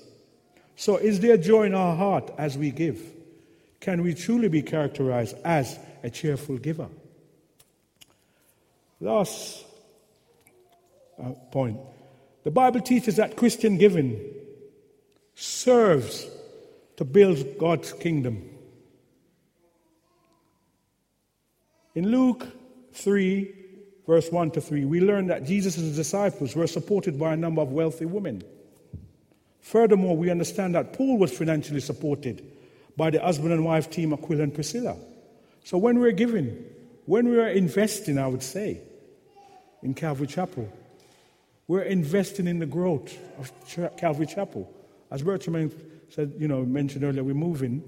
So, 0.76 0.98
is 0.98 1.22
there 1.22 1.38
joy 1.38 1.64
in 1.64 1.74
our 1.74 1.96
heart 1.96 2.32
as 2.38 2.58
we 2.58 2.72
give? 2.72 3.02
Can 3.80 4.04
we 4.04 4.14
truly 4.14 4.50
be 4.50 4.62
characterized 4.62 5.38
as 5.46 5.80
a 6.04 6.10
cheerful 6.10 6.58
giver? 6.58 6.90
Last 9.00 9.66
uh, 11.24 11.30
point. 11.52 11.80
The 12.44 12.52
Bible 12.52 12.82
teaches 12.82 13.16
that 13.16 13.38
Christian 13.38 13.78
giving 13.78 14.20
serves 15.36 16.28
to 16.98 17.06
build 17.06 17.58
God's 17.58 17.94
kingdom. 17.94 18.44
In 21.96 22.12
Luke 22.12 22.46
3, 22.94 23.56
verse 24.06 24.32
1 24.32 24.52
to 24.52 24.62
3, 24.62 24.86
we 24.86 25.00
learn 25.02 25.28
that 25.28 25.46
Jesus' 25.46 25.76
disciples 25.96 26.56
were 26.56 26.68
supported 26.68 27.20
by 27.20 27.34
a 27.34 27.38
number 27.38 27.62
of 27.62 27.72
wealthy 27.72 28.06
women. 28.06 28.44
Furthermore, 29.62 30.16
we 30.16 30.30
understand 30.30 30.76
that 30.76 30.94
Paul 30.94 31.18
was 31.18 31.36
financially 31.36 31.80
supported 31.80 32.44
by 32.96 33.10
the 33.10 33.20
husband 33.20 33.54
and 33.54 33.64
wife 33.64 33.90
team 33.90 34.14
Aquila 34.14 34.44
and 34.44 34.54
Priscilla. 34.54 34.96
So 35.64 35.78
when 35.78 36.00
we're 36.00 36.12
giving, 36.12 36.64
when 37.06 37.30
we 37.30 37.40
are 37.40 37.50
investing, 37.50 38.18
I 38.18 38.28
would 38.28 38.44
say, 38.44 38.80
in 39.84 39.94
Calvary 39.94 40.28
Chapel, 40.28 40.72
we're 41.68 41.84
investing 41.84 42.48
in 42.48 42.60
the 42.60 42.66
growth 42.66 43.18
of 43.40 43.98
Calvary 43.98 44.26
Chapel. 44.26 44.72
As 45.12 45.22
Bertram 45.22 45.72
said, 46.10 46.34
you 46.38 46.48
know, 46.48 46.64
mentioned 46.64 47.04
earlier, 47.04 47.24
we're 47.24 47.36
moving, 47.36 47.84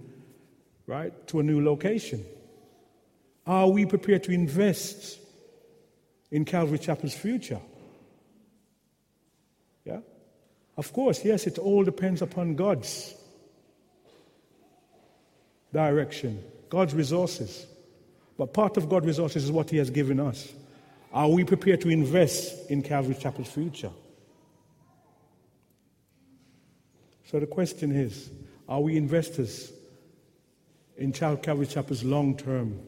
right, 0.85 1.13
to 1.27 1.39
a 1.39 1.43
new 1.43 1.63
location. 1.63 2.23
Are 3.45 3.67
we 3.67 3.85
prepared 3.85 4.23
to 4.23 4.31
invest 4.31 5.19
in 6.31 6.45
Calvary 6.45 6.77
Chapel's 6.77 7.15
future? 7.15 7.59
Yeah? 9.85 9.99
Of 10.77 10.93
course, 10.93 11.25
yes, 11.25 11.47
it 11.47 11.57
all 11.57 11.83
depends 11.83 12.21
upon 12.21 12.55
God's 12.55 13.15
direction, 15.73 16.43
God's 16.69 16.93
resources. 16.93 17.65
But 18.37 18.53
part 18.53 18.77
of 18.77 18.89
God's 18.89 19.07
resources 19.07 19.43
is 19.45 19.51
what 19.51 19.69
He 19.69 19.77
has 19.77 19.89
given 19.89 20.19
us. 20.19 20.53
Are 21.11 21.29
we 21.29 21.43
prepared 21.43 21.81
to 21.81 21.89
invest 21.89 22.69
in 22.69 22.81
Calvary 22.81 23.15
Chapel's 23.15 23.49
future? 23.49 23.91
So 27.29 27.39
the 27.39 27.45
question 27.45 27.91
is 27.91 28.31
are 28.67 28.81
we 28.81 28.97
investors 28.97 29.71
in 30.97 31.11
Calvary 31.11 31.67
Chapel's 31.67 32.03
long 32.03 32.35
term 32.35 32.79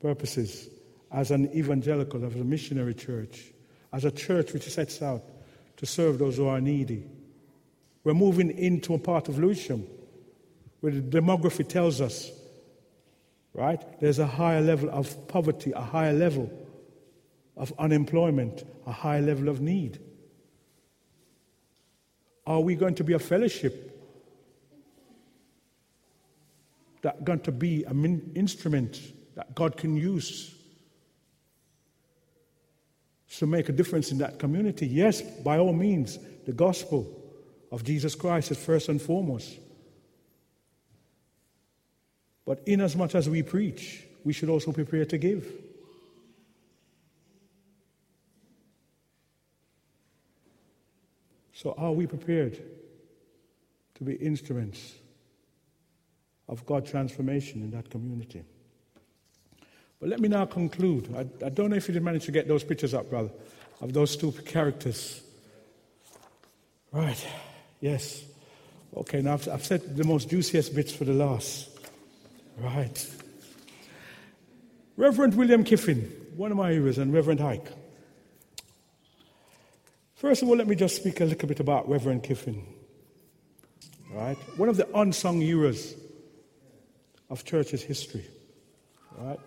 purposes 0.00 0.70
as 1.12 1.30
an 1.30 1.54
evangelical, 1.54 2.24
as 2.24 2.34
a 2.34 2.44
missionary 2.44 2.94
church, 2.94 3.52
as 3.92 4.06
a 4.06 4.10
church 4.10 4.54
which 4.54 4.62
sets 4.62 5.02
out 5.02 5.22
to 5.76 5.84
serve 5.84 6.18
those 6.18 6.38
who 6.38 6.46
are 6.48 6.58
needy? 6.58 7.04
We're 8.02 8.14
moving 8.14 8.56
into 8.56 8.94
a 8.94 8.98
part 8.98 9.28
of 9.28 9.38
Lewisham 9.38 9.86
where 10.80 10.92
the 10.92 11.02
demography 11.02 11.68
tells 11.68 12.00
us, 12.00 12.30
right, 13.52 13.82
there's 14.00 14.20
a 14.20 14.26
higher 14.26 14.62
level 14.62 14.88
of 14.88 15.28
poverty, 15.28 15.72
a 15.72 15.82
higher 15.82 16.14
level 16.14 16.50
of 17.58 17.74
unemployment, 17.78 18.66
a 18.86 18.92
higher 18.92 19.20
level 19.20 19.50
of 19.50 19.60
need? 19.60 19.98
Are 22.46 22.60
we 22.60 22.76
going 22.76 22.94
to 22.96 23.04
be 23.04 23.14
a 23.14 23.18
fellowship 23.18 23.92
that 27.02 27.24
going 27.24 27.40
to 27.40 27.52
be 27.52 27.84
an 27.84 28.32
instrument 28.34 29.00
that 29.34 29.54
God 29.54 29.76
can 29.76 29.96
use 29.96 30.54
to 33.38 33.46
make 33.46 33.68
a 33.68 33.72
difference 33.72 34.12
in 34.12 34.18
that 34.18 34.38
community? 34.38 34.86
Yes, 34.86 35.20
by 35.20 35.58
all 35.58 35.72
means, 35.72 36.18
the 36.46 36.52
gospel 36.52 37.06
of 37.72 37.82
Jesus 37.82 38.14
Christ 38.14 38.50
is 38.52 38.58
first 38.58 38.88
and 38.88 39.02
foremost. 39.02 39.58
But 42.46 42.62
inasmuch 42.64 43.16
as 43.16 43.28
we 43.28 43.42
preach, 43.42 44.04
we 44.24 44.32
should 44.32 44.48
also 44.48 44.70
prepare 44.70 45.04
to 45.04 45.18
give. 45.18 45.65
So, 51.56 51.74
are 51.78 51.92
we 51.92 52.06
prepared 52.06 52.58
to 53.94 54.04
be 54.04 54.12
instruments 54.16 54.92
of 56.50 56.66
God's 56.66 56.90
transformation 56.90 57.62
in 57.62 57.70
that 57.70 57.88
community? 57.88 58.44
But 59.98 60.10
let 60.10 60.20
me 60.20 60.28
now 60.28 60.44
conclude. 60.44 61.08
I, 61.16 61.20
I 61.46 61.48
don't 61.48 61.70
know 61.70 61.76
if 61.76 61.88
you 61.88 61.94
did 61.94 62.02
manage 62.02 62.26
to 62.26 62.30
get 62.30 62.46
those 62.46 62.62
pictures 62.62 62.92
up, 62.92 63.08
brother, 63.08 63.30
of 63.80 63.94
those 63.94 64.18
two 64.18 64.32
characters. 64.32 65.22
Right, 66.92 67.26
yes. 67.80 68.22
Okay, 68.94 69.22
now 69.22 69.32
I've, 69.32 69.48
I've 69.48 69.64
said 69.64 69.96
the 69.96 70.04
most 70.04 70.28
juiciest 70.28 70.74
bits 70.74 70.92
for 70.92 71.06
the 71.06 71.14
last. 71.14 71.70
Right. 72.58 73.10
Reverend 74.98 75.36
William 75.36 75.64
Kiffin, 75.64 76.00
one 76.36 76.50
of 76.50 76.58
my 76.58 76.72
heroes, 76.72 76.98
and 76.98 77.14
Reverend 77.14 77.40
Ike. 77.40 77.72
First 80.16 80.42
of 80.42 80.48
all, 80.48 80.56
let 80.56 80.66
me 80.66 80.74
just 80.74 80.96
speak 80.96 81.20
a 81.20 81.26
little 81.26 81.46
bit 81.46 81.60
about 81.60 81.90
Reverend 81.90 82.22
Kiffin. 82.22 82.66
Right? 84.10 84.38
One 84.56 84.70
of 84.70 84.78
the 84.78 84.88
unsung 84.98 85.42
heroes 85.42 85.94
of 87.28 87.44
church's 87.44 87.82
history. 87.82 88.24
Right? 89.18 89.38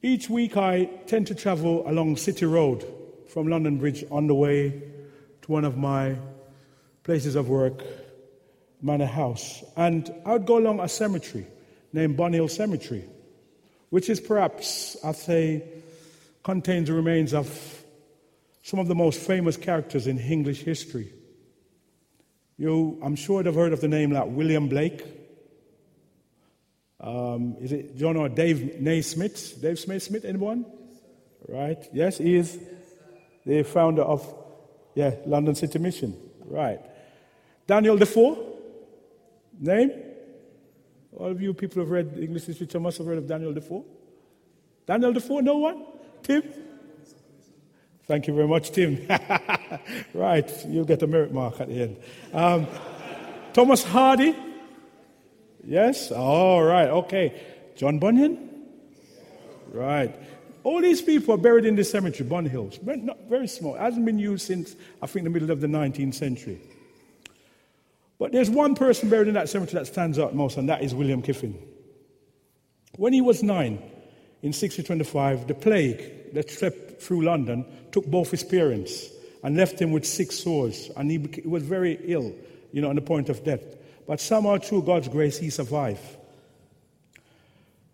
Each 0.00 0.30
week 0.30 0.56
I 0.56 0.84
tend 1.08 1.26
to 1.26 1.34
travel 1.34 1.82
along 1.90 2.18
City 2.18 2.46
Road 2.46 2.86
from 3.28 3.48
London 3.48 3.78
Bridge 3.78 4.04
on 4.12 4.28
the 4.28 4.34
way 4.34 4.70
to 5.42 5.50
one 5.50 5.64
of 5.64 5.76
my 5.76 6.16
places 7.02 7.34
of 7.34 7.48
work, 7.48 7.82
Manor 8.80 9.06
House. 9.06 9.64
And 9.76 10.08
I 10.24 10.34
would 10.34 10.46
go 10.46 10.56
along 10.56 10.78
a 10.78 10.88
cemetery 10.88 11.48
named 11.92 12.16
Bunhill 12.16 12.48
Cemetery, 12.48 13.04
which 13.90 14.08
is 14.08 14.20
perhaps, 14.20 14.96
I'd 15.02 15.16
say, 15.16 15.81
contains 16.42 16.88
the 16.88 16.94
remains 16.94 17.32
of 17.32 17.48
some 18.62 18.80
of 18.80 18.88
the 18.88 18.94
most 18.94 19.20
famous 19.20 19.56
characters 19.56 20.06
in 20.06 20.18
English 20.18 20.62
history. 20.62 21.12
You, 22.56 22.98
I'm 23.02 23.16
sure 23.16 23.42
they've 23.42 23.54
heard 23.54 23.72
of 23.72 23.80
the 23.80 23.88
name 23.88 24.12
like 24.12 24.26
William 24.26 24.68
Blake. 24.68 25.04
Um, 27.00 27.56
is 27.60 27.72
it 27.72 27.96
John 27.96 28.16
or 28.16 28.28
Dave 28.28 28.80
Nasmith? 28.80 29.60
Dave 29.60 29.78
Smith 29.78 30.02
Smith, 30.02 30.24
anyone? 30.24 30.64
Right? 31.48 31.78
Yes, 31.92 32.18
he 32.18 32.36
is 32.36 32.58
the 33.44 33.64
founder 33.64 34.02
of 34.02 34.22
yeah, 34.94 35.16
London 35.26 35.54
City 35.54 35.78
Mission. 35.78 36.16
Right. 36.44 36.80
Daniel 37.66 37.96
Defoe? 37.96 38.58
Name? 39.58 39.90
All 41.16 41.30
of 41.30 41.42
you 41.42 41.54
people 41.54 41.74
who 41.74 41.80
have 41.80 41.90
read 41.90 42.18
English 42.18 42.46
literature 42.48 42.80
must 42.80 42.98
have 42.98 43.06
heard 43.06 43.18
of 43.18 43.26
Daniel 43.26 43.52
Defoe. 43.52 43.84
Daniel 44.86 45.12
Defoe, 45.12 45.40
no 45.40 45.58
one? 45.58 45.84
Tim? 46.22 46.42
Thank 48.06 48.26
you 48.26 48.34
very 48.34 48.48
much, 48.48 48.72
Tim. 48.72 49.06
right, 50.14 50.66
you'll 50.66 50.84
get 50.84 51.02
a 51.02 51.06
merit 51.06 51.32
mark 51.32 51.60
at 51.60 51.68
the 51.68 51.82
end. 51.82 51.96
Um, 52.32 52.66
Thomas 53.52 53.84
Hardy? 53.84 54.34
Yes? 55.64 56.10
All 56.10 56.62
right, 56.62 56.88
okay. 56.88 57.40
John 57.76 57.98
Bunyan? 57.98 58.50
Right. 59.72 60.14
All 60.64 60.80
these 60.80 61.02
people 61.02 61.34
are 61.34 61.38
buried 61.38 61.64
in 61.64 61.74
the 61.74 61.84
cemetery, 61.84 62.28
Bun 62.28 62.46
Hills. 62.46 62.78
Not 62.82 63.18
very 63.28 63.48
small. 63.48 63.74
It 63.74 63.80
hasn't 63.80 64.04
been 64.04 64.18
used 64.18 64.46
since, 64.46 64.76
I 65.00 65.06
think, 65.06 65.24
the 65.24 65.30
middle 65.30 65.50
of 65.50 65.60
the 65.60 65.66
19th 65.66 66.14
century. 66.14 66.60
But 68.18 68.30
there's 68.32 68.50
one 68.50 68.74
person 68.74 69.10
buried 69.10 69.28
in 69.28 69.34
that 69.34 69.48
cemetery 69.48 69.82
that 69.82 69.86
stands 69.86 70.18
out 70.18 70.34
most, 70.34 70.56
and 70.56 70.68
that 70.68 70.82
is 70.82 70.94
William 70.94 71.22
Kiffin. 71.22 71.58
When 72.96 73.12
he 73.12 73.20
was 73.20 73.42
nine, 73.42 73.82
in 74.42 74.48
1625, 74.48 75.46
the 75.46 75.54
plague 75.54 76.34
that 76.34 76.50
swept 76.50 77.00
through 77.00 77.22
London 77.22 77.64
took 77.92 78.06
both 78.06 78.30
his 78.30 78.42
parents 78.42 79.08
and 79.44 79.56
left 79.56 79.80
him 79.80 79.92
with 79.92 80.04
six 80.04 80.38
sores, 80.38 80.90
and 80.96 81.10
he, 81.10 81.18
he 81.42 81.48
was 81.48 81.62
very 81.62 81.98
ill, 82.04 82.34
you 82.72 82.82
know, 82.82 82.88
on 82.88 82.96
the 82.96 83.02
point 83.02 83.28
of 83.28 83.44
death. 83.44 83.62
But 84.06 84.20
somehow, 84.20 84.58
through 84.58 84.82
God's 84.82 85.08
grace, 85.08 85.38
he 85.38 85.50
survived. 85.50 86.04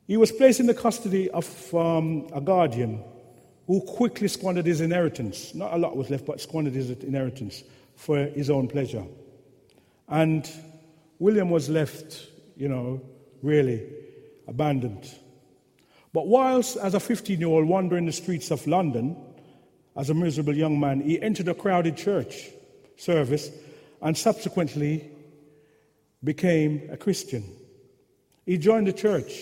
He 0.07 0.17
was 0.17 0.33
placed 0.33 0.59
in 0.59 0.67
the 0.67 0.75
custody 0.75 1.31
of 1.31 1.75
um, 1.75 2.29
a 2.33 2.41
guardian 2.41 3.05
who 3.67 3.83
quickly 3.83 4.29
squandered 4.29 4.65
his 4.65 4.81
inheritance. 4.81 5.55
Not 5.55 5.75
a 5.75 5.77
lot 5.77 5.97
was 5.97 6.09
left, 6.09 6.25
but 6.25 6.41
squandered 6.41 6.73
his 6.73 6.91
inheritance 6.91 7.63
for 7.95 8.25
his 8.25 8.49
own 8.49 8.69
pleasure. 8.69 9.05
And 10.09 10.51
William 11.19 11.51
was 11.51 11.69
left, 11.69 12.29
you 12.57 12.69
know, 12.69 13.03
really 13.43 13.87
abandoned. 14.47 15.11
But 16.13 16.27
whilst, 16.27 16.77
as 16.77 16.95
a 16.95 17.01
15 17.01 17.39
year 17.39 17.49
old, 17.49 17.67
wandering 17.67 18.07
the 18.07 18.13
streets 18.13 18.51
of 18.51 18.67
London, 18.67 19.17
as 19.97 20.11
a 20.11 20.15
miserable 20.15 20.55
young 20.55 20.79
man, 20.79 21.01
he 21.01 21.21
entered 21.21 21.49
a 21.49 21.55
crowded 21.55 21.97
church 21.97 22.49
service 22.97 23.51
and 24.01 24.17
subsequently 24.17 25.11
became 26.23 26.89
a 26.91 26.97
Christian. 26.97 27.45
He 28.47 28.59
joined 28.59 28.87
the 28.87 28.93
church 28.93 29.33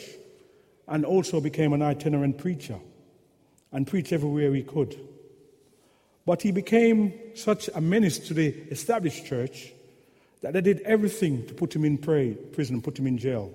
and 0.89 1.05
also 1.05 1.41
became 1.41 1.73
an 1.73 1.83
itinerant 1.83 2.39
preacher 2.39 2.79
and 3.73 3.87
preached 3.87 4.12
everywhere 4.12 4.55
he 4.55 4.62
could. 4.62 4.99
But 6.25 6.43
he 6.43 6.51
became 6.51 7.12
such 7.35 7.69
a 7.75 7.81
menace 7.81 8.19
to 8.19 8.35
the 8.35 8.47
established 8.47 9.27
church 9.27 9.73
that 10.41 10.53
they 10.53 10.61
did 10.61 10.81
everything 10.81 11.47
to 11.47 11.55
put 11.55 11.75
him 11.75 11.85
in 11.85 11.99
prison, 11.99 12.83
put 12.83 12.99
him 12.99 13.07
in 13.07 13.19
jail. 13.19 13.53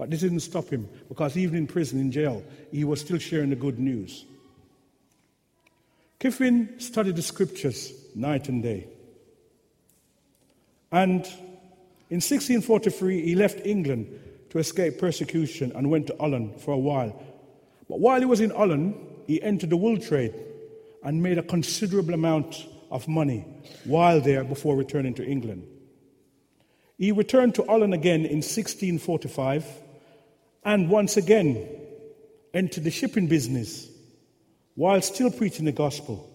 But 0.00 0.08
this 0.08 0.20
didn't 0.20 0.40
stop 0.40 0.70
him 0.70 0.88
because 1.10 1.36
even 1.36 1.58
in 1.58 1.66
prison, 1.66 2.00
in 2.00 2.10
jail, 2.10 2.42
he 2.72 2.84
was 2.84 3.02
still 3.02 3.18
sharing 3.18 3.50
the 3.50 3.56
good 3.56 3.78
news. 3.78 4.24
Kiffin 6.18 6.80
studied 6.80 7.16
the 7.16 7.22
scriptures 7.22 7.92
night 8.14 8.48
and 8.48 8.62
day. 8.62 8.88
And 10.90 11.26
in 12.08 12.16
1643, 12.16 13.26
he 13.26 13.34
left 13.34 13.66
England 13.66 14.06
to 14.48 14.58
escape 14.58 14.98
persecution 14.98 15.70
and 15.72 15.90
went 15.90 16.06
to 16.06 16.16
Holland 16.18 16.62
for 16.62 16.72
a 16.72 16.78
while. 16.78 17.22
But 17.86 18.00
while 18.00 18.20
he 18.20 18.26
was 18.26 18.40
in 18.40 18.48
Holland, 18.48 18.94
he 19.26 19.42
entered 19.42 19.68
the 19.68 19.76
wool 19.76 19.98
trade 19.98 20.32
and 21.04 21.22
made 21.22 21.36
a 21.36 21.42
considerable 21.42 22.14
amount 22.14 22.66
of 22.90 23.06
money 23.06 23.44
while 23.84 24.22
there 24.22 24.44
before 24.44 24.76
returning 24.76 25.12
to 25.16 25.26
England. 25.26 25.66
He 26.96 27.12
returned 27.12 27.54
to 27.56 27.64
Holland 27.64 27.92
again 27.92 28.20
in 28.20 28.38
1645 28.38 29.89
and 30.64 30.88
once 30.88 31.16
again 31.16 31.68
entered 32.52 32.84
the 32.84 32.90
shipping 32.90 33.26
business 33.26 33.88
while 34.74 35.00
still 35.00 35.30
preaching 35.30 35.64
the 35.64 35.72
gospel. 35.72 36.26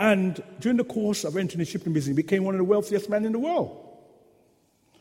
And 0.00 0.42
during 0.60 0.76
the 0.76 0.84
course 0.84 1.24
of 1.24 1.36
entering 1.36 1.58
the 1.58 1.64
shipping 1.64 1.92
business, 1.92 2.16
he 2.16 2.22
became 2.22 2.44
one 2.44 2.54
of 2.54 2.58
the 2.58 2.64
wealthiest 2.64 3.10
men 3.10 3.24
in 3.24 3.32
the 3.32 3.38
world. 3.38 3.84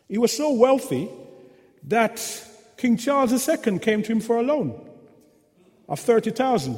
He 0.07 0.17
was 0.17 0.35
so 0.35 0.53
wealthy 0.53 1.09
that 1.83 2.19
King 2.77 2.97
Charles 2.97 3.47
II 3.47 3.79
came 3.79 4.03
to 4.03 4.11
him 4.11 4.19
for 4.19 4.37
a 4.37 4.43
loan 4.43 4.89
of 5.87 5.99
30,000. 5.99 6.77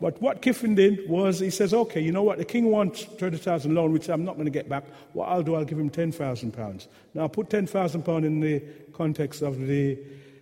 But 0.00 0.22
what 0.22 0.42
Kiffin 0.42 0.76
did 0.76 1.08
was 1.08 1.40
he 1.40 1.50
says, 1.50 1.74
okay, 1.74 2.00
you 2.00 2.12
know 2.12 2.22
what, 2.22 2.38
the 2.38 2.44
king 2.44 2.66
wants 2.66 3.04
30,000 3.04 3.74
loan, 3.74 3.92
which 3.92 4.08
I'm 4.08 4.24
not 4.24 4.34
going 4.34 4.44
to 4.44 4.50
get 4.50 4.68
back. 4.68 4.84
What 5.12 5.28
I'll 5.28 5.42
do, 5.42 5.56
I'll 5.56 5.64
give 5.64 5.78
him 5.78 5.90
10,000 5.90 6.52
pounds. 6.52 6.86
Now, 7.14 7.26
put 7.26 7.50
10,000 7.50 8.02
pounds 8.02 8.24
in 8.24 8.38
the 8.38 8.62
context 8.92 9.42
of 9.42 9.58
the 9.58 9.98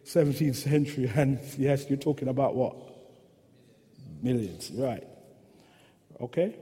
17th 0.07 0.55
century, 0.55 1.11
and 1.15 1.41
yes, 1.59 1.87
you're 1.89 1.99
talking 1.99 2.29
about 2.29 2.55
what? 2.55 2.77
Millions, 4.23 4.71
right. 4.75 5.05
Okay? 6.21 6.55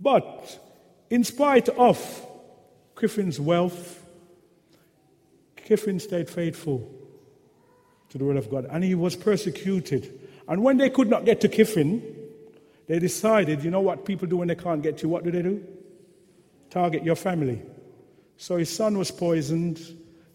But 0.00 0.58
in 1.10 1.24
spite 1.24 1.68
of 1.68 2.26
Kiffin's 2.96 3.40
wealth, 3.40 4.04
Kiffin 5.56 5.98
stayed 5.98 6.30
faithful 6.30 6.88
to 8.10 8.18
the 8.18 8.24
word 8.24 8.36
of 8.36 8.48
God, 8.50 8.66
and 8.70 8.84
he 8.84 8.94
was 8.94 9.16
persecuted. 9.16 10.20
And 10.48 10.62
when 10.62 10.76
they 10.76 10.90
could 10.90 11.08
not 11.08 11.24
get 11.24 11.40
to 11.40 11.48
Kiffin, 11.48 12.02
they 12.86 12.98
decided, 12.98 13.64
you 13.64 13.70
know 13.70 13.80
what 13.80 14.04
people 14.04 14.28
do 14.28 14.36
when 14.36 14.48
they 14.48 14.54
can't 14.54 14.82
get 14.82 14.98
to 14.98 15.02
you? 15.04 15.08
What 15.08 15.24
do 15.24 15.30
they 15.30 15.42
do? 15.42 15.66
Target 16.70 17.04
your 17.04 17.16
family. 17.16 17.62
So 18.36 18.56
his 18.56 18.70
son 18.70 18.98
was 18.98 19.10
poisoned. 19.10 19.80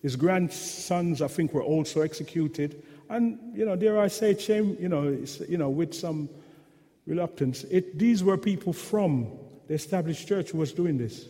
His 0.01 0.15
grandsons, 0.15 1.21
I 1.21 1.27
think, 1.27 1.53
were 1.53 1.63
also 1.63 2.01
executed. 2.01 2.83
And, 3.09 3.39
you 3.57 3.65
know, 3.65 3.75
dare 3.75 3.99
I 3.99 4.07
say, 4.07 4.37
shame, 4.37 4.77
you 4.79 4.89
know, 4.89 5.17
you 5.47 5.57
know 5.57 5.69
with 5.69 5.93
some 5.93 6.29
reluctance, 7.05 7.63
it, 7.65 7.97
these 7.97 8.23
were 8.23 8.37
people 8.37 8.73
from 8.73 9.31
the 9.67 9.73
established 9.73 10.27
church 10.27 10.51
who 10.51 10.59
was 10.59 10.73
doing 10.73 10.97
this. 10.97 11.25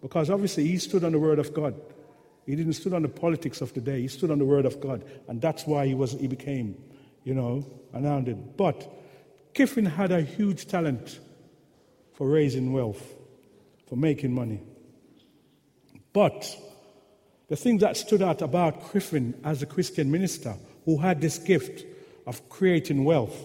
Because 0.00 0.30
obviously 0.30 0.66
he 0.66 0.78
stood 0.78 1.04
on 1.04 1.12
the 1.12 1.18
word 1.18 1.38
of 1.38 1.52
God. 1.52 1.74
He 2.46 2.56
didn't 2.56 2.72
stood 2.72 2.94
on 2.94 3.02
the 3.02 3.08
politics 3.08 3.60
of 3.60 3.74
the 3.74 3.80
day. 3.80 4.00
He 4.00 4.08
stood 4.08 4.30
on 4.30 4.38
the 4.38 4.44
word 4.44 4.64
of 4.64 4.80
God. 4.80 5.04
And 5.28 5.40
that's 5.40 5.66
why 5.66 5.86
he, 5.86 5.94
was, 5.94 6.12
he 6.12 6.26
became, 6.26 6.76
you 7.22 7.34
know, 7.34 7.66
anointed. 7.92 8.56
But 8.56 8.90
Kiffin 9.52 9.84
had 9.84 10.10
a 10.10 10.22
huge 10.22 10.66
talent 10.66 11.20
for 12.14 12.28
raising 12.28 12.72
wealth, 12.72 13.14
for 13.88 13.96
making 13.96 14.32
money. 14.32 14.60
But 16.12 16.56
the 17.50 17.56
thing 17.56 17.78
that 17.78 17.96
stood 17.96 18.22
out 18.22 18.42
about 18.42 18.92
Kiffin 18.92 19.34
as 19.44 19.60
a 19.60 19.66
Christian 19.66 20.10
minister 20.10 20.54
who 20.84 20.96
had 20.96 21.20
this 21.20 21.36
gift 21.36 21.84
of 22.24 22.48
creating 22.48 23.04
wealth 23.04 23.36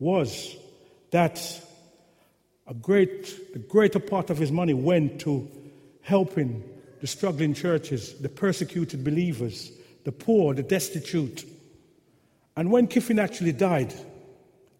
was 0.00 0.56
that 1.10 1.38
a 2.66 2.72
great, 2.72 3.38
a 3.54 3.58
greater 3.58 3.98
part 3.98 4.30
of 4.30 4.38
his 4.38 4.50
money 4.50 4.72
went 4.72 5.20
to 5.20 5.48
helping 6.00 6.64
the 7.02 7.06
struggling 7.06 7.52
churches, 7.52 8.14
the 8.14 8.28
persecuted 8.30 9.04
believers, 9.04 9.70
the 10.04 10.12
poor, 10.12 10.54
the 10.54 10.62
destitute. 10.62 11.44
And 12.56 12.72
when 12.72 12.86
Kiffin 12.86 13.18
actually 13.18 13.52
died 13.52 13.92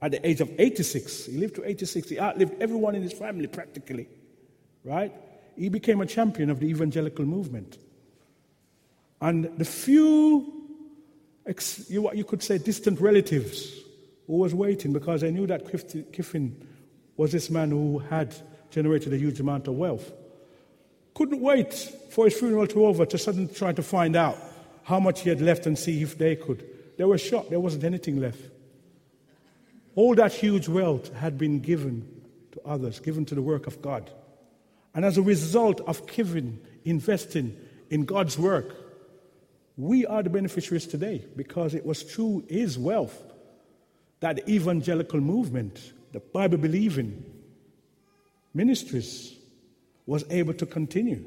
at 0.01 0.13
the 0.13 0.27
age 0.27 0.41
of 0.41 0.51
86, 0.59 1.27
he 1.27 1.37
lived 1.37 1.57
to 1.57 1.69
86, 1.69 2.09
he 2.09 2.19
outlived 2.19 2.55
everyone 2.63 2.95
in 2.95 3.03
his 3.03 3.13
family 3.13 3.49
practically, 3.49 4.09
right? 4.83 5.13
He 5.59 5.69
became 5.69 6.01
a 6.01 6.07
champion 6.07 6.49
of 6.49 6.59
the 6.61 6.67
evangelical 6.69 7.27
movement. 7.27 7.77
And 9.21 9.45
the 9.59 9.65
few, 9.65 10.53
what 11.45 12.17
you 12.17 12.25
could 12.25 12.43
say, 12.43 12.59
distant 12.59 13.01
relatives 13.01 13.73
who 14.27 14.35
was 14.35 14.55
waiting 14.55 14.93
because 14.93 15.21
they 15.23 15.31
knew 15.31 15.47
that 15.47 15.67
Kiffin 16.13 16.67
was 17.17 17.33
this 17.33 17.49
man 17.49 17.71
who 17.71 17.99
had 17.99 18.35
generated 18.71 19.13
a 19.13 19.17
huge 19.17 19.41
amount 19.41 19.69
of 19.69 19.75
wealth 19.75 20.13
couldn't 21.17 21.41
wait 21.41 21.73
for 22.11 22.27
his 22.27 22.39
funeral 22.39 22.67
to 22.67 22.85
over 22.85 23.07
to 23.07 23.17
suddenly 23.17 23.53
try 23.53 23.73
to 23.73 23.83
find 23.83 24.15
out 24.15 24.37
how 24.83 25.01
much 25.01 25.23
he 25.23 25.31
had 25.31 25.41
left 25.41 25.67
and 25.67 25.79
see 25.79 26.03
if 26.03 26.19
they 26.19 26.37
could. 26.37 26.63
They 26.99 27.05
were 27.05 27.17
shocked, 27.17 27.49
there 27.49 27.59
wasn't 27.59 27.85
anything 27.85 28.21
left. 28.21 28.41
All 29.95 30.15
that 30.17 30.35
huge 30.35 30.69
wealth 30.69 31.11
had 31.15 31.39
been 31.39 31.61
given 31.61 32.07
to 32.53 32.61
others, 32.67 33.01
given 33.01 33.25
to 33.27 33.35
the 33.35 33.41
work 33.41 33.67
of 33.67 33.81
God. 33.81 34.11
And 34.95 35.07
as 35.07 35.17
a 35.17 35.23
result 35.23 35.81
of 35.87 36.07
giving, 36.07 36.61
investing 36.85 37.57
in 37.89 38.05
God's 38.05 38.39
work, 38.39 38.75
we 39.77 40.07
are 40.07 40.23
the 40.23 40.31
beneficiaries 40.31 40.87
today 40.87 41.25
because 41.37 41.75
it 41.75 41.85
was 41.85 42.03
through 42.03 42.45
his 42.49 42.79
wealth 42.79 43.23
that 44.21 44.37
the 44.37 44.51
evangelical 44.51 45.21
movement, 45.21 45.93
the 46.13 46.21
Bible 46.21 46.57
believing 46.57 47.25
ministries, 48.55 49.35
was 50.07 50.25
able 50.31 50.55
to 50.55 50.65
continue. 50.65 51.25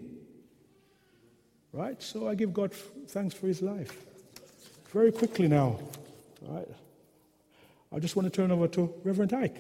Right? 1.72 2.02
So 2.02 2.28
I 2.28 2.34
give 2.34 2.54
God 2.54 2.74
thanks 3.08 3.36
for 3.36 3.46
his 3.46 3.62
life. 3.62 4.06
Very 4.92 5.12
quickly 5.12 5.48
now, 5.48 5.80
right? 6.42 6.68
I 7.94 8.00
just 8.00 8.16
want 8.16 8.26
to 8.26 8.36
turn 8.36 8.50
over 8.50 8.68
to 8.70 8.92
Reverend 9.04 9.34
Ike. 9.34 9.58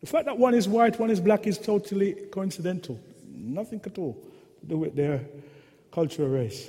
The 0.00 0.06
fact 0.06 0.26
that 0.26 0.36
one 0.36 0.54
is 0.54 0.68
white, 0.68 0.98
one 0.98 1.10
is 1.10 1.20
black 1.20 1.46
is 1.46 1.58
totally 1.58 2.12
coincidental. 2.30 3.00
Nothing 3.26 3.80
at 3.84 3.96
all 3.96 4.22
to 4.60 4.66
do 4.66 4.76
with 4.76 4.94
their 4.94 5.22
cultural 5.90 6.28
race. 6.28 6.68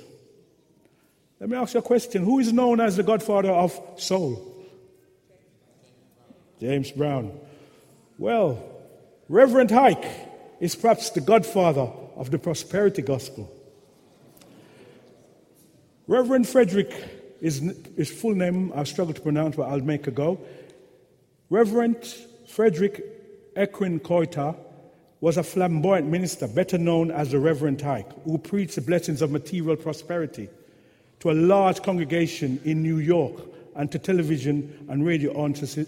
Let 1.42 1.50
me 1.50 1.56
ask 1.56 1.74
you 1.74 1.80
a 1.80 1.82
question. 1.82 2.22
Who 2.22 2.38
is 2.38 2.52
known 2.52 2.78
as 2.78 2.96
the 2.96 3.02
godfather 3.02 3.50
of 3.50 3.76
soul? 3.96 4.64
James 6.60 6.92
Brown. 6.92 7.36
Well, 8.16 8.64
Reverend 9.28 9.72
Ike 9.72 10.04
is 10.60 10.76
perhaps 10.76 11.10
the 11.10 11.20
godfather 11.20 11.90
of 12.14 12.30
the 12.30 12.38
prosperity 12.38 13.02
gospel. 13.02 13.52
Reverend 16.06 16.46
Frederick 16.46 16.94
is 17.40 17.60
his 17.96 18.08
full 18.08 18.36
name, 18.36 18.72
I 18.76 18.84
struggle 18.84 19.12
to 19.12 19.20
pronounce, 19.20 19.56
but 19.56 19.64
I'll 19.64 19.80
make 19.80 20.06
a 20.06 20.12
go. 20.12 20.38
Reverend 21.50 22.06
Frederick 22.46 23.56
Eikerenkoetter 23.56 24.56
was 25.20 25.38
a 25.38 25.42
flamboyant 25.42 26.06
minister, 26.06 26.46
better 26.46 26.78
known 26.78 27.10
as 27.10 27.32
the 27.32 27.40
Reverend 27.40 27.82
Ike, 27.82 28.12
who 28.22 28.38
preached 28.38 28.76
the 28.76 28.80
blessings 28.80 29.22
of 29.22 29.32
material 29.32 29.74
prosperity 29.74 30.48
to 31.22 31.30
a 31.30 31.38
large 31.38 31.80
congregation 31.84 32.60
in 32.64 32.82
New 32.82 32.98
York 32.98 33.32
and 33.76 33.92
to 33.92 33.96
television 33.96 34.86
and 34.88 35.06
radio 35.06 35.32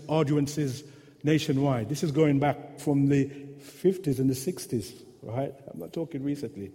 audiences 0.06 0.84
nationwide. 1.24 1.88
This 1.88 2.04
is 2.04 2.12
going 2.12 2.38
back 2.38 2.78
from 2.78 3.08
the 3.08 3.24
50s 3.60 4.20
and 4.20 4.30
the 4.30 4.34
60s, 4.34 4.92
right? 5.24 5.52
I'm 5.72 5.80
not 5.80 5.92
talking 5.92 6.22
recently. 6.22 6.70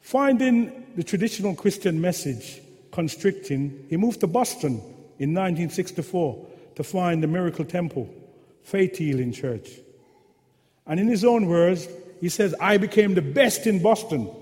Finding 0.00 0.86
the 0.96 1.04
traditional 1.04 1.54
Christian 1.54 2.00
message 2.00 2.60
constricting, 2.90 3.86
he 3.88 3.96
moved 3.96 4.18
to 4.22 4.26
Boston 4.26 4.80
in 5.20 5.32
1964 5.32 6.46
to 6.74 6.82
find 6.82 7.22
the 7.22 7.28
Miracle 7.28 7.64
Temple, 7.64 8.12
Faith 8.64 8.96
Healing 8.96 9.30
Church. 9.30 9.70
And 10.84 10.98
in 10.98 11.06
his 11.06 11.24
own 11.24 11.46
words, 11.46 11.86
he 12.20 12.28
says, 12.28 12.56
I 12.60 12.76
became 12.78 13.14
the 13.14 13.22
best 13.22 13.68
in 13.68 13.80
Boston 13.80 14.34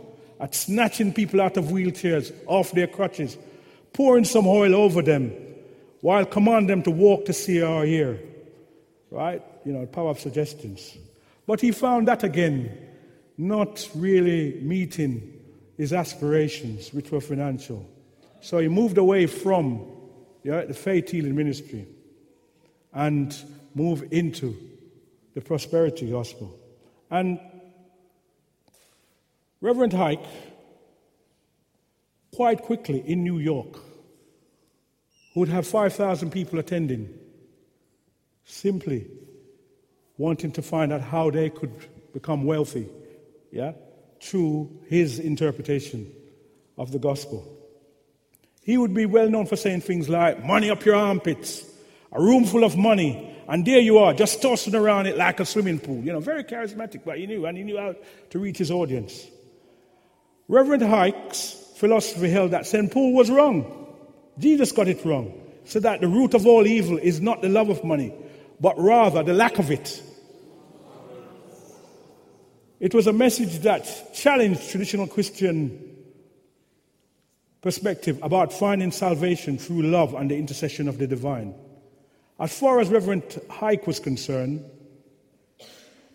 at 0.44 0.54
snatching 0.54 1.10
people 1.10 1.40
out 1.40 1.56
of 1.56 1.64
wheelchairs, 1.68 2.30
off 2.46 2.70
their 2.72 2.86
crutches, 2.86 3.38
pouring 3.94 4.26
some 4.26 4.46
oil 4.46 4.74
over 4.74 5.00
them, 5.00 5.32
while 6.02 6.26
commanding 6.26 6.66
them 6.66 6.82
to 6.82 6.90
walk 6.90 7.24
to 7.24 7.32
see 7.32 7.62
or 7.62 7.86
hear. 7.86 8.20
Right? 9.10 9.42
You 9.64 9.72
know, 9.72 9.86
power 9.86 10.10
of 10.10 10.20
suggestions. 10.20 10.98
But 11.46 11.62
he 11.62 11.70
found 11.72 12.08
that 12.08 12.24
again 12.24 12.76
not 13.38 13.88
really 13.94 14.60
meeting 14.60 15.32
his 15.78 15.94
aspirations, 15.94 16.92
which 16.92 17.10
were 17.10 17.22
financial. 17.22 17.88
So 18.42 18.58
he 18.58 18.68
moved 18.68 18.98
away 18.98 19.24
from 19.26 19.86
yeah, 20.42 20.66
the 20.66 20.74
faith 20.74 21.10
healing 21.10 21.36
ministry 21.36 21.86
and 22.92 23.34
moved 23.74 24.12
into 24.12 24.54
the 25.32 25.40
prosperity 25.40 26.10
gospel. 26.10 26.54
And 27.10 27.40
Reverend 29.64 29.94
Ike, 29.94 30.20
quite 32.34 32.60
quickly 32.60 32.98
in 33.00 33.24
New 33.24 33.38
York, 33.38 33.78
would 35.34 35.48
have 35.48 35.66
5,000 35.66 36.30
people 36.30 36.58
attending, 36.58 37.08
simply 38.44 39.06
wanting 40.18 40.52
to 40.52 40.60
find 40.60 40.92
out 40.92 41.00
how 41.00 41.30
they 41.30 41.48
could 41.48 41.72
become 42.12 42.44
wealthy, 42.44 42.90
yeah, 43.50 43.72
through 44.20 44.70
his 44.90 45.18
interpretation 45.18 46.12
of 46.76 46.92
the 46.92 46.98
gospel. 46.98 47.50
He 48.64 48.76
would 48.76 48.92
be 48.92 49.06
well 49.06 49.30
known 49.30 49.46
for 49.46 49.56
saying 49.56 49.80
things 49.80 50.10
like, 50.10 50.44
money 50.44 50.68
up 50.68 50.84
your 50.84 50.96
armpits, 50.96 51.64
a 52.12 52.20
room 52.20 52.44
full 52.44 52.64
of 52.64 52.76
money, 52.76 53.34
and 53.48 53.64
there 53.64 53.80
you 53.80 53.96
are, 53.96 54.12
just 54.12 54.42
tossing 54.42 54.74
around 54.74 55.06
it 55.06 55.16
like 55.16 55.40
a 55.40 55.46
swimming 55.46 55.78
pool. 55.78 56.04
You 56.04 56.12
know, 56.12 56.20
very 56.20 56.44
charismatic, 56.44 57.02
but 57.02 57.16
he 57.16 57.26
knew, 57.26 57.46
and 57.46 57.56
he 57.56 57.64
knew 57.64 57.78
how 57.78 57.94
to 58.28 58.38
reach 58.38 58.58
his 58.58 58.70
audience. 58.70 59.28
Reverend 60.48 60.84
Ike's 60.84 61.56
philosophy 61.76 62.28
held 62.28 62.50
that 62.50 62.66
St. 62.66 62.90
Paul 62.90 63.14
was 63.14 63.30
wrong. 63.30 63.86
Jesus 64.38 64.72
got 64.72 64.88
it 64.88 65.04
wrong. 65.04 65.40
So 65.64 65.80
that 65.80 66.00
the 66.00 66.08
root 66.08 66.34
of 66.34 66.46
all 66.46 66.66
evil 66.66 66.98
is 66.98 67.20
not 67.20 67.40
the 67.40 67.48
love 67.48 67.70
of 67.70 67.82
money, 67.84 68.12
but 68.60 68.78
rather 68.78 69.22
the 69.22 69.32
lack 69.32 69.58
of 69.58 69.70
it. 69.70 70.02
It 72.80 72.92
was 72.92 73.06
a 73.06 73.12
message 73.14 73.60
that 73.60 74.12
challenged 74.14 74.68
traditional 74.68 75.06
Christian 75.06 75.94
perspective 77.62 78.18
about 78.22 78.52
finding 78.52 78.90
salvation 78.90 79.56
through 79.56 79.84
love 79.84 80.12
and 80.12 80.30
the 80.30 80.36
intercession 80.36 80.86
of 80.86 80.98
the 80.98 81.06
divine. 81.06 81.54
As 82.38 82.58
far 82.58 82.80
as 82.80 82.90
Reverend 82.90 83.40
Ike 83.62 83.86
was 83.86 84.00
concerned, 84.00 84.62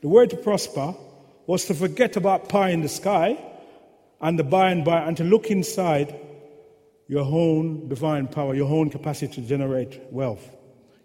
the 0.02 0.08
word 0.08 0.30
to 0.30 0.38
prosper 0.38 0.94
was 1.48 1.66
to 1.66 1.74
forget 1.74 2.16
about 2.18 2.50
pie 2.50 2.70
in 2.70 2.82
the 2.82 2.90
sky 2.90 3.44
and 4.22 4.38
the 4.38 4.44
by 4.44 4.72
and 4.72 4.84
by 4.84 5.02
and 5.02 5.18
to 5.18 5.24
look 5.24 5.48
inside 5.48 6.16
your 7.08 7.24
own 7.24 7.88
divine 7.90 8.28
power, 8.28 8.54
your 8.54 8.70
own 8.70 8.90
capacity 8.90 9.42
to 9.42 9.42
generate 9.42 10.02
wealth. 10.12 10.48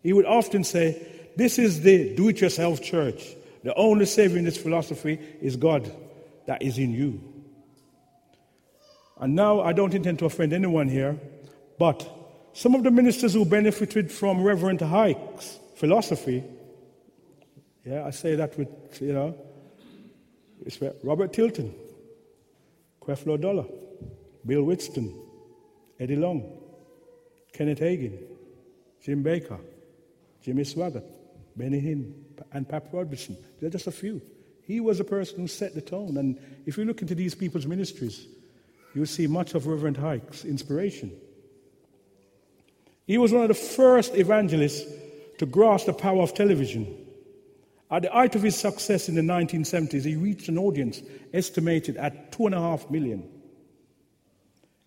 He 0.03 0.13
would 0.13 0.27
often 0.27 0.65
say, 0.65 1.07
This 1.37 1.59
is 1.59 1.81
the 1.81 2.15
do 2.15 2.29
it 2.29 2.41
yourself 2.41 2.83
church. 2.83 3.35
The 3.63 3.75
only 3.75 4.05
savior 4.05 4.37
in 4.37 4.45
this 4.45 4.59
philosophy 4.59 5.19
is 5.41 5.57
God 5.57 5.91
that 6.47 6.63
is 6.63 6.77
in 6.77 6.93
you. 6.93 7.21
And 9.19 9.35
now 9.35 9.63
I 9.63 9.73
don't 9.73 9.95
intend 9.95 10.19
to 10.19 10.27
offend 10.27 10.53
anyone 10.53 10.89
here, 10.89 11.19
but 11.79 12.07
some 12.53 12.75
of 12.75 12.83
the 12.83 12.91
ministers 12.91 13.33
who 13.33 13.45
benefited 13.47 14.13
from 14.13 14.43
Reverend 14.43 14.83
Ike's 14.83 15.59
philosophy, 15.77 16.45
yeah, 17.85 18.05
I 18.05 18.11
say 18.11 18.35
that 18.35 18.59
with, 18.59 18.69
you 19.01 19.13
know, 19.13 19.35
respect. 20.63 20.97
Robert 21.03 21.33
Tilton, 21.33 21.75
Creflo 23.07 23.41
Dollar, 23.41 23.67
Bill 24.47 24.63
Winston, 24.63 25.15
Eddie 25.99 26.17
Long, 26.17 26.61
Kenneth 27.53 27.81
Hagin, 27.81 28.19
Jim 29.03 29.23
Bakker, 29.23 29.61
Jimmy 30.43 30.65
Swaggart, 30.65 31.05
Benny 31.57 31.81
Hinn, 31.81 32.13
and 32.53 32.69
Pat 32.69 32.89
Robertson. 32.93 33.37
They're 33.61 33.71
just 33.71 33.87
a 33.87 33.93
few. 33.93 34.21
He 34.67 34.81
was 34.81 34.99
a 35.01 35.05
person 35.05 35.39
who 35.39 35.47
set 35.47 35.75
the 35.75 35.81
tone. 35.81 36.17
And 36.17 36.39
if 36.67 36.77
you 36.79 36.85
look 36.85 37.03
into 37.03 37.15
these 37.15 37.35
people's 37.35 37.67
ministries, 37.67 38.27
you'll 38.95 39.07
see 39.07 39.27
much 39.27 39.55
of 39.55 39.67
Reverend 39.67 39.99
Ike's 39.99 40.45
inspiration. 40.45 41.13
He 43.07 43.19
was 43.19 43.33
one 43.33 43.43
of 43.43 43.49
the 43.49 43.55
first 43.55 44.15
evangelists 44.15 44.91
to 45.39 45.47
grasp 45.47 45.87
the 45.87 45.93
power 45.93 46.23
of 46.23 46.33
television. 46.35 47.04
At 47.95 48.03
the 48.03 48.11
height 48.11 48.35
of 48.35 48.43
his 48.43 48.57
success 48.57 49.09
in 49.09 49.15
the 49.15 49.21
1970s, 49.21 50.05
he 50.05 50.17
reached 50.17 50.49
an 50.49 50.59
audience 50.59 51.01
estimated 51.33 51.97
at 51.97 52.33
two 52.33 52.47
and 52.47 52.55
a 52.57 52.59
half 52.59 52.91
million. 52.91 53.23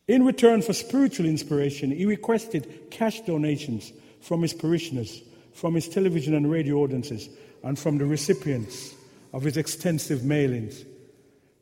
In 0.10 0.26
return 0.26 0.62
for 0.62 0.74
spiritual 0.74 1.26
inspiration, 1.26 1.90
he 1.90 2.06
requested 2.06 2.68
cash 2.92 3.22
donations 3.22 3.94
from 4.20 4.42
his 4.42 4.52
parishioners, 4.52 5.22
from 5.54 5.74
his 5.74 5.88
television 5.88 6.34
and 6.34 6.52
radio 6.52 6.80
audiences, 6.80 7.30
and 7.64 7.80
from 7.80 7.98
the 7.98 8.06
recipients 8.06 8.94
of 9.32 9.44
his 9.44 9.56
extensive 9.56 10.20
mailings, 10.20 10.84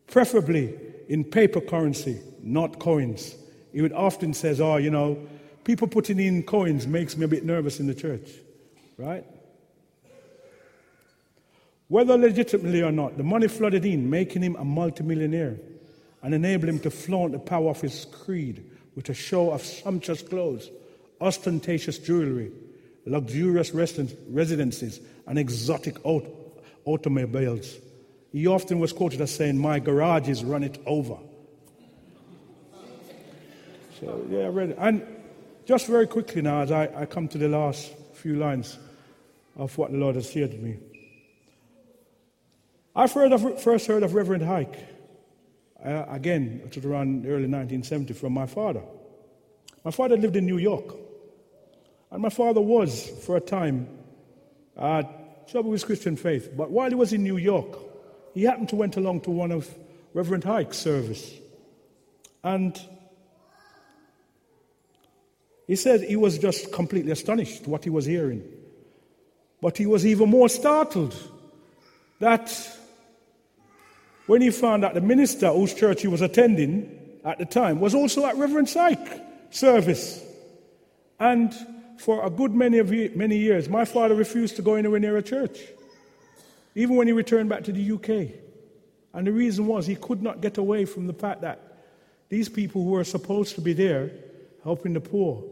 preferably 0.08 0.74
in 1.10 1.24
paper 1.24 1.62
currency, 1.62 2.20
not 2.42 2.80
coins. 2.80 3.36
He 3.72 3.84
would 3.84 3.94
often 3.94 4.34
says, 4.34 4.60
"Oh, 4.60 4.78
you 4.78 4.90
know, 4.90 5.20
people 5.64 5.88
putting 5.88 6.20
in 6.20 6.42
coins 6.42 6.88
makes 6.88 7.16
me 7.16 7.26
a 7.26 7.28
bit 7.28 7.46
nervous 7.46 7.80
in 7.80 7.86
the 7.86 7.94
church." 7.94 8.32
Right? 8.98 9.28
Whether 11.88 12.18
legitimately 12.18 12.82
or 12.82 12.92
not, 12.92 13.18
the 13.18 13.24
money 13.24 13.48
flooded 13.48 13.86
in, 13.86 14.10
making 14.10 14.42
him 14.42 14.56
a 14.56 14.66
multimillionaire 14.66 15.58
and 16.24 16.34
enabling 16.34 16.76
him 16.76 16.80
to 16.82 16.90
flaunt 16.90 17.34
the 17.34 17.40
power 17.40 17.70
of 17.70 17.82
his 17.82 18.06
creed 18.06 18.72
with 18.96 19.10
a 19.10 19.14
show 19.14 19.52
of 19.52 19.62
sumptuous 19.62 20.24
clothes, 20.24 20.72
ostentatious 21.22 22.00
jewelry, 22.00 22.52
luxurious 23.06 23.72
residences, 23.72 25.00
and 25.28 25.38
exotic 25.38 25.98
automobiles. 26.86 27.76
He 28.32 28.48
often 28.48 28.80
was 28.80 28.92
quoted 28.92 29.22
as 29.22 29.34
saying, 29.34 29.58
My 29.58 29.80
garages 29.80 30.44
run 30.44 30.64
it 30.64 30.82
over. 30.86 31.18
So, 34.00 34.26
yeah. 34.30 34.50
And 34.78 35.06
just 35.66 35.88
very 35.88 36.08
quickly 36.08 36.42
now, 36.42 36.62
as 36.62 36.72
I, 36.72 36.90
I 36.96 37.06
come 37.06 37.28
to 37.30 37.38
the 37.38 37.48
last 37.48 37.94
few 38.14 38.36
lines 38.36 38.78
of 39.56 39.78
what 39.78 39.92
the 39.92 39.98
Lord 39.98 40.16
has 40.16 40.32
shared 40.32 40.52
with 40.52 40.62
me. 40.62 40.78
Of, 42.96 43.62
first 43.62 43.88
heard 43.88 44.04
of 44.04 44.14
Reverend 44.14 44.44
Ike, 44.44 44.78
uh, 45.84 46.06
again, 46.08 46.62
it 46.64 46.76
was 46.76 46.86
around 46.86 47.26
early 47.26 47.48
1970 47.48 48.14
from 48.14 48.34
my 48.34 48.46
father. 48.46 48.82
My 49.84 49.92
father 49.92 50.16
lived 50.16 50.38
in 50.38 50.46
New 50.46 50.58
York. 50.58 50.96
And 52.10 52.22
my 52.22 52.30
father 52.30 52.62
was, 52.62 53.10
for 53.26 53.36
a 53.36 53.42
time, 53.42 53.90
uh, 54.78 55.04
trouble 55.52 55.72
with 55.72 55.86
Christian 55.86 56.16
faith. 56.16 56.50
But 56.56 56.72
while 56.72 56.90
he 56.90 56.96
was 56.96 57.12
in 57.12 57.24
New 57.24 57.38
York, 57.38 57.78
he 58.34 58.44
happened 58.44 58.70
to 58.70 58.78
went 58.78 58.96
along 58.96 59.22
to 59.22 59.32
one 59.32 59.52
of 59.52 59.70
Reverend 60.14 60.46
Ike's 60.46 60.78
service. 60.78 61.34
And 62.44 62.80
he 65.68 65.76
said 65.76 66.02
he 66.02 66.16
was 66.16 66.38
just 66.38 66.72
completely 66.72 67.12
astonished 67.12 67.68
what 67.68 67.84
he 67.84 67.90
was 67.90 68.06
hearing. 68.06 68.44
But 69.62 69.78
he 69.78 69.86
was 69.86 70.06
even 70.06 70.30
more 70.30 70.48
startled 70.48 71.16
that 72.20 72.78
when 74.28 74.42
he 74.42 74.50
found 74.50 74.84
out 74.84 74.94
the 74.94 75.02
minister 75.02 75.52
whose 75.52 75.74
church 75.74 76.02
he 76.02 76.08
was 76.08 76.22
attending 76.22 77.20
at 77.24 77.38
the 77.38 77.46
time 77.46 77.80
was 77.80 77.96
also 77.96 78.26
at 78.26 78.36
Reverend 78.38 78.74
Ike 78.76 79.54
service. 79.54 80.24
And 81.20 81.54
for 81.98 82.26
a 82.26 82.30
good 82.30 82.54
many, 82.54 82.80
of 82.80 82.92
many 82.92 83.38
years, 83.38 83.70
my 83.70 83.86
father 83.86 84.16
refused 84.16 84.58
to 84.58 84.62
go 84.62 84.76
anywhere 84.76 85.00
near 85.00 85.18
a 85.18 85.24
church, 85.24 85.60
even 86.76 86.96
when 86.96 87.08
he 87.08 87.14
returned 87.14 87.50
back 87.50 87.64
to 87.66 87.72
the 87.72 87.92
UK. 87.92 88.36
And 89.14 89.26
the 89.26 89.32
reason 89.32 89.66
was 89.66 89.88
he 89.88 89.96
could 89.96 90.22
not 90.22 90.42
get 90.42 90.58
away 90.58 90.86
from 90.86 91.08
the 91.08 91.14
fact 91.14 91.42
that 91.42 91.62
these 92.30 92.50
people 92.50 92.84
who 92.84 92.92
were 92.92 93.04
supposed 93.04 93.56
to 93.56 93.62
be 93.62 93.74
there 93.74 94.12
helping 94.64 94.94
the 94.94 95.00
poor, 95.00 95.44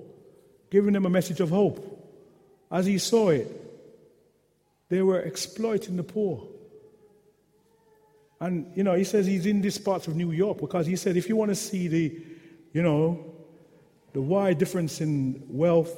giving 0.69 0.93
them 0.93 1.05
a 1.05 1.09
message 1.09 1.39
of 1.39 1.49
hope, 1.49 1.89
as 2.71 2.86
he 2.86 2.97
saw 2.97 3.30
it, 3.30 3.47
they 4.89 5.01
were 5.01 5.21
exploiting 5.21 5.95
the 5.95 6.03
poor. 6.03 6.45
And, 8.43 8.69
you 8.75 8.83
know, 8.83 8.93
he 8.93 9.05
says 9.05 9.25
he's 9.25 9.45
in 9.45 9.61
these 9.61 9.77
parts 9.77 10.07
of 10.07 10.17
New 10.17 10.31
York 10.31 10.57
because 10.59 10.85
he 10.85 10.97
said 10.97 11.15
if 11.15 11.29
you 11.29 11.37
want 11.37 11.47
to 11.51 11.55
see 11.55 11.87
the, 11.87 12.13
you 12.73 12.81
know, 12.83 13.33
the 14.11 14.21
wide 14.21 14.57
difference 14.57 14.99
in 14.99 15.41
wealth 15.47 15.97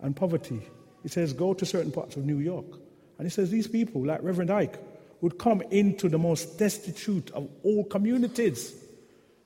and 0.00 0.14
poverty, 0.14 0.60
he 1.02 1.08
says 1.08 1.32
go 1.32 1.54
to 1.54 1.64
certain 1.64 1.90
parts 1.90 2.16
of 2.16 2.26
New 2.26 2.38
York. 2.38 2.66
And 3.16 3.26
he 3.26 3.30
says 3.30 3.50
these 3.50 3.66
people, 3.66 4.04
like 4.04 4.22
Reverend 4.22 4.50
Ike, 4.50 4.78
would 5.22 5.38
come 5.38 5.62
into 5.70 6.10
the 6.10 6.18
most 6.18 6.58
destitute 6.58 7.30
of 7.30 7.48
all 7.62 7.84
communities 7.84 8.74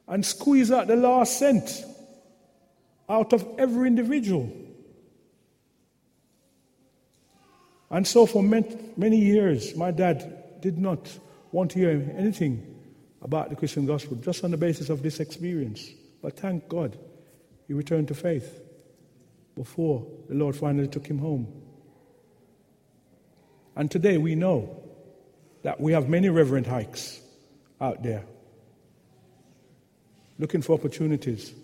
and 0.08 0.26
squeeze 0.26 0.72
out 0.72 0.88
the 0.88 0.96
last 0.96 1.38
cent 1.38 1.84
out 3.08 3.32
of 3.32 3.46
every 3.58 3.86
individual. 3.86 4.52
And 7.90 8.04
so, 8.04 8.26
for 8.26 8.42
many 8.42 9.18
years, 9.18 9.76
my 9.76 9.92
dad 9.92 10.60
did 10.60 10.78
not 10.78 11.16
want 11.54 11.70
to 11.70 11.78
hear 11.78 12.12
anything 12.16 12.66
about 13.22 13.48
the 13.48 13.54
Christian 13.54 13.86
gospel 13.86 14.16
just 14.16 14.42
on 14.42 14.50
the 14.50 14.56
basis 14.56 14.90
of 14.90 15.04
this 15.04 15.20
experience. 15.20 15.88
But 16.20 16.36
thank 16.36 16.68
God, 16.68 16.98
he 17.68 17.74
returned 17.74 18.08
to 18.08 18.14
faith 18.14 18.60
before 19.54 20.04
the 20.28 20.34
Lord 20.34 20.56
finally 20.56 20.88
took 20.88 21.06
him 21.06 21.18
home. 21.18 21.46
And 23.76 23.88
today 23.88 24.18
we 24.18 24.34
know 24.34 24.82
that 25.62 25.80
we 25.80 25.92
have 25.92 26.08
many 26.08 26.28
Reverend 26.28 26.66
Ikes 26.66 27.20
out 27.80 28.02
there 28.02 28.24
looking 30.40 30.60
for 30.60 30.72
opportunities 30.72 31.54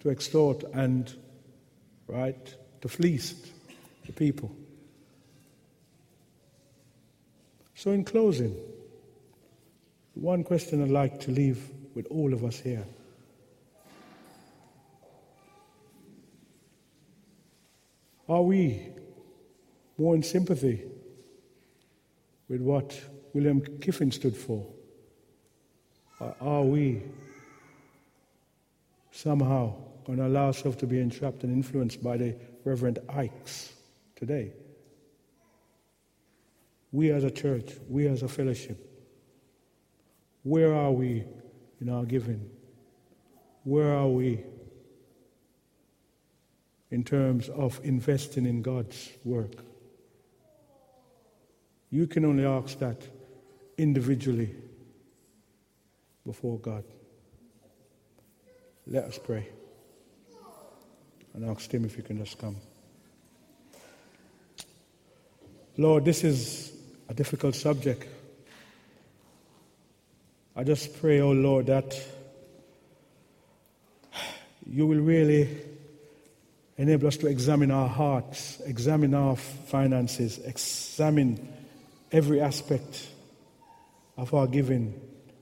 to 0.00 0.08
extort 0.08 0.64
and, 0.72 1.14
right, 2.06 2.54
to 2.80 2.88
fleece 2.88 3.34
the 4.06 4.12
people. 4.14 4.50
So, 7.78 7.90
in 7.90 8.04
closing, 8.04 8.56
one 10.14 10.44
question 10.44 10.82
I'd 10.82 10.88
like 10.88 11.20
to 11.20 11.30
leave 11.30 11.70
with 11.94 12.06
all 12.06 12.32
of 12.32 12.42
us 12.42 12.58
here. 12.58 12.86
Are 18.30 18.40
we 18.40 18.80
more 19.98 20.14
in 20.14 20.22
sympathy 20.22 20.84
with 22.48 22.62
what 22.62 22.98
William 23.34 23.60
Kiffin 23.60 24.10
stood 24.10 24.34
for? 24.34 24.66
Or 26.18 26.34
are 26.40 26.64
we 26.64 27.02
somehow 29.10 29.74
going 30.06 30.18
to 30.18 30.26
allow 30.26 30.46
ourselves 30.46 30.78
to 30.78 30.86
be 30.86 30.98
entrapped 30.98 31.44
and 31.44 31.52
influenced 31.52 32.02
by 32.02 32.16
the 32.16 32.36
Reverend 32.64 33.00
Ikes 33.10 33.74
today? 34.16 34.54
We 36.92 37.10
as 37.10 37.24
a 37.24 37.30
church, 37.30 37.72
we 37.88 38.06
as 38.06 38.22
a 38.22 38.28
fellowship, 38.28 38.78
where 40.42 40.74
are 40.74 40.92
we 40.92 41.24
in 41.80 41.88
our 41.88 42.04
giving? 42.04 42.48
Where 43.64 43.92
are 43.96 44.08
we 44.08 44.44
in 46.90 47.02
terms 47.02 47.48
of 47.48 47.80
investing 47.82 48.46
in 48.46 48.62
God's 48.62 49.10
work? 49.24 49.56
You 51.90 52.06
can 52.06 52.24
only 52.24 52.44
ask 52.44 52.78
that 52.78 53.02
individually 53.76 54.54
before 56.24 56.58
God. 56.58 56.84
Let 58.86 59.04
us 59.04 59.18
pray 59.18 59.48
and 61.34 61.44
ask 61.50 61.70
Him 61.70 61.84
if 61.84 61.96
He 61.96 62.02
can 62.02 62.18
just 62.18 62.38
come. 62.38 62.56
Lord, 65.76 66.04
this 66.04 66.24
is 66.24 66.75
a 67.08 67.14
difficult 67.14 67.54
subject. 67.54 68.06
I 70.54 70.64
just 70.64 71.00
pray, 71.00 71.20
oh 71.20 71.32
Lord, 71.32 71.66
that 71.66 72.00
you 74.68 74.86
will 74.86 75.00
really 75.00 75.48
enable 76.78 77.06
us 77.06 77.16
to 77.18 77.26
examine 77.26 77.70
our 77.70 77.88
hearts, 77.88 78.60
examine 78.60 79.14
our 79.14 79.36
finances, 79.36 80.38
examine 80.38 81.52
every 82.10 82.40
aspect 82.40 83.08
of 84.16 84.32
our 84.34 84.46
giving 84.46 84.98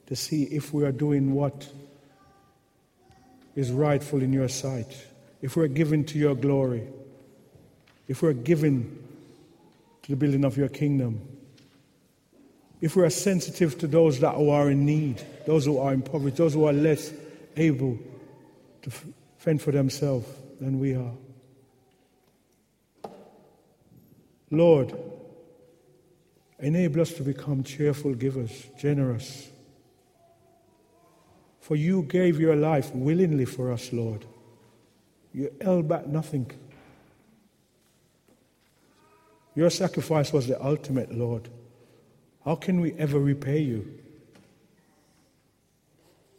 to 0.07 0.17
see 0.17 0.45
if 0.45 0.73
we 0.75 0.85
are 0.85 0.93
doing 0.93 1.33
what 1.33 1.69
is 3.55 3.71
rightful 3.71 4.21
in 4.21 4.33
your 4.33 4.49
sight, 4.49 5.07
if 5.41 5.57
we're 5.57 5.69
giving 5.69 6.05
to 6.05 6.19
your 6.19 6.35
glory, 6.35 6.87
if 8.09 8.21
we're 8.21 8.33
giving 8.33 8.99
to 10.03 10.11
the 10.11 10.17
building 10.17 10.45
of 10.45 10.57
your 10.57 10.69
kingdom 10.69 11.34
if 12.85 12.97
we 12.97 13.03
are 13.03 13.09
sensitive 13.09 13.79
to 13.79 13.87
those 13.87 14.21
that 14.21 14.35
are 14.35 14.71
in 14.71 14.85
need, 14.85 15.23
those 15.47 15.65
who 15.65 15.79
are 15.79 15.95
impoverished, 15.95 16.37
those 16.37 16.53
who 16.53 16.67
are 16.67 16.73
less 16.75 17.15
able 17.57 17.99
to 18.83 18.91
fend 19.39 19.63
for 19.63 19.73
themselves 19.73 20.29
than 20.61 20.79
we 20.79 20.95
are. 20.95 21.15
Lord, 24.51 24.95
enable 26.59 27.01
us 27.01 27.15
to 27.15 27.23
become 27.23 27.65
cheerful 27.65 28.13
givers, 28.13 28.67
generous. 28.79 29.49
For 31.61 31.77
you 31.77 32.03
gave 32.03 32.39
your 32.39 32.55
life 32.55 32.95
willingly 32.95 33.47
for 33.47 33.73
us, 33.73 33.95
Lord. 33.95 34.27
You 35.33 35.51
held 35.59 35.89
back 35.89 36.07
nothing. 36.07 36.51
Your 39.55 39.71
sacrifice 39.71 40.35
was 40.35 40.49
the 40.49 40.63
ultimate, 40.63 41.11
Lord. 41.11 41.49
How 42.45 42.55
can 42.55 42.81
we 42.81 42.93
ever 42.95 43.19
repay 43.19 43.61
you? 43.61 43.99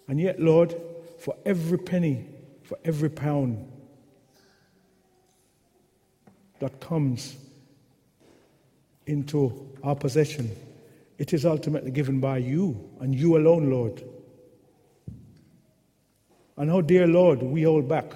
And 0.07 0.19
yet, 0.19 0.39
Lord, 0.39 0.75
for 1.19 1.35
every 1.45 1.79
penny, 1.79 2.25
for 2.63 2.77
every 2.85 3.09
pound 3.09 3.71
that 6.59 6.79
comes 6.79 7.35
into 9.07 9.75
our 9.83 9.95
possession, 9.95 10.55
it 11.17 11.33
is 11.33 11.45
ultimately 11.45 11.91
given 11.91 12.19
by 12.19 12.37
you 12.37 12.89
and 12.99 13.15
you 13.15 13.37
alone, 13.37 13.69
Lord. 13.71 14.03
And 16.57 16.69
how, 16.69 16.81
dear 16.81 17.07
Lord, 17.07 17.41
we 17.41 17.63
hold 17.63 17.87
back 17.87 18.13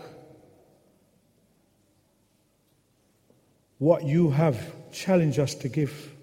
what 3.79 4.03
you 4.03 4.29
have 4.29 4.75
challenged 4.91 5.39
us 5.39 5.55
to 5.55 5.69
give. 5.69 6.13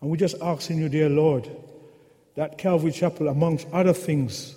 And 0.00 0.10
we're 0.10 0.16
just 0.16 0.36
asking 0.40 0.78
you, 0.78 0.88
dear 0.88 1.08
Lord, 1.08 1.50
that 2.36 2.58
Calvary 2.58 2.92
Chapel, 2.92 3.28
amongst 3.28 3.66
other 3.72 3.92
things, 3.92 4.56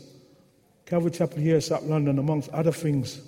Calvary 0.86 1.12
Chapel 1.12 1.40
here 1.40 1.56
in 1.56 1.62
South 1.62 1.84
London, 1.84 2.20
amongst 2.20 2.50
other 2.50 2.72
things, 2.72 3.22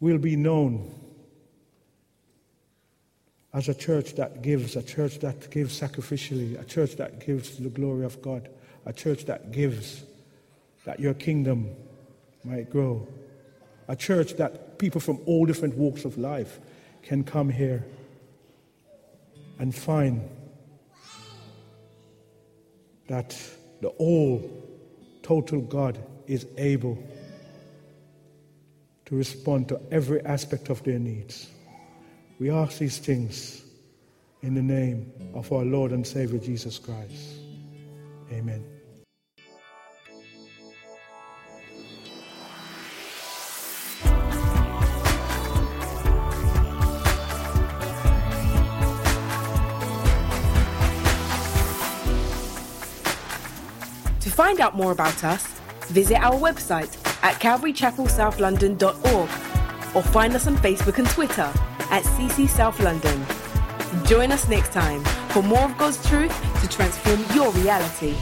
will 0.00 0.18
be 0.18 0.36
known 0.36 0.92
as 3.54 3.68
a 3.68 3.74
church 3.74 4.14
that 4.16 4.42
gives, 4.42 4.76
a 4.76 4.82
church 4.82 5.20
that 5.20 5.50
gives 5.50 5.80
sacrificially, 5.80 6.60
a 6.60 6.64
church 6.64 6.96
that 6.96 7.24
gives 7.24 7.56
to 7.56 7.62
the 7.62 7.68
glory 7.68 8.04
of 8.04 8.20
God, 8.20 8.48
a 8.84 8.92
church 8.92 9.26
that 9.26 9.52
gives 9.52 10.02
that 10.84 10.98
your 10.98 11.14
kingdom 11.14 11.70
might 12.44 12.68
grow, 12.68 13.06
a 13.88 13.96
church 13.96 14.34
that 14.34 14.78
people 14.78 15.00
from 15.00 15.20
all 15.26 15.46
different 15.46 15.76
walks 15.76 16.04
of 16.04 16.18
life 16.18 16.58
can 17.02 17.22
come 17.22 17.48
here 17.48 17.84
and 19.62 19.72
find 19.72 20.28
that 23.06 23.40
the 23.80 23.90
all 23.90 24.42
total 25.22 25.60
God 25.60 26.04
is 26.26 26.48
able 26.58 26.98
to 29.04 29.14
respond 29.14 29.68
to 29.68 29.80
every 29.92 30.20
aspect 30.24 30.68
of 30.68 30.82
their 30.82 30.98
needs. 30.98 31.48
We 32.40 32.50
ask 32.50 32.78
these 32.78 32.98
things 32.98 33.62
in 34.42 34.54
the 34.54 34.62
name 34.62 35.12
of 35.32 35.52
our 35.52 35.64
Lord 35.64 35.92
and 35.92 36.04
Savior 36.04 36.40
Jesus 36.40 36.80
Christ. 36.80 37.36
Amen. 38.32 38.81
Find 54.32 54.60
out 54.60 54.74
more 54.76 54.92
about 54.92 55.24
us, 55.24 55.46
visit 55.88 56.16
our 56.16 56.34
website 56.34 56.96
at 57.22 57.40
calvarychapelsouth.london.org 57.40 59.30
or 59.94 60.02
find 60.02 60.34
us 60.34 60.46
on 60.46 60.56
Facebook 60.56 60.98
and 60.98 61.08
Twitter 61.08 61.50
at 61.90 62.02
CC 62.04 62.48
South 62.48 62.80
London. 62.80 63.26
Join 64.06 64.32
us 64.32 64.48
next 64.48 64.72
time 64.72 65.04
for 65.30 65.42
more 65.42 65.64
of 65.64 65.76
God's 65.76 66.04
truth 66.08 66.34
to 66.62 66.68
transform 66.68 67.22
your 67.34 67.50
reality. 67.52 68.16